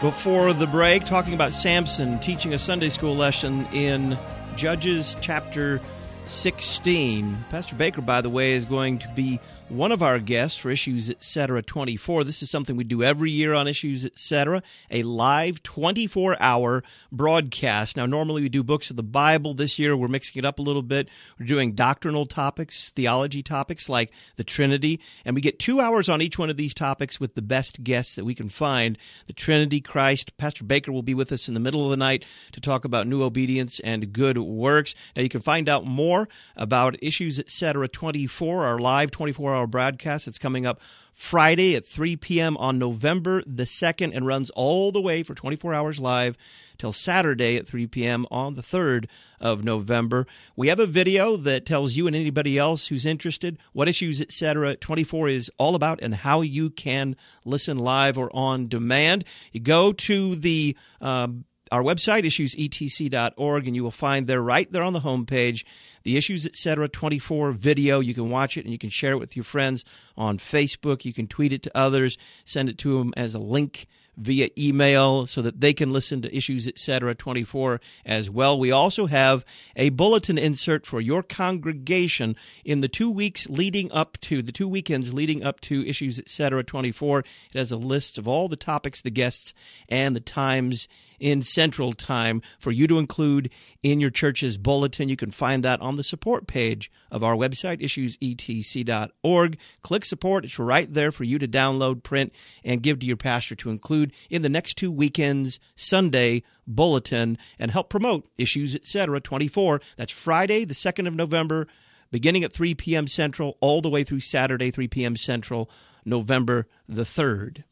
Before 0.00 0.52
the 0.52 0.66
break, 0.66 1.04
talking 1.04 1.32
about 1.32 1.52
Samson 1.52 2.18
teaching 2.18 2.54
a 2.54 2.58
Sunday 2.58 2.88
school 2.88 3.14
lesson 3.14 3.64
in 3.66 4.18
Judges 4.56 5.16
chapter 5.20 5.80
16. 6.24 7.44
Pastor 7.48 7.76
Baker, 7.76 8.00
by 8.00 8.20
the 8.20 8.28
way, 8.28 8.54
is 8.54 8.64
going 8.64 8.98
to 8.98 9.08
be 9.14 9.38
one 9.68 9.90
of 9.90 10.00
our 10.00 10.20
guests 10.20 10.56
for 10.56 10.70
Issues 10.70 11.10
Etc. 11.10 11.60
24. 11.60 12.22
This 12.22 12.40
is 12.40 12.48
something 12.48 12.76
we 12.76 12.84
do 12.84 13.02
every 13.02 13.32
year 13.32 13.52
on 13.52 13.66
Issues 13.66 14.04
Etc. 14.04 14.62
A 14.92 15.02
live 15.02 15.60
24 15.64 16.36
hour 16.38 16.84
broadcast. 17.10 17.96
Now, 17.96 18.06
normally 18.06 18.42
we 18.42 18.48
do 18.48 18.62
books 18.62 18.90
of 18.90 18.96
the 18.96 19.02
Bible. 19.02 19.54
This 19.54 19.76
year 19.76 19.96
we're 19.96 20.06
mixing 20.06 20.38
it 20.38 20.44
up 20.44 20.60
a 20.60 20.62
little 20.62 20.82
bit. 20.82 21.08
We're 21.38 21.46
doing 21.46 21.72
doctrinal 21.72 22.26
topics, 22.26 22.90
theology 22.90 23.42
topics 23.42 23.88
like 23.88 24.12
the 24.36 24.44
Trinity, 24.44 25.00
and 25.24 25.34
we 25.34 25.40
get 25.40 25.58
two 25.58 25.80
hours 25.80 26.08
on 26.08 26.22
each 26.22 26.38
one 26.38 26.50
of 26.50 26.56
these 26.56 26.74
topics 26.74 27.18
with 27.18 27.34
the 27.34 27.42
best 27.42 27.82
guests 27.82 28.14
that 28.14 28.24
we 28.24 28.36
can 28.36 28.48
find. 28.48 28.96
The 29.26 29.32
Trinity, 29.32 29.80
Christ. 29.80 30.36
Pastor 30.36 30.62
Baker 30.62 30.92
will 30.92 31.02
be 31.02 31.14
with 31.14 31.32
us 31.32 31.48
in 31.48 31.54
the 31.54 31.60
middle 31.60 31.84
of 31.84 31.90
the 31.90 31.96
night 31.96 32.24
to 32.52 32.60
talk 32.60 32.84
about 32.84 33.08
new 33.08 33.24
obedience 33.24 33.80
and 33.80 34.12
good 34.12 34.38
works. 34.38 34.94
Now, 35.16 35.22
you 35.22 35.28
can 35.28 35.40
find 35.40 35.68
out 35.68 35.84
more 35.84 36.28
about 36.54 37.02
Issues 37.02 37.40
Etc. 37.40 37.88
24, 37.88 38.64
our 38.64 38.78
live 38.78 39.10
24 39.10 39.55
hour 39.55 39.55
broadcast. 39.64 40.26
It's 40.26 40.40
coming 40.40 40.66
up 40.66 40.80
Friday 41.12 41.76
at 41.76 41.86
3 41.86 42.16
p.m. 42.16 42.56
on 42.56 42.78
November 42.80 43.42
the 43.46 43.62
2nd 43.62 44.10
and 44.12 44.26
runs 44.26 44.50
all 44.50 44.90
the 44.90 45.00
way 45.00 45.22
for 45.22 45.36
24 45.36 45.72
hours 45.72 46.00
live 46.00 46.36
till 46.78 46.92
Saturday 46.92 47.56
at 47.56 47.66
3 47.66 47.86
p.m. 47.86 48.26
on 48.30 48.56
the 48.56 48.62
3rd 48.62 49.06
of 49.40 49.64
November. 49.64 50.26
We 50.56 50.68
have 50.68 50.80
a 50.80 50.86
video 50.86 51.36
that 51.36 51.64
tells 51.64 51.94
you 51.94 52.06
and 52.06 52.16
anybody 52.16 52.58
else 52.58 52.88
who's 52.88 53.06
interested 53.06 53.56
what 53.72 53.88
issues, 53.88 54.20
etc. 54.20 54.76
24 54.76 55.28
is 55.28 55.50
all 55.58 55.74
about 55.74 56.00
and 56.02 56.16
how 56.16 56.40
you 56.40 56.70
can 56.70 57.16
listen 57.44 57.78
live 57.78 58.18
or 58.18 58.34
on 58.34 58.68
demand. 58.68 59.24
You 59.52 59.60
go 59.60 59.92
to 59.92 60.34
the 60.34 60.76
um, 61.00 61.44
our 61.72 61.82
website, 61.82 62.24
issuesetc.org, 62.24 63.66
and 63.66 63.76
you 63.76 63.82
will 63.82 63.90
find 63.90 64.26
there, 64.26 64.42
right 64.42 64.70
there 64.70 64.82
on 64.82 64.92
the 64.92 65.00
homepage, 65.00 65.64
the 66.04 66.16
Issues 66.16 66.46
Etc. 66.46 66.88
24 66.88 67.52
video. 67.52 68.00
You 68.00 68.14
can 68.14 68.30
watch 68.30 68.56
it 68.56 68.64
and 68.64 68.72
you 68.72 68.78
can 68.78 68.90
share 68.90 69.12
it 69.12 69.18
with 69.18 69.36
your 69.36 69.44
friends 69.44 69.84
on 70.16 70.38
Facebook. 70.38 71.04
You 71.04 71.12
can 71.12 71.26
tweet 71.26 71.52
it 71.52 71.62
to 71.64 71.76
others, 71.76 72.16
send 72.44 72.68
it 72.68 72.78
to 72.78 72.98
them 72.98 73.12
as 73.16 73.34
a 73.34 73.40
link 73.40 73.86
via 74.16 74.48
email 74.58 75.26
so 75.26 75.42
that 75.42 75.60
they 75.60 75.72
can 75.72 75.92
listen 75.92 76.22
to 76.22 76.34
issues 76.34 76.66
etc 76.66 77.14
24 77.14 77.80
as 78.04 78.30
well 78.30 78.58
we 78.58 78.70
also 78.70 79.06
have 79.06 79.44
a 79.76 79.90
bulletin 79.90 80.38
insert 80.38 80.86
for 80.86 81.00
your 81.00 81.22
congregation 81.22 82.34
in 82.64 82.80
the 82.80 82.88
two 82.88 83.10
weeks 83.10 83.48
leading 83.48 83.90
up 83.92 84.18
to 84.20 84.42
the 84.42 84.52
two 84.52 84.68
weekends 84.68 85.12
leading 85.12 85.44
up 85.44 85.60
to 85.60 85.86
issues 85.86 86.18
etc 86.18 86.64
24 86.64 87.20
it 87.20 87.26
has 87.54 87.72
a 87.72 87.76
list 87.76 88.18
of 88.18 88.26
all 88.26 88.48
the 88.48 88.56
topics 88.56 89.02
the 89.02 89.10
guests 89.10 89.52
and 89.88 90.16
the 90.16 90.20
times 90.20 90.88
in 91.18 91.42
Central 91.42 91.92
Time 91.92 92.42
for 92.58 92.70
you 92.70 92.86
to 92.86 92.98
include 92.98 93.50
in 93.82 94.00
your 94.00 94.10
church's 94.10 94.58
bulletin. 94.58 95.08
You 95.08 95.16
can 95.16 95.30
find 95.30 95.62
that 95.64 95.80
on 95.80 95.96
the 95.96 96.04
support 96.04 96.46
page 96.46 96.90
of 97.10 97.24
our 97.24 97.34
website, 97.34 97.80
issuesetc.org. 97.80 99.58
Click 99.82 100.04
support, 100.04 100.44
it's 100.44 100.58
right 100.58 100.92
there 100.92 101.12
for 101.12 101.24
you 101.24 101.38
to 101.38 101.48
download, 101.48 102.02
print, 102.02 102.32
and 102.64 102.82
give 102.82 102.98
to 103.00 103.06
your 103.06 103.16
pastor 103.16 103.54
to 103.56 103.70
include 103.70 104.05
in 104.30 104.42
the 104.42 104.48
next 104.48 104.74
two 104.74 104.90
weekends, 104.90 105.58
Sunday 105.74 106.42
bulletin, 106.66 107.38
and 107.58 107.70
help 107.70 107.88
promote 107.88 108.28
Issues 108.38 108.74
Etc. 108.74 109.20
24. 109.20 109.80
That's 109.96 110.12
Friday, 110.12 110.64
the 110.64 110.74
2nd 110.74 111.06
of 111.06 111.14
November, 111.14 111.66
beginning 112.10 112.44
at 112.44 112.52
3 112.52 112.74
p.m. 112.74 113.06
Central, 113.06 113.56
all 113.60 113.80
the 113.80 113.90
way 113.90 114.04
through 114.04 114.20
Saturday, 114.20 114.70
3 114.70 114.88
p.m. 114.88 115.16
Central, 115.16 115.70
November 116.04 116.66
the 116.88 117.04
3rd. 117.04 117.64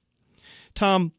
Tom, 0.75 1.13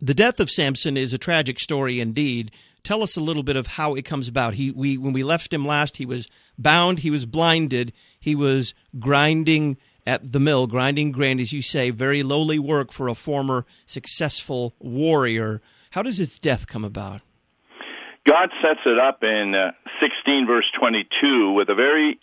the 0.00 0.14
death 0.14 0.40
of 0.40 0.50
Samson 0.50 0.96
is 0.96 1.12
a 1.12 1.18
tragic 1.18 1.58
story 1.58 2.00
indeed. 2.00 2.50
Tell 2.82 3.02
us 3.02 3.16
a 3.16 3.22
little 3.22 3.42
bit 3.42 3.56
of 3.56 3.66
how 3.66 3.94
it 3.94 4.04
comes 4.04 4.28
about. 4.28 4.54
He, 4.54 4.70
we, 4.70 4.96
when 4.96 5.12
we 5.12 5.24
left 5.24 5.52
him 5.52 5.64
last, 5.64 5.96
he 5.96 6.06
was 6.06 6.28
bound, 6.56 7.00
he 7.00 7.10
was 7.10 7.26
blinded, 7.26 7.92
he 8.20 8.34
was 8.34 8.74
grinding 8.98 9.76
at 10.06 10.32
the 10.32 10.40
mill, 10.40 10.66
grinding 10.66 11.12
grain, 11.12 11.40
as 11.40 11.52
you 11.52 11.62
say, 11.62 11.90
very 11.90 12.22
lowly 12.22 12.58
work 12.58 12.92
for 12.92 13.08
a 13.08 13.14
former 13.14 13.66
successful 13.86 14.74
warrior. 14.78 15.60
How 15.90 16.02
does 16.02 16.18
his 16.18 16.38
death 16.38 16.66
come 16.66 16.84
about? 16.84 17.22
God 18.26 18.50
sets 18.62 18.80
it 18.86 18.98
up 18.98 19.22
in 19.22 19.54
uh, 19.54 19.72
16 20.00 20.46
verse 20.46 20.70
22 20.78 21.52
with 21.52 21.68
a 21.68 21.74
very 21.74 22.18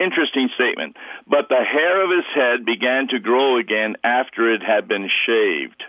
interesting 0.00 0.48
statement. 0.54 0.96
But 1.26 1.48
the 1.48 1.62
hair 1.62 2.02
of 2.02 2.10
his 2.10 2.26
head 2.34 2.64
began 2.64 3.08
to 3.08 3.20
grow 3.20 3.58
again 3.58 3.96
after 4.02 4.52
it 4.52 4.62
had 4.62 4.88
been 4.88 5.08
shaved. 5.26 5.84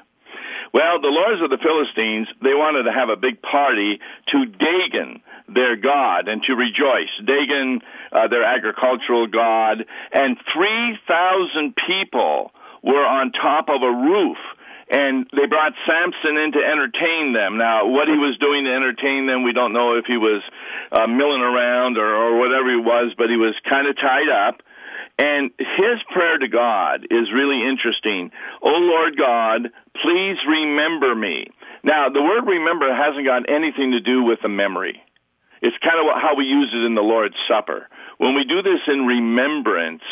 Well, 0.74 1.02
the 1.02 1.12
lords 1.12 1.42
of 1.42 1.50
the 1.50 1.60
Philistines, 1.60 2.28
they 2.42 2.54
wanted 2.54 2.84
to 2.84 2.96
have 2.96 3.10
a 3.10 3.20
big 3.20 3.42
party 3.42 4.00
to 4.32 4.46
Dagon, 4.46 5.22
their 5.54 5.76
god, 5.76 6.28
and 6.28 6.44
to 6.44 6.54
rejoice. 6.54 7.12
Dagon, 7.26 7.82
uh, 8.12 8.28
their 8.28 8.44
agricultural 8.44 9.28
god, 9.28 9.86
and 10.12 10.38
3,000 10.52 11.76
people 11.76 12.52
were 12.84 13.06
on 13.06 13.32
top 13.32 13.70
of 13.70 13.82
a 13.82 13.92
roof 13.92 14.38
and 14.92 15.26
they 15.32 15.48
brought 15.48 15.72
Samson 15.88 16.36
in 16.36 16.52
to 16.52 16.60
entertain 16.60 17.32
them. 17.32 17.58
Now, 17.58 17.88
what 17.88 18.12
he 18.12 18.20
was 18.20 18.36
doing 18.44 18.68
to 18.68 18.76
entertain 18.76 19.26
them, 19.26 19.44
we 19.44 19.54
don't 19.54 19.72
know 19.72 19.96
if 19.96 20.04
he 20.06 20.18
was 20.18 20.44
uh, 20.92 21.08
milling 21.08 21.40
around 21.40 21.98
or, 21.98 22.12
or 22.12 22.38
whatever 22.38 22.68
he 22.68 22.76
was, 22.76 23.16
but 23.18 23.32
he 23.32 23.40
was 23.40 23.56
kind 23.72 23.88
of 23.88 23.96
tied 23.96 24.28
up. 24.28 24.60
And 25.18 25.52
his 25.58 26.04
prayer 26.12 26.38
to 26.40 26.48
God 26.50 27.08
is 27.10 27.32
really 27.32 27.64
interesting. 27.64 28.32
Oh 28.62 28.84
Lord 28.84 29.16
God, 29.16 29.72
please 30.04 30.38
remember 30.44 31.16
me. 31.16 31.48
Now, 31.84 32.10
the 32.10 32.22
word 32.22 32.44
remember 32.44 32.94
hasn't 32.94 33.26
got 33.26 33.48
anything 33.48 33.92
to 33.92 34.02
do 34.02 34.24
with 34.24 34.40
the 34.44 34.50
memory. 34.50 35.02
It's 35.62 35.78
kind 35.84 36.00
of 36.02 36.10
how 36.22 36.36
we 36.36 36.46
use 36.46 36.74
it 36.74 36.86
in 36.86 36.96
the 36.96 37.02
Lord's 37.02 37.36
Supper. 37.48 37.88
When 38.18 38.36
we 38.36 38.44
do 38.44 38.62
this 38.62 38.82
in 38.88 39.06
remembrance 39.06 40.04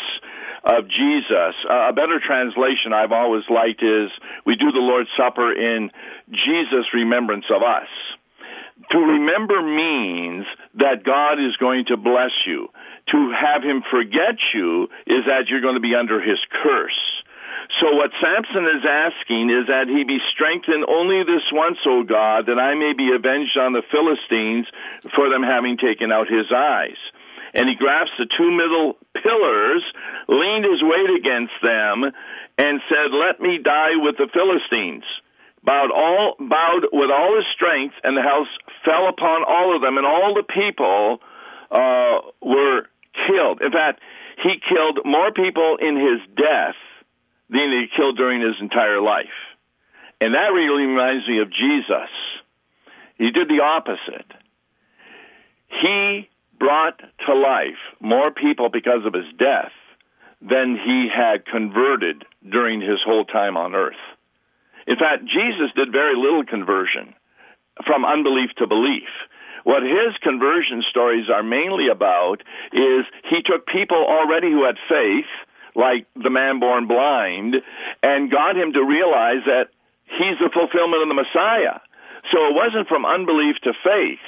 of 0.64 0.88
Jesus, 0.88 1.54
a 1.68 1.92
better 1.92 2.20
translation 2.24 2.92
I've 2.92 3.12
always 3.12 3.44
liked 3.50 3.82
is 3.82 4.10
we 4.46 4.54
do 4.54 4.70
the 4.70 4.78
Lord's 4.78 5.10
Supper 5.16 5.52
in 5.52 5.90
Jesus' 6.30 6.92
remembrance 6.94 7.46
of 7.54 7.62
us. 7.62 7.88
To 8.92 8.98
remember 8.98 9.62
means 9.62 10.46
that 10.74 11.04
God 11.04 11.34
is 11.34 11.56
going 11.56 11.84
to 11.88 11.96
bless 11.96 12.32
you 12.46 12.68
to 13.10 13.32
have 13.34 13.62
him 13.62 13.82
forget 13.90 14.38
you 14.54 14.84
is 15.06 15.24
that 15.26 15.48
you're 15.48 15.60
going 15.60 15.74
to 15.74 15.80
be 15.80 15.94
under 15.94 16.20
his 16.20 16.38
curse. 16.62 17.19
So 17.78 17.94
what 17.94 18.10
Samson 18.18 18.66
is 18.66 18.82
asking 18.82 19.50
is 19.50 19.68
that 19.68 19.86
he 19.86 20.02
be 20.02 20.18
strengthened 20.34 20.84
only 20.88 21.22
this 21.22 21.46
once, 21.52 21.78
O 21.86 22.02
God, 22.02 22.46
that 22.46 22.58
I 22.58 22.74
may 22.74 22.92
be 22.92 23.14
avenged 23.14 23.56
on 23.56 23.72
the 23.72 23.86
Philistines 23.86 24.66
for 25.14 25.30
them 25.30 25.42
having 25.42 25.78
taken 25.78 26.10
out 26.10 26.26
his 26.26 26.50
eyes. 26.50 26.98
And 27.54 27.68
he 27.68 27.74
grasped 27.74 28.18
the 28.18 28.26
two 28.26 28.50
middle 28.50 28.98
pillars, 29.14 29.82
leaned 30.28 30.64
his 30.66 30.82
weight 30.82 31.14
against 31.14 31.54
them, 31.62 32.10
and 32.58 32.80
said, 32.90 33.14
Let 33.14 33.40
me 33.40 33.58
die 33.62 33.96
with 33.96 34.16
the 34.18 34.28
Philistines. 34.32 35.04
Bowed 35.62 35.90
all 35.92 36.36
bowed 36.40 36.88
with 36.92 37.10
all 37.10 37.36
his 37.36 37.46
strength, 37.54 37.94
and 38.02 38.16
the 38.16 38.22
house 38.22 38.48
fell 38.84 39.08
upon 39.08 39.44
all 39.46 39.76
of 39.76 39.82
them, 39.82 39.98
and 39.98 40.06
all 40.06 40.34
the 40.34 40.46
people 40.46 41.20
uh, 41.70 42.18
were 42.40 42.88
killed. 43.28 43.62
In 43.62 43.70
fact, 43.70 44.00
he 44.42 44.56
killed 44.58 45.04
more 45.04 45.30
people 45.32 45.76
in 45.78 45.96
his 45.96 46.20
death 46.34 46.76
than 47.50 47.70
he 47.70 47.86
killed 47.96 48.16
during 48.16 48.40
his 48.40 48.56
entire 48.60 49.00
life. 49.00 49.26
And 50.20 50.34
that 50.34 50.52
really 50.54 50.86
reminds 50.86 51.26
me 51.28 51.40
of 51.40 51.50
Jesus. 51.50 52.10
He 53.16 53.30
did 53.30 53.48
the 53.48 53.60
opposite. 53.62 54.30
He 55.68 56.28
brought 56.58 57.00
to 57.26 57.34
life 57.34 57.80
more 58.00 58.30
people 58.30 58.68
because 58.68 59.04
of 59.04 59.14
his 59.14 59.30
death 59.38 59.72
than 60.40 60.76
he 60.76 61.08
had 61.14 61.44
converted 61.46 62.24
during 62.48 62.80
his 62.80 62.98
whole 63.04 63.24
time 63.24 63.56
on 63.56 63.74
earth. 63.74 64.00
In 64.86 64.96
fact, 64.96 65.24
Jesus 65.24 65.70
did 65.76 65.92
very 65.92 66.16
little 66.16 66.44
conversion 66.44 67.14
from 67.86 68.04
unbelief 68.04 68.50
to 68.58 68.66
belief. 68.66 69.08
What 69.64 69.82
his 69.82 70.16
conversion 70.22 70.82
stories 70.88 71.28
are 71.32 71.42
mainly 71.42 71.88
about 71.88 72.42
is 72.72 73.04
he 73.28 73.42
took 73.44 73.66
people 73.66 73.98
already 73.98 74.50
who 74.50 74.64
had 74.64 74.76
faith, 74.88 75.28
like 75.74 76.06
the 76.14 76.30
man 76.30 76.60
born 76.60 76.86
blind, 76.86 77.56
and 78.02 78.30
got 78.30 78.56
him 78.56 78.72
to 78.72 78.84
realize 78.84 79.44
that 79.46 79.70
he's 80.06 80.38
the 80.38 80.50
fulfillment 80.52 81.02
of 81.02 81.08
the 81.08 81.18
Messiah. 81.18 81.80
So 82.32 82.46
it 82.46 82.54
wasn't 82.54 82.88
from 82.88 83.06
unbelief 83.06 83.56
to 83.64 83.72
faith. 83.84 84.24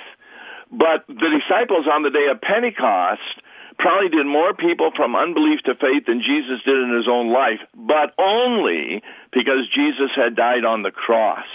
But 0.70 1.04
the 1.06 1.28
disciples 1.28 1.86
on 1.86 2.02
the 2.02 2.10
day 2.10 2.28
of 2.32 2.40
Pentecost 2.40 3.42
probably 3.78 4.08
did 4.08 4.26
more 4.26 4.54
people 4.54 4.90
from 4.96 5.16
unbelief 5.16 5.60
to 5.64 5.74
faith 5.74 6.06
than 6.06 6.20
Jesus 6.20 6.64
did 6.64 6.76
in 6.76 6.96
his 6.96 7.08
own 7.08 7.32
life, 7.32 7.60
but 7.74 8.14
only 8.18 9.02
because 9.32 9.68
Jesus 9.74 10.10
had 10.16 10.36
died 10.36 10.64
on 10.64 10.82
the 10.82 10.90
cross. 10.90 11.46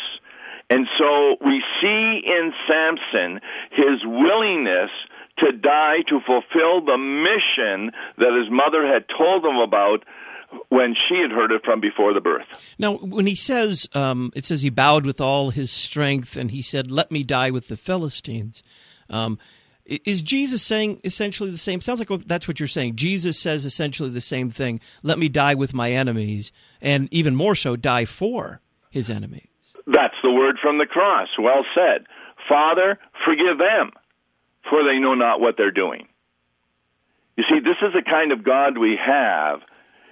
And 0.70 0.86
so 1.00 1.38
we 1.42 1.64
see 1.82 2.22
in 2.28 2.54
Samson 2.68 3.40
his 3.72 4.04
willingness 4.04 4.92
to 5.40 5.52
die 5.52 5.98
to 6.10 6.20
fulfill 6.26 6.84
the 6.86 6.98
mission 6.98 7.92
that 8.18 8.34
his 8.38 8.52
mother 8.52 8.86
had 8.86 9.06
told 9.18 9.46
him 9.46 9.58
about 9.58 10.04
when 10.70 10.96
she 10.96 11.20
had 11.22 11.32
heard 11.32 11.52
it 11.52 11.62
from 11.64 11.82
before 11.82 12.14
the 12.14 12.22
birth. 12.22 12.46
Now, 12.80 12.96
when 12.98 13.26
he 13.26 13.36
says, 13.36 13.88
um, 13.94 14.32
it 14.36 14.46
says 14.46 14.62
he 14.62 14.70
bowed 14.70 15.06
with 15.06 15.20
all 15.20 15.50
his 15.50 15.72
strength 15.72 16.38
and 16.38 16.52
he 16.52 16.62
said, 16.62 16.90
Let 16.90 17.12
me 17.12 17.24
die 17.24 17.52
with 17.52 17.68
the 17.68 17.78
Philistines. 17.78 18.64
Um, 19.10 19.38
is 19.86 20.22
Jesus 20.22 20.64
saying 20.64 21.00
essentially 21.06 21.50
the 21.50 21.58
same? 21.58 21.80
Sounds 21.80 22.00
like 22.00 22.10
that's 22.26 22.48
what 22.48 22.60
you're 22.60 22.68
saying. 22.68 22.98
Jesus 22.98 23.40
says 23.40 23.64
essentially 23.64 24.10
the 24.10 24.20
same 24.20 24.50
thing. 24.50 24.82
Let 25.02 25.18
me 25.18 25.30
die 25.30 25.54
with 25.54 25.74
my 25.74 25.92
enemies, 25.92 26.52
and 26.82 27.08
even 27.12 27.36
more 27.36 27.56
so, 27.56 27.78
die 27.78 28.04
for 28.04 28.62
his 28.90 29.10
enemies. 29.10 29.48
That's 29.86 30.16
the 30.22 30.32
word 30.32 30.58
from 30.62 30.78
the 30.78 30.86
cross. 30.86 31.30
Well 31.40 31.64
said. 31.74 32.06
Father, 32.50 33.00
forgive 33.26 33.58
them, 33.58 33.92
for 34.70 34.84
they 34.84 35.00
know 35.00 35.16
not 35.16 35.40
what 35.40 35.56
they're 35.58 35.72
doing. 35.72 36.08
You 37.36 37.44
see, 37.50 37.60
this 37.60 37.78
is 37.82 37.94
the 37.94 38.04
kind 38.04 38.32
of 38.32 38.44
God 38.44 38.78
we 38.78 38.98
have 38.98 39.62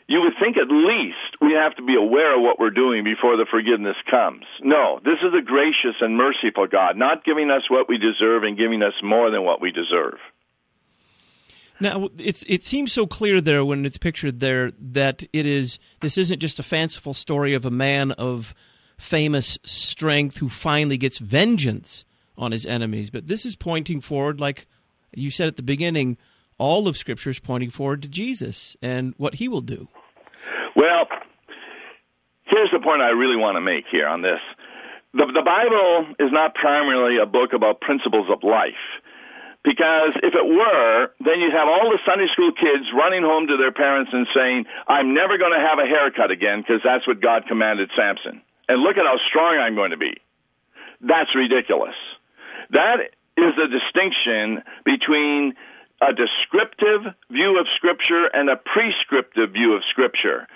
you 0.07 0.21
would 0.21 0.33
think 0.39 0.57
at 0.57 0.69
least 0.69 1.41
we 1.41 1.53
have 1.53 1.75
to 1.75 1.83
be 1.83 1.95
aware 1.95 2.37
of 2.37 2.41
what 2.41 2.59
we're 2.59 2.69
doing 2.69 3.03
before 3.03 3.37
the 3.37 3.45
forgiveness 3.49 3.95
comes. 4.09 4.45
No, 4.61 4.99
this 5.03 5.17
is 5.23 5.33
a 5.37 5.41
gracious 5.41 5.95
and 5.99 6.15
merciful 6.15 6.67
God, 6.67 6.95
not 6.95 7.25
giving 7.25 7.49
us 7.49 7.63
what 7.69 7.89
we 7.89 7.97
deserve 7.97 8.43
and 8.43 8.57
giving 8.57 8.83
us 8.83 8.93
more 9.03 9.31
than 9.31 9.43
what 9.43 9.61
we 9.61 9.71
deserve. 9.71 10.19
Now, 11.79 12.09
it's 12.17 12.43
it 12.47 12.61
seems 12.61 12.93
so 12.93 13.05
clear 13.05 13.41
there 13.41 13.65
when 13.65 13.85
it's 13.85 13.97
pictured 13.97 14.39
there 14.39 14.71
that 14.79 15.23
it 15.33 15.45
is 15.45 15.77
this 15.99 16.17
isn't 16.17 16.39
just 16.39 16.59
a 16.59 16.63
fanciful 16.63 17.13
story 17.13 17.53
of 17.53 17.65
a 17.65 17.71
man 17.71 18.11
of 18.11 18.53
famous 18.97 19.57
strength 19.65 20.37
who 20.37 20.47
finally 20.47 20.97
gets 20.97 21.17
vengeance 21.17 22.05
on 22.37 22.51
his 22.51 22.65
enemies, 22.65 23.09
but 23.09 23.27
this 23.27 23.45
is 23.45 23.55
pointing 23.55 24.01
forward 24.01 24.39
like 24.39 24.67
you 25.13 25.29
said 25.29 25.47
at 25.47 25.55
the 25.55 25.63
beginning 25.63 26.17
all 26.57 26.87
of 26.87 26.95
Scripture 26.95 27.29
is 27.29 27.39
pointing 27.39 27.69
forward 27.69 28.01
to 28.03 28.07
Jesus 28.07 28.77
and 28.81 29.13
what 29.17 29.35
he 29.35 29.47
will 29.47 29.61
do. 29.61 29.87
Well, 30.75 31.07
here's 32.45 32.71
the 32.71 32.79
point 32.79 33.01
I 33.01 33.09
really 33.09 33.35
want 33.35 33.55
to 33.57 33.61
make 33.61 33.85
here 33.91 34.07
on 34.07 34.21
this. 34.21 34.39
The, 35.13 35.25
the 35.31 35.43
Bible 35.43 36.15
is 36.19 36.31
not 36.31 36.55
primarily 36.55 37.17
a 37.21 37.25
book 37.25 37.53
about 37.53 37.81
principles 37.81 38.27
of 38.31 38.43
life. 38.43 38.79
Because 39.63 40.13
if 40.21 40.37
it 40.37 40.45
were, 40.45 41.09
then 41.25 41.41
you'd 41.41 41.57
have 41.57 41.67
all 41.67 41.89
the 41.89 41.97
Sunday 42.05 42.29
school 42.31 42.53
kids 42.53 42.85
running 42.93 43.23
home 43.23 43.47
to 43.47 43.57
their 43.57 43.73
parents 43.73 44.11
and 44.13 44.27
saying, 44.29 44.65
I'm 44.87 45.15
never 45.15 45.39
going 45.41 45.57
to 45.57 45.59
have 45.59 45.81
a 45.81 45.89
haircut 45.89 46.29
again 46.29 46.61
because 46.61 46.85
that's 46.85 47.07
what 47.07 47.19
God 47.19 47.49
commanded 47.49 47.89
Samson. 47.97 48.45
And 48.69 48.85
look 48.85 48.97
at 48.97 49.09
how 49.09 49.17
strong 49.27 49.57
I'm 49.57 49.73
going 49.73 49.89
to 49.89 49.97
be. 49.97 50.21
That's 51.01 51.33
ridiculous. 51.33 51.97
That 52.71 53.11
is 53.37 53.53
the 53.55 53.67
distinction 53.67 54.63
between 54.83 55.53
a 56.01 56.11
descriptive 56.13 57.13
view 57.31 57.59
of 57.59 57.67
Scripture 57.77 58.27
and 58.33 58.49
a 58.49 58.57
prescriptive 58.57 59.51
view 59.51 59.73
of 59.73 59.83
Scripture. 59.89 60.47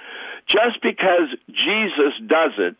Just 0.47 0.82
because 0.82 1.30
Jesus 1.51 2.14
does 2.26 2.57
it 2.57 2.76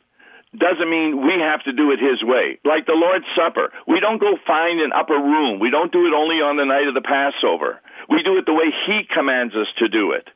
doesn't 0.57 0.89
mean 0.89 1.21
we 1.21 1.38
have 1.38 1.61
to 1.63 1.73
do 1.73 1.91
it 1.91 1.99
his 2.01 2.23
way. 2.23 2.57
Like 2.65 2.88
the 2.88 2.97
Lord's 2.97 3.30
Supper, 3.38 3.71
we 3.86 3.99
don't 3.99 4.17
go 4.17 4.34
find 4.47 4.82
an 4.82 4.91
upper 4.93 5.17
room. 5.17 5.59
We 5.59 5.69
don't 5.69 5.91
do 5.93 6.07
it 6.07 6.13
only 6.13 6.41
on 6.41 6.57
the 6.57 6.65
night 6.65 6.88
of 6.89 6.97
the 6.97 7.05
Passover. 7.05 7.80
We 8.09 8.23
do 8.23 8.38
it 8.38 8.45
the 8.49 8.57
way 8.57 8.73
he 8.88 9.05
commands 9.05 9.53
us 9.53 9.69
to 9.77 9.88
do 9.88 10.11
it. 10.11 10.27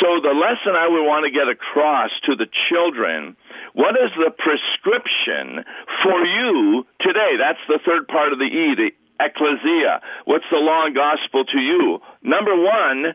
So 0.00 0.24
the 0.24 0.32
lesson 0.32 0.72
I 0.72 0.88
would 0.88 1.04
want 1.04 1.28
to 1.28 1.30
get 1.30 1.52
across 1.52 2.10
to 2.24 2.32
the 2.34 2.48
children, 2.48 3.36
what 3.74 3.96
is 3.96 4.10
the 4.16 4.30
prescription 4.30 5.64
for 6.02 6.24
you 6.24 6.86
today? 7.00 7.36
That's 7.38 7.62
the 7.68 7.80
third 7.84 8.08
part 8.08 8.32
of 8.32 8.38
the 8.38 8.44
E, 8.44 8.74
the 8.76 8.90
ecclesia. 9.20 10.00
What's 10.24 10.44
the 10.50 10.58
law 10.58 10.86
and 10.86 10.94
gospel 10.94 11.44
to 11.44 11.58
you? 11.58 12.00
Number 12.22 12.54
one, 12.56 13.14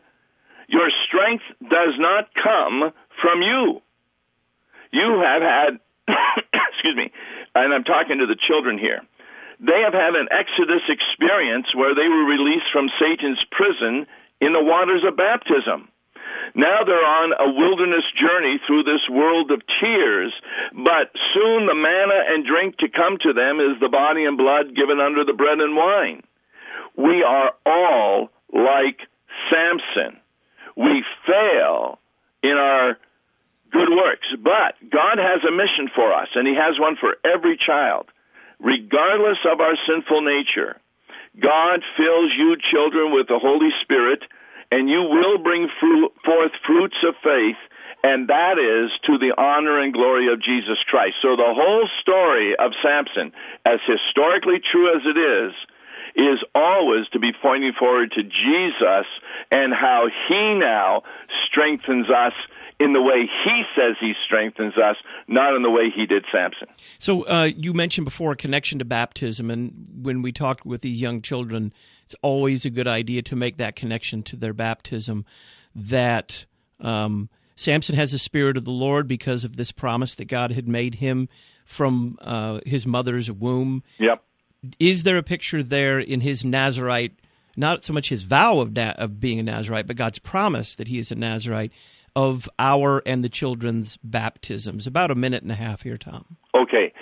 your 0.67 0.89
strength 1.07 1.43
does 1.61 1.95
not 1.97 2.29
come 2.41 2.91
from 3.21 3.41
you. 3.41 3.81
You 4.91 5.21
have 5.21 5.41
had, 5.41 5.79
excuse 6.73 6.95
me, 6.95 7.11
and 7.55 7.73
I'm 7.73 7.83
talking 7.83 8.19
to 8.19 8.25
the 8.25 8.37
children 8.39 8.77
here. 8.77 9.01
They 9.59 9.81
have 9.83 9.93
had 9.93 10.13
an 10.13 10.29
Exodus 10.31 10.85
experience 10.87 11.73
where 11.73 11.95
they 11.95 12.07
were 12.07 12.25
released 12.25 12.69
from 12.71 12.89
Satan's 13.01 13.43
prison 13.51 14.05
in 14.39 14.53
the 14.53 14.63
waters 14.63 15.03
of 15.07 15.17
baptism. 15.17 15.89
Now 16.55 16.83
they're 16.85 16.95
on 16.95 17.33
a 17.33 17.53
wilderness 17.53 18.05
journey 18.15 18.59
through 18.65 18.83
this 18.83 19.07
world 19.09 19.51
of 19.51 19.61
tears, 19.79 20.33
but 20.73 21.11
soon 21.33 21.65
the 21.65 21.75
manna 21.75 22.19
and 22.29 22.45
drink 22.45 22.77
to 22.77 22.89
come 22.89 23.17
to 23.21 23.33
them 23.33 23.59
is 23.59 23.79
the 23.79 23.89
body 23.89 24.25
and 24.25 24.37
blood 24.37 24.75
given 24.75 24.99
under 24.99 25.23
the 25.23 25.33
bread 25.33 25.59
and 25.59 25.75
wine. 25.75 26.23
We 26.95 27.23
are 27.23 27.53
all 27.65 28.29
like 28.51 28.99
Samson. 29.49 30.19
We 30.75 31.03
fail 31.25 31.99
in 32.43 32.57
our 32.57 32.97
good 33.71 33.89
works, 33.89 34.27
but 34.41 34.75
God 34.89 35.17
has 35.17 35.43
a 35.47 35.51
mission 35.51 35.89
for 35.93 36.13
us, 36.13 36.29
and 36.35 36.47
He 36.47 36.55
has 36.55 36.79
one 36.79 36.95
for 36.95 37.17
every 37.25 37.57
child, 37.57 38.07
regardless 38.59 39.37
of 39.51 39.59
our 39.59 39.75
sinful 39.87 40.21
nature. 40.21 40.77
God 41.39 41.83
fills 41.95 42.31
you 42.35 42.57
children 42.57 43.13
with 43.13 43.27
the 43.27 43.39
Holy 43.39 43.69
Spirit 43.81 44.23
and 44.71 44.89
you 44.89 45.01
will 45.01 45.37
bring 45.37 45.67
forth 45.79 46.51
fruits 46.65 46.97
of 47.07 47.15
faith, 47.23 47.57
and 48.03 48.27
that 48.29 48.59
is 48.59 48.91
to 49.05 49.17
the 49.17 49.33
honor 49.37 49.79
and 49.79 49.93
glory 49.93 50.31
of 50.31 50.41
Jesus 50.41 50.77
Christ. 50.87 51.15
So 51.21 51.35
the 51.35 51.53
whole 51.55 51.87
story 52.01 52.55
of 52.57 52.71
Samson, 52.83 53.31
as 53.65 53.79
historically 53.87 54.59
true 54.59 54.95
as 54.95 55.01
it 55.05 55.17
is, 55.17 55.53
is 56.15 56.43
always 56.55 57.07
to 57.09 57.19
be 57.19 57.31
pointing 57.41 57.73
forward 57.77 58.11
to 58.11 58.23
Jesus 58.23 59.05
and 59.51 59.73
how 59.73 60.07
he 60.27 60.55
now 60.55 61.03
strengthens 61.45 62.09
us 62.09 62.33
in 62.79 62.93
the 62.93 63.01
way 63.01 63.27
he 63.43 63.63
says 63.75 63.95
he 63.99 64.13
strengthens 64.25 64.77
us, 64.77 64.95
not 65.27 65.55
in 65.55 65.63
the 65.63 65.69
way 65.69 65.89
he 65.95 66.05
did 66.05 66.25
Samson. 66.31 66.67
So 66.99 67.23
uh, 67.23 67.49
you 67.55 67.73
mentioned 67.73 68.05
before 68.05 68.33
a 68.33 68.35
connection 68.35 68.79
to 68.79 68.85
baptism, 68.85 69.49
and 69.49 69.73
when 70.01 70.21
we 70.21 70.31
talked 70.31 70.65
with 70.65 70.81
these 70.81 71.01
young 71.01 71.21
children, 71.21 71.73
it's 72.07 72.15
always 72.21 72.63
a 72.63 72.69
good 72.69 72.87
idea 72.87 73.21
to 73.21 73.35
make 73.35 73.57
that 73.57 73.75
connection 73.75 74.23
to 74.23 74.37
their 74.37 74.53
baptism. 74.53 75.25
That 75.75 76.45
um, 76.79 77.27
Samson 77.57 77.95
has 77.95 78.13
the 78.13 78.17
spirit 78.17 78.55
of 78.55 78.63
the 78.63 78.71
Lord 78.71 79.09
because 79.09 79.43
of 79.43 79.57
this 79.57 79.73
promise 79.73 80.15
that 80.15 80.25
God 80.25 80.53
had 80.53 80.69
made 80.69 80.95
him 80.95 81.27
from 81.65 82.17
uh, 82.21 82.61
his 82.65 82.87
mother's 82.87 83.29
womb. 83.29 83.83
Yep. 83.99 84.23
Is 84.79 85.03
there 85.03 85.17
a 85.17 85.23
picture 85.23 85.61
there 85.61 85.99
in 85.99 86.21
his 86.21 86.45
Nazarite? 86.45 87.11
Not 87.57 87.83
so 87.83 87.91
much 87.91 88.07
his 88.07 88.23
vow 88.23 88.61
of, 88.61 88.73
na- 88.73 88.93
of 88.97 89.19
being 89.19 89.39
a 89.39 89.43
Nazarite, 89.43 89.85
but 89.85 89.97
God's 89.97 90.19
promise 90.19 90.75
that 90.75 90.87
he 90.87 90.99
is 90.99 91.11
a 91.11 91.15
Nazarite 91.15 91.73
of 92.15 92.49
our 92.57 93.03
and 93.05 93.21
the 93.21 93.29
children's 93.29 93.97
baptisms. 93.97 94.87
About 94.87 95.11
a 95.11 95.15
minute 95.15 95.43
and 95.43 95.51
a 95.51 95.55
half 95.55 95.81
here, 95.81 95.97
Tom. 95.97 96.37
Okay. 96.55 96.93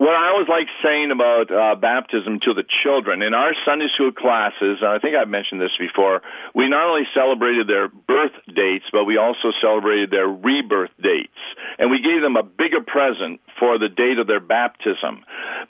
What 0.00 0.16
I 0.16 0.32
always 0.32 0.48
like 0.48 0.64
saying 0.82 1.12
about 1.12 1.52
uh, 1.52 1.74
baptism 1.76 2.40
to 2.48 2.54
the 2.54 2.64
children 2.64 3.20
in 3.20 3.34
our 3.34 3.52
Sunday 3.68 3.84
school 3.92 4.12
classes, 4.12 4.80
and 4.80 4.88
I 4.88 4.98
think 4.98 5.12
I've 5.12 5.28
mentioned 5.28 5.60
this 5.60 5.76
before, 5.78 6.22
we 6.54 6.70
not 6.70 6.88
only 6.88 7.04
celebrated 7.12 7.68
their 7.68 7.88
birth 7.88 8.32
dates, 8.48 8.88
but 8.92 9.04
we 9.04 9.18
also 9.18 9.52
celebrated 9.60 10.10
their 10.10 10.26
rebirth 10.26 10.96
dates. 11.02 11.36
And 11.78 11.90
we 11.90 12.00
gave 12.00 12.24
them 12.24 12.40
a 12.40 12.42
bigger 12.42 12.80
present 12.80 13.44
for 13.60 13.76
the 13.76 13.92
date 13.92 14.16
of 14.16 14.26
their 14.26 14.40
baptism 14.40 15.20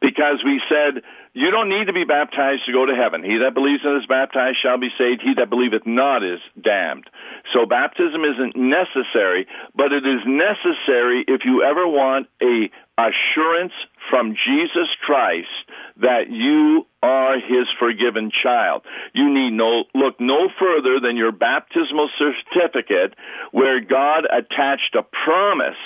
because 0.00 0.46
we 0.46 0.62
said, 0.70 1.02
you 1.34 1.50
don't 1.50 1.68
need 1.68 1.86
to 1.86 1.92
be 1.92 2.04
baptized 2.04 2.66
to 2.66 2.72
go 2.72 2.86
to 2.86 2.94
heaven. 2.94 3.22
He 3.22 3.38
that 3.42 3.54
believes 3.54 3.82
and 3.82 3.98
is 3.98 4.06
baptized 4.06 4.58
shall 4.62 4.78
be 4.78 4.90
saved. 4.98 5.22
He 5.22 5.34
that 5.38 5.50
believeth 5.50 5.86
not 5.86 6.22
is 6.22 6.38
damned. 6.54 7.10
So 7.54 7.66
baptism 7.66 8.22
isn't 8.22 8.54
necessary, 8.54 9.46
but 9.74 9.90
it 9.90 10.06
is 10.06 10.22
necessary 10.26 11.24
if 11.26 11.42
you 11.44 11.62
ever 11.62 11.86
want 11.86 12.26
a 12.42 12.70
assurance 12.98 13.72
from 14.08 14.34
Jesus 14.34 14.88
Christ 15.04 15.48
that 15.98 16.30
you 16.30 16.86
are 17.02 17.34
his 17.34 17.66
forgiven 17.78 18.30
child. 18.30 18.82
You 19.14 19.32
need 19.32 19.52
no 19.52 19.84
look 19.94 20.20
no 20.20 20.48
further 20.58 21.00
than 21.00 21.16
your 21.16 21.32
baptismal 21.32 22.08
certificate 22.18 23.14
where 23.52 23.80
God 23.80 24.24
attached 24.24 24.94
a 24.94 25.02
promise 25.02 25.80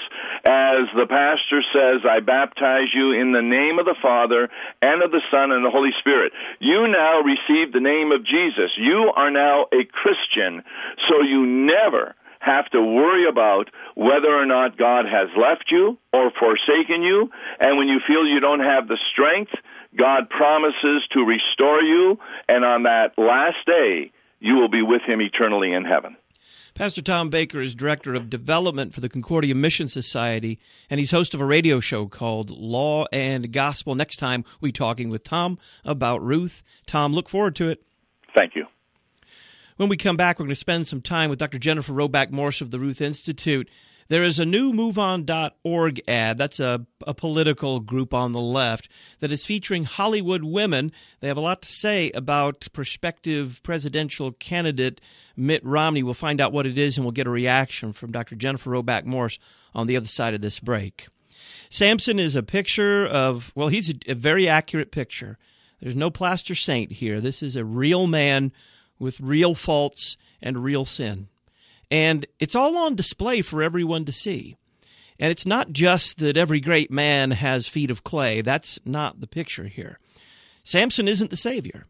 as 0.46 0.86
the 0.94 1.06
pastor 1.08 1.62
says 1.72 2.02
I 2.08 2.20
baptize 2.20 2.94
you 2.94 3.12
in 3.12 3.32
the 3.32 3.42
name 3.42 3.78
of 3.78 3.86
the 3.86 3.96
Father 4.00 4.48
and 4.82 5.02
of 5.02 5.10
the 5.10 5.22
Son 5.30 5.52
and 5.52 5.64
the 5.64 5.70
Holy 5.70 5.92
Spirit. 5.98 6.32
You 6.58 6.86
now 6.88 7.20
receive 7.20 7.72
the 7.72 7.80
name 7.80 8.12
of 8.12 8.24
Jesus. 8.24 8.70
You 8.76 9.12
are 9.14 9.30
now 9.30 9.66
a 9.72 9.84
Christian, 9.84 10.62
so 11.08 11.22
you 11.22 11.46
never 11.46 12.14
have 12.44 12.70
to 12.70 12.80
worry 12.80 13.28
about 13.28 13.70
whether 13.94 14.28
or 14.28 14.46
not 14.46 14.76
God 14.76 15.06
has 15.06 15.28
left 15.36 15.70
you 15.70 15.98
or 16.12 16.30
forsaken 16.38 17.02
you. 17.02 17.30
And 17.60 17.78
when 17.78 17.88
you 17.88 18.00
feel 18.06 18.26
you 18.26 18.40
don't 18.40 18.60
have 18.60 18.88
the 18.88 18.98
strength, 19.12 19.52
God 19.96 20.28
promises 20.28 21.02
to 21.12 21.24
restore 21.24 21.80
you. 21.80 22.18
And 22.48 22.64
on 22.64 22.82
that 22.84 23.16
last 23.16 23.64
day, 23.66 24.12
you 24.40 24.56
will 24.56 24.68
be 24.68 24.82
with 24.82 25.02
Him 25.06 25.20
eternally 25.20 25.72
in 25.72 25.84
heaven. 25.84 26.16
Pastor 26.74 27.02
Tom 27.02 27.30
Baker 27.30 27.60
is 27.60 27.72
Director 27.72 28.14
of 28.14 28.28
Development 28.28 28.92
for 28.92 29.00
the 29.00 29.08
Concordia 29.08 29.54
Mission 29.54 29.86
Society, 29.86 30.58
and 30.90 30.98
he's 30.98 31.12
host 31.12 31.32
of 31.32 31.40
a 31.40 31.44
radio 31.44 31.78
show 31.78 32.08
called 32.08 32.50
Law 32.50 33.06
and 33.12 33.52
Gospel. 33.52 33.94
Next 33.94 34.16
time, 34.16 34.44
we 34.60 34.72
talking 34.72 35.08
with 35.08 35.22
Tom 35.22 35.56
about 35.84 36.20
Ruth. 36.20 36.64
Tom, 36.84 37.12
look 37.12 37.28
forward 37.28 37.54
to 37.56 37.68
it. 37.68 37.80
Thank 38.34 38.56
you. 38.56 38.66
When 39.76 39.88
we 39.88 39.96
come 39.96 40.16
back, 40.16 40.38
we're 40.38 40.44
going 40.44 40.50
to 40.50 40.54
spend 40.54 40.86
some 40.86 41.00
time 41.00 41.30
with 41.30 41.40
Dr. 41.40 41.58
Jennifer 41.58 41.92
Roback 41.92 42.30
Morse 42.30 42.60
of 42.60 42.70
the 42.70 42.78
Ruth 42.78 43.00
Institute. 43.00 43.68
There 44.06 44.22
is 44.22 44.38
a 44.38 44.44
new 44.44 44.72
MoveOn.org 44.72 46.00
ad. 46.06 46.38
That's 46.38 46.60
a, 46.60 46.86
a 47.04 47.12
political 47.12 47.80
group 47.80 48.14
on 48.14 48.30
the 48.30 48.40
left 48.40 48.88
that 49.18 49.32
is 49.32 49.44
featuring 49.44 49.82
Hollywood 49.82 50.44
women. 50.44 50.92
They 51.18 51.26
have 51.26 51.36
a 51.36 51.40
lot 51.40 51.60
to 51.62 51.72
say 51.72 52.12
about 52.12 52.68
prospective 52.72 53.60
presidential 53.64 54.30
candidate 54.30 55.00
Mitt 55.36 55.64
Romney. 55.64 56.04
We'll 56.04 56.14
find 56.14 56.40
out 56.40 56.52
what 56.52 56.66
it 56.66 56.78
is 56.78 56.96
and 56.96 57.04
we'll 57.04 57.10
get 57.10 57.26
a 57.26 57.30
reaction 57.30 57.92
from 57.92 58.12
Dr. 58.12 58.36
Jennifer 58.36 58.70
Roback 58.70 59.04
Morse 59.04 59.40
on 59.74 59.88
the 59.88 59.96
other 59.96 60.06
side 60.06 60.34
of 60.34 60.40
this 60.40 60.60
break. 60.60 61.08
Samson 61.68 62.20
is 62.20 62.36
a 62.36 62.44
picture 62.44 63.04
of, 63.04 63.50
well, 63.56 63.68
he's 63.68 63.90
a, 63.90 63.94
a 64.06 64.14
very 64.14 64.48
accurate 64.48 64.92
picture. 64.92 65.36
There's 65.80 65.96
no 65.96 66.10
plaster 66.10 66.54
saint 66.54 66.92
here. 66.92 67.20
This 67.20 67.42
is 67.42 67.56
a 67.56 67.64
real 67.64 68.06
man 68.06 68.52
with 68.98 69.20
real 69.20 69.54
faults 69.54 70.16
and 70.40 70.64
real 70.64 70.84
sin. 70.84 71.28
And 71.90 72.26
it's 72.38 72.54
all 72.54 72.76
on 72.76 72.94
display 72.94 73.42
for 73.42 73.62
everyone 73.62 74.04
to 74.04 74.12
see. 74.12 74.56
And 75.18 75.30
it's 75.30 75.46
not 75.46 75.72
just 75.72 76.18
that 76.18 76.36
every 76.36 76.60
great 76.60 76.90
man 76.90 77.30
has 77.32 77.68
feet 77.68 77.90
of 77.90 78.04
clay. 78.04 78.40
That's 78.40 78.78
not 78.84 79.20
the 79.20 79.26
picture 79.26 79.68
here. 79.68 79.98
Samson 80.64 81.06
isn't 81.06 81.30
the 81.30 81.36
Savior. 81.36 81.86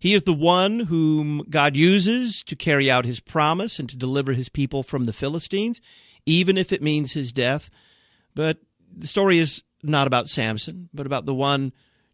He 0.00 0.14
is 0.14 0.24
the 0.24 0.32
one 0.32 0.80
whom 0.80 1.44
God 1.50 1.76
uses 1.76 2.42
to 2.44 2.56
carry 2.56 2.90
out 2.90 3.04
his 3.04 3.20
promise 3.20 3.78
and 3.78 3.88
to 3.90 3.96
deliver 3.96 4.32
his 4.32 4.48
people 4.48 4.82
from 4.82 5.04
the 5.04 5.12
Philistines, 5.12 5.80
even 6.24 6.56
if 6.56 6.72
it 6.72 6.82
means 6.82 7.12
his 7.12 7.32
death. 7.32 7.70
But 8.34 8.58
the 8.96 9.06
story 9.06 9.38
is 9.38 9.62
not 9.82 10.06
about 10.06 10.28
Samson, 10.28 10.88
but 10.94 11.06
about 11.06 11.26
the 11.26 11.34
one 11.34 11.72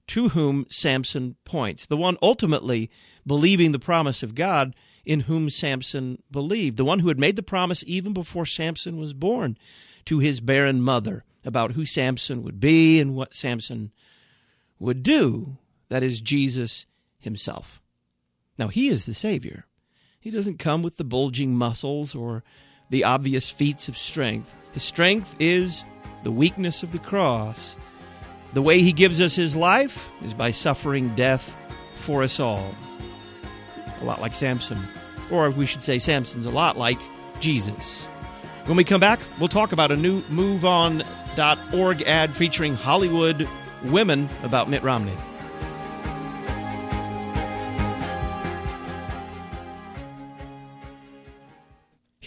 to 0.09 0.31
whom 0.31 0.67
Samson 0.69 1.37
points, 1.45 1.87
the 1.87 1.97
one 1.97 2.17
ultimately 2.23 2.91
believing 3.27 3.73
the 3.73 3.79
promise 3.79 4.23
of 4.23 4.35
God 4.35 4.75
in 5.05 5.21
whom 5.21 5.51
Samson 5.51 6.23
believed, 6.31 6.77
the 6.77 6.85
one 6.85 7.01
who 7.01 7.09
had 7.09 7.19
made 7.19 7.37
the 7.37 7.43
promise 7.43 7.85
even 7.87 8.13
before 8.13 8.47
Samson 8.47 8.99
was 8.99 9.15
born 9.15 9.57
to 10.05 10.19
his 10.19 10.41
barren 10.41 10.81
mother 10.81 11.25
about 11.45 11.73
who 11.73 11.87
Samson 11.87 12.43
would 12.43 12.61
be 12.61 13.01
and 13.01 13.15
what 13.15 13.35
Samson 13.35 13.93
would 14.79 15.03
do. 15.03 15.59
That 15.89 16.03
is 16.03 16.21
Jesus 16.21 16.87
himself. 17.19 17.81
Now, 18.59 18.69
he 18.69 18.89
is 18.89 19.07
the 19.07 19.15
Savior. 19.15 19.67
He 20.19 20.31
doesn't 20.31 20.59
come 20.59 20.83
with 20.83 20.97
the 20.97 21.05
bulging 21.05 21.55
muscles 21.55 22.15
or 22.15 22.43
the 22.91 23.05
obvious 23.05 23.51
feats 23.51 23.89
of 23.89 23.97
strength. 23.97 24.55
His 24.73 24.83
strength 24.83 25.37
is 25.39 25.85
the 26.25 26.33
weakness 26.33 26.83
of 26.83 26.93
the 26.93 26.99
cross. 26.99 27.77
The 28.57 28.63
way 28.63 28.81
he 28.81 28.93
gives 28.95 29.21
us 29.21 29.35
his 29.35 29.55
life 29.55 30.11
is 30.23 30.33
by 30.33 30.51
suffering 30.51 31.15
death 31.15 31.55
for 31.97 32.23
us 32.23 32.41
all 32.41 32.75
a 34.01 34.05
lot 34.07 34.19
like 34.23 34.33
Samson. 34.33 34.83
Or 35.31 35.51
we 35.51 35.67
should 35.67 35.83
say, 35.83 35.99
Samson's 35.99 36.47
a 36.47 36.51
lot 36.51 36.79
like 36.79 36.97
Jesus. 37.39 38.07
When 38.65 38.79
we 38.79 38.83
come 38.83 38.99
back, 38.99 39.21
we'll 39.39 39.49
talk 39.49 39.73
about 39.73 39.93
a 39.93 39.97
new 39.99 40.23
MoveOn.org 40.23 42.03
ad 42.05 42.35
featuring 42.35 42.75
Hollywood 42.77 43.47
women 43.85 44.27
about 44.43 44.71
Mitt 44.71 44.83
Romney. 44.83 45.13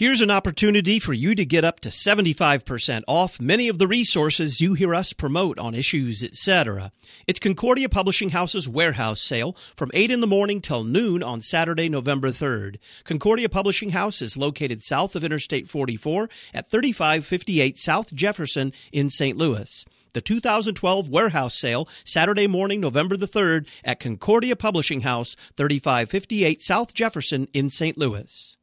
Here's 0.00 0.22
an 0.22 0.30
opportunity 0.30 0.98
for 0.98 1.12
you 1.12 1.34
to 1.34 1.44
get 1.44 1.62
up 1.62 1.80
to 1.80 1.90
75% 1.90 3.02
off 3.06 3.38
many 3.38 3.68
of 3.68 3.78
the 3.78 3.86
resources 3.86 4.58
you 4.58 4.72
hear 4.72 4.94
us 4.94 5.12
promote 5.12 5.58
on 5.58 5.74
issues, 5.74 6.22
etc. 6.22 6.90
It's 7.26 7.38
Concordia 7.38 7.90
Publishing 7.90 8.30
House's 8.30 8.66
warehouse 8.66 9.20
sale 9.20 9.54
from 9.76 9.90
8 9.92 10.10
in 10.10 10.22
the 10.22 10.26
morning 10.26 10.62
till 10.62 10.84
noon 10.84 11.22
on 11.22 11.42
Saturday, 11.42 11.90
November 11.90 12.30
3rd. 12.30 12.78
Concordia 13.04 13.50
Publishing 13.50 13.90
House 13.90 14.22
is 14.22 14.38
located 14.38 14.80
south 14.80 15.14
of 15.14 15.22
Interstate 15.22 15.68
44 15.68 16.30
at 16.54 16.70
3558 16.70 17.76
South 17.76 18.14
Jefferson 18.14 18.72
in 18.92 19.10
St. 19.10 19.36
Louis. 19.36 19.84
The 20.14 20.22
2012 20.22 21.10
warehouse 21.10 21.58
sale, 21.58 21.86
Saturday 22.06 22.46
morning, 22.46 22.80
November 22.80 23.18
the 23.18 23.28
3rd 23.28 23.68
at 23.84 24.00
Concordia 24.00 24.56
Publishing 24.56 25.02
House, 25.02 25.36
3558 25.58 26.62
South 26.62 26.94
Jefferson 26.94 27.48
in 27.52 27.68
St. 27.68 27.98
Louis. 27.98 28.56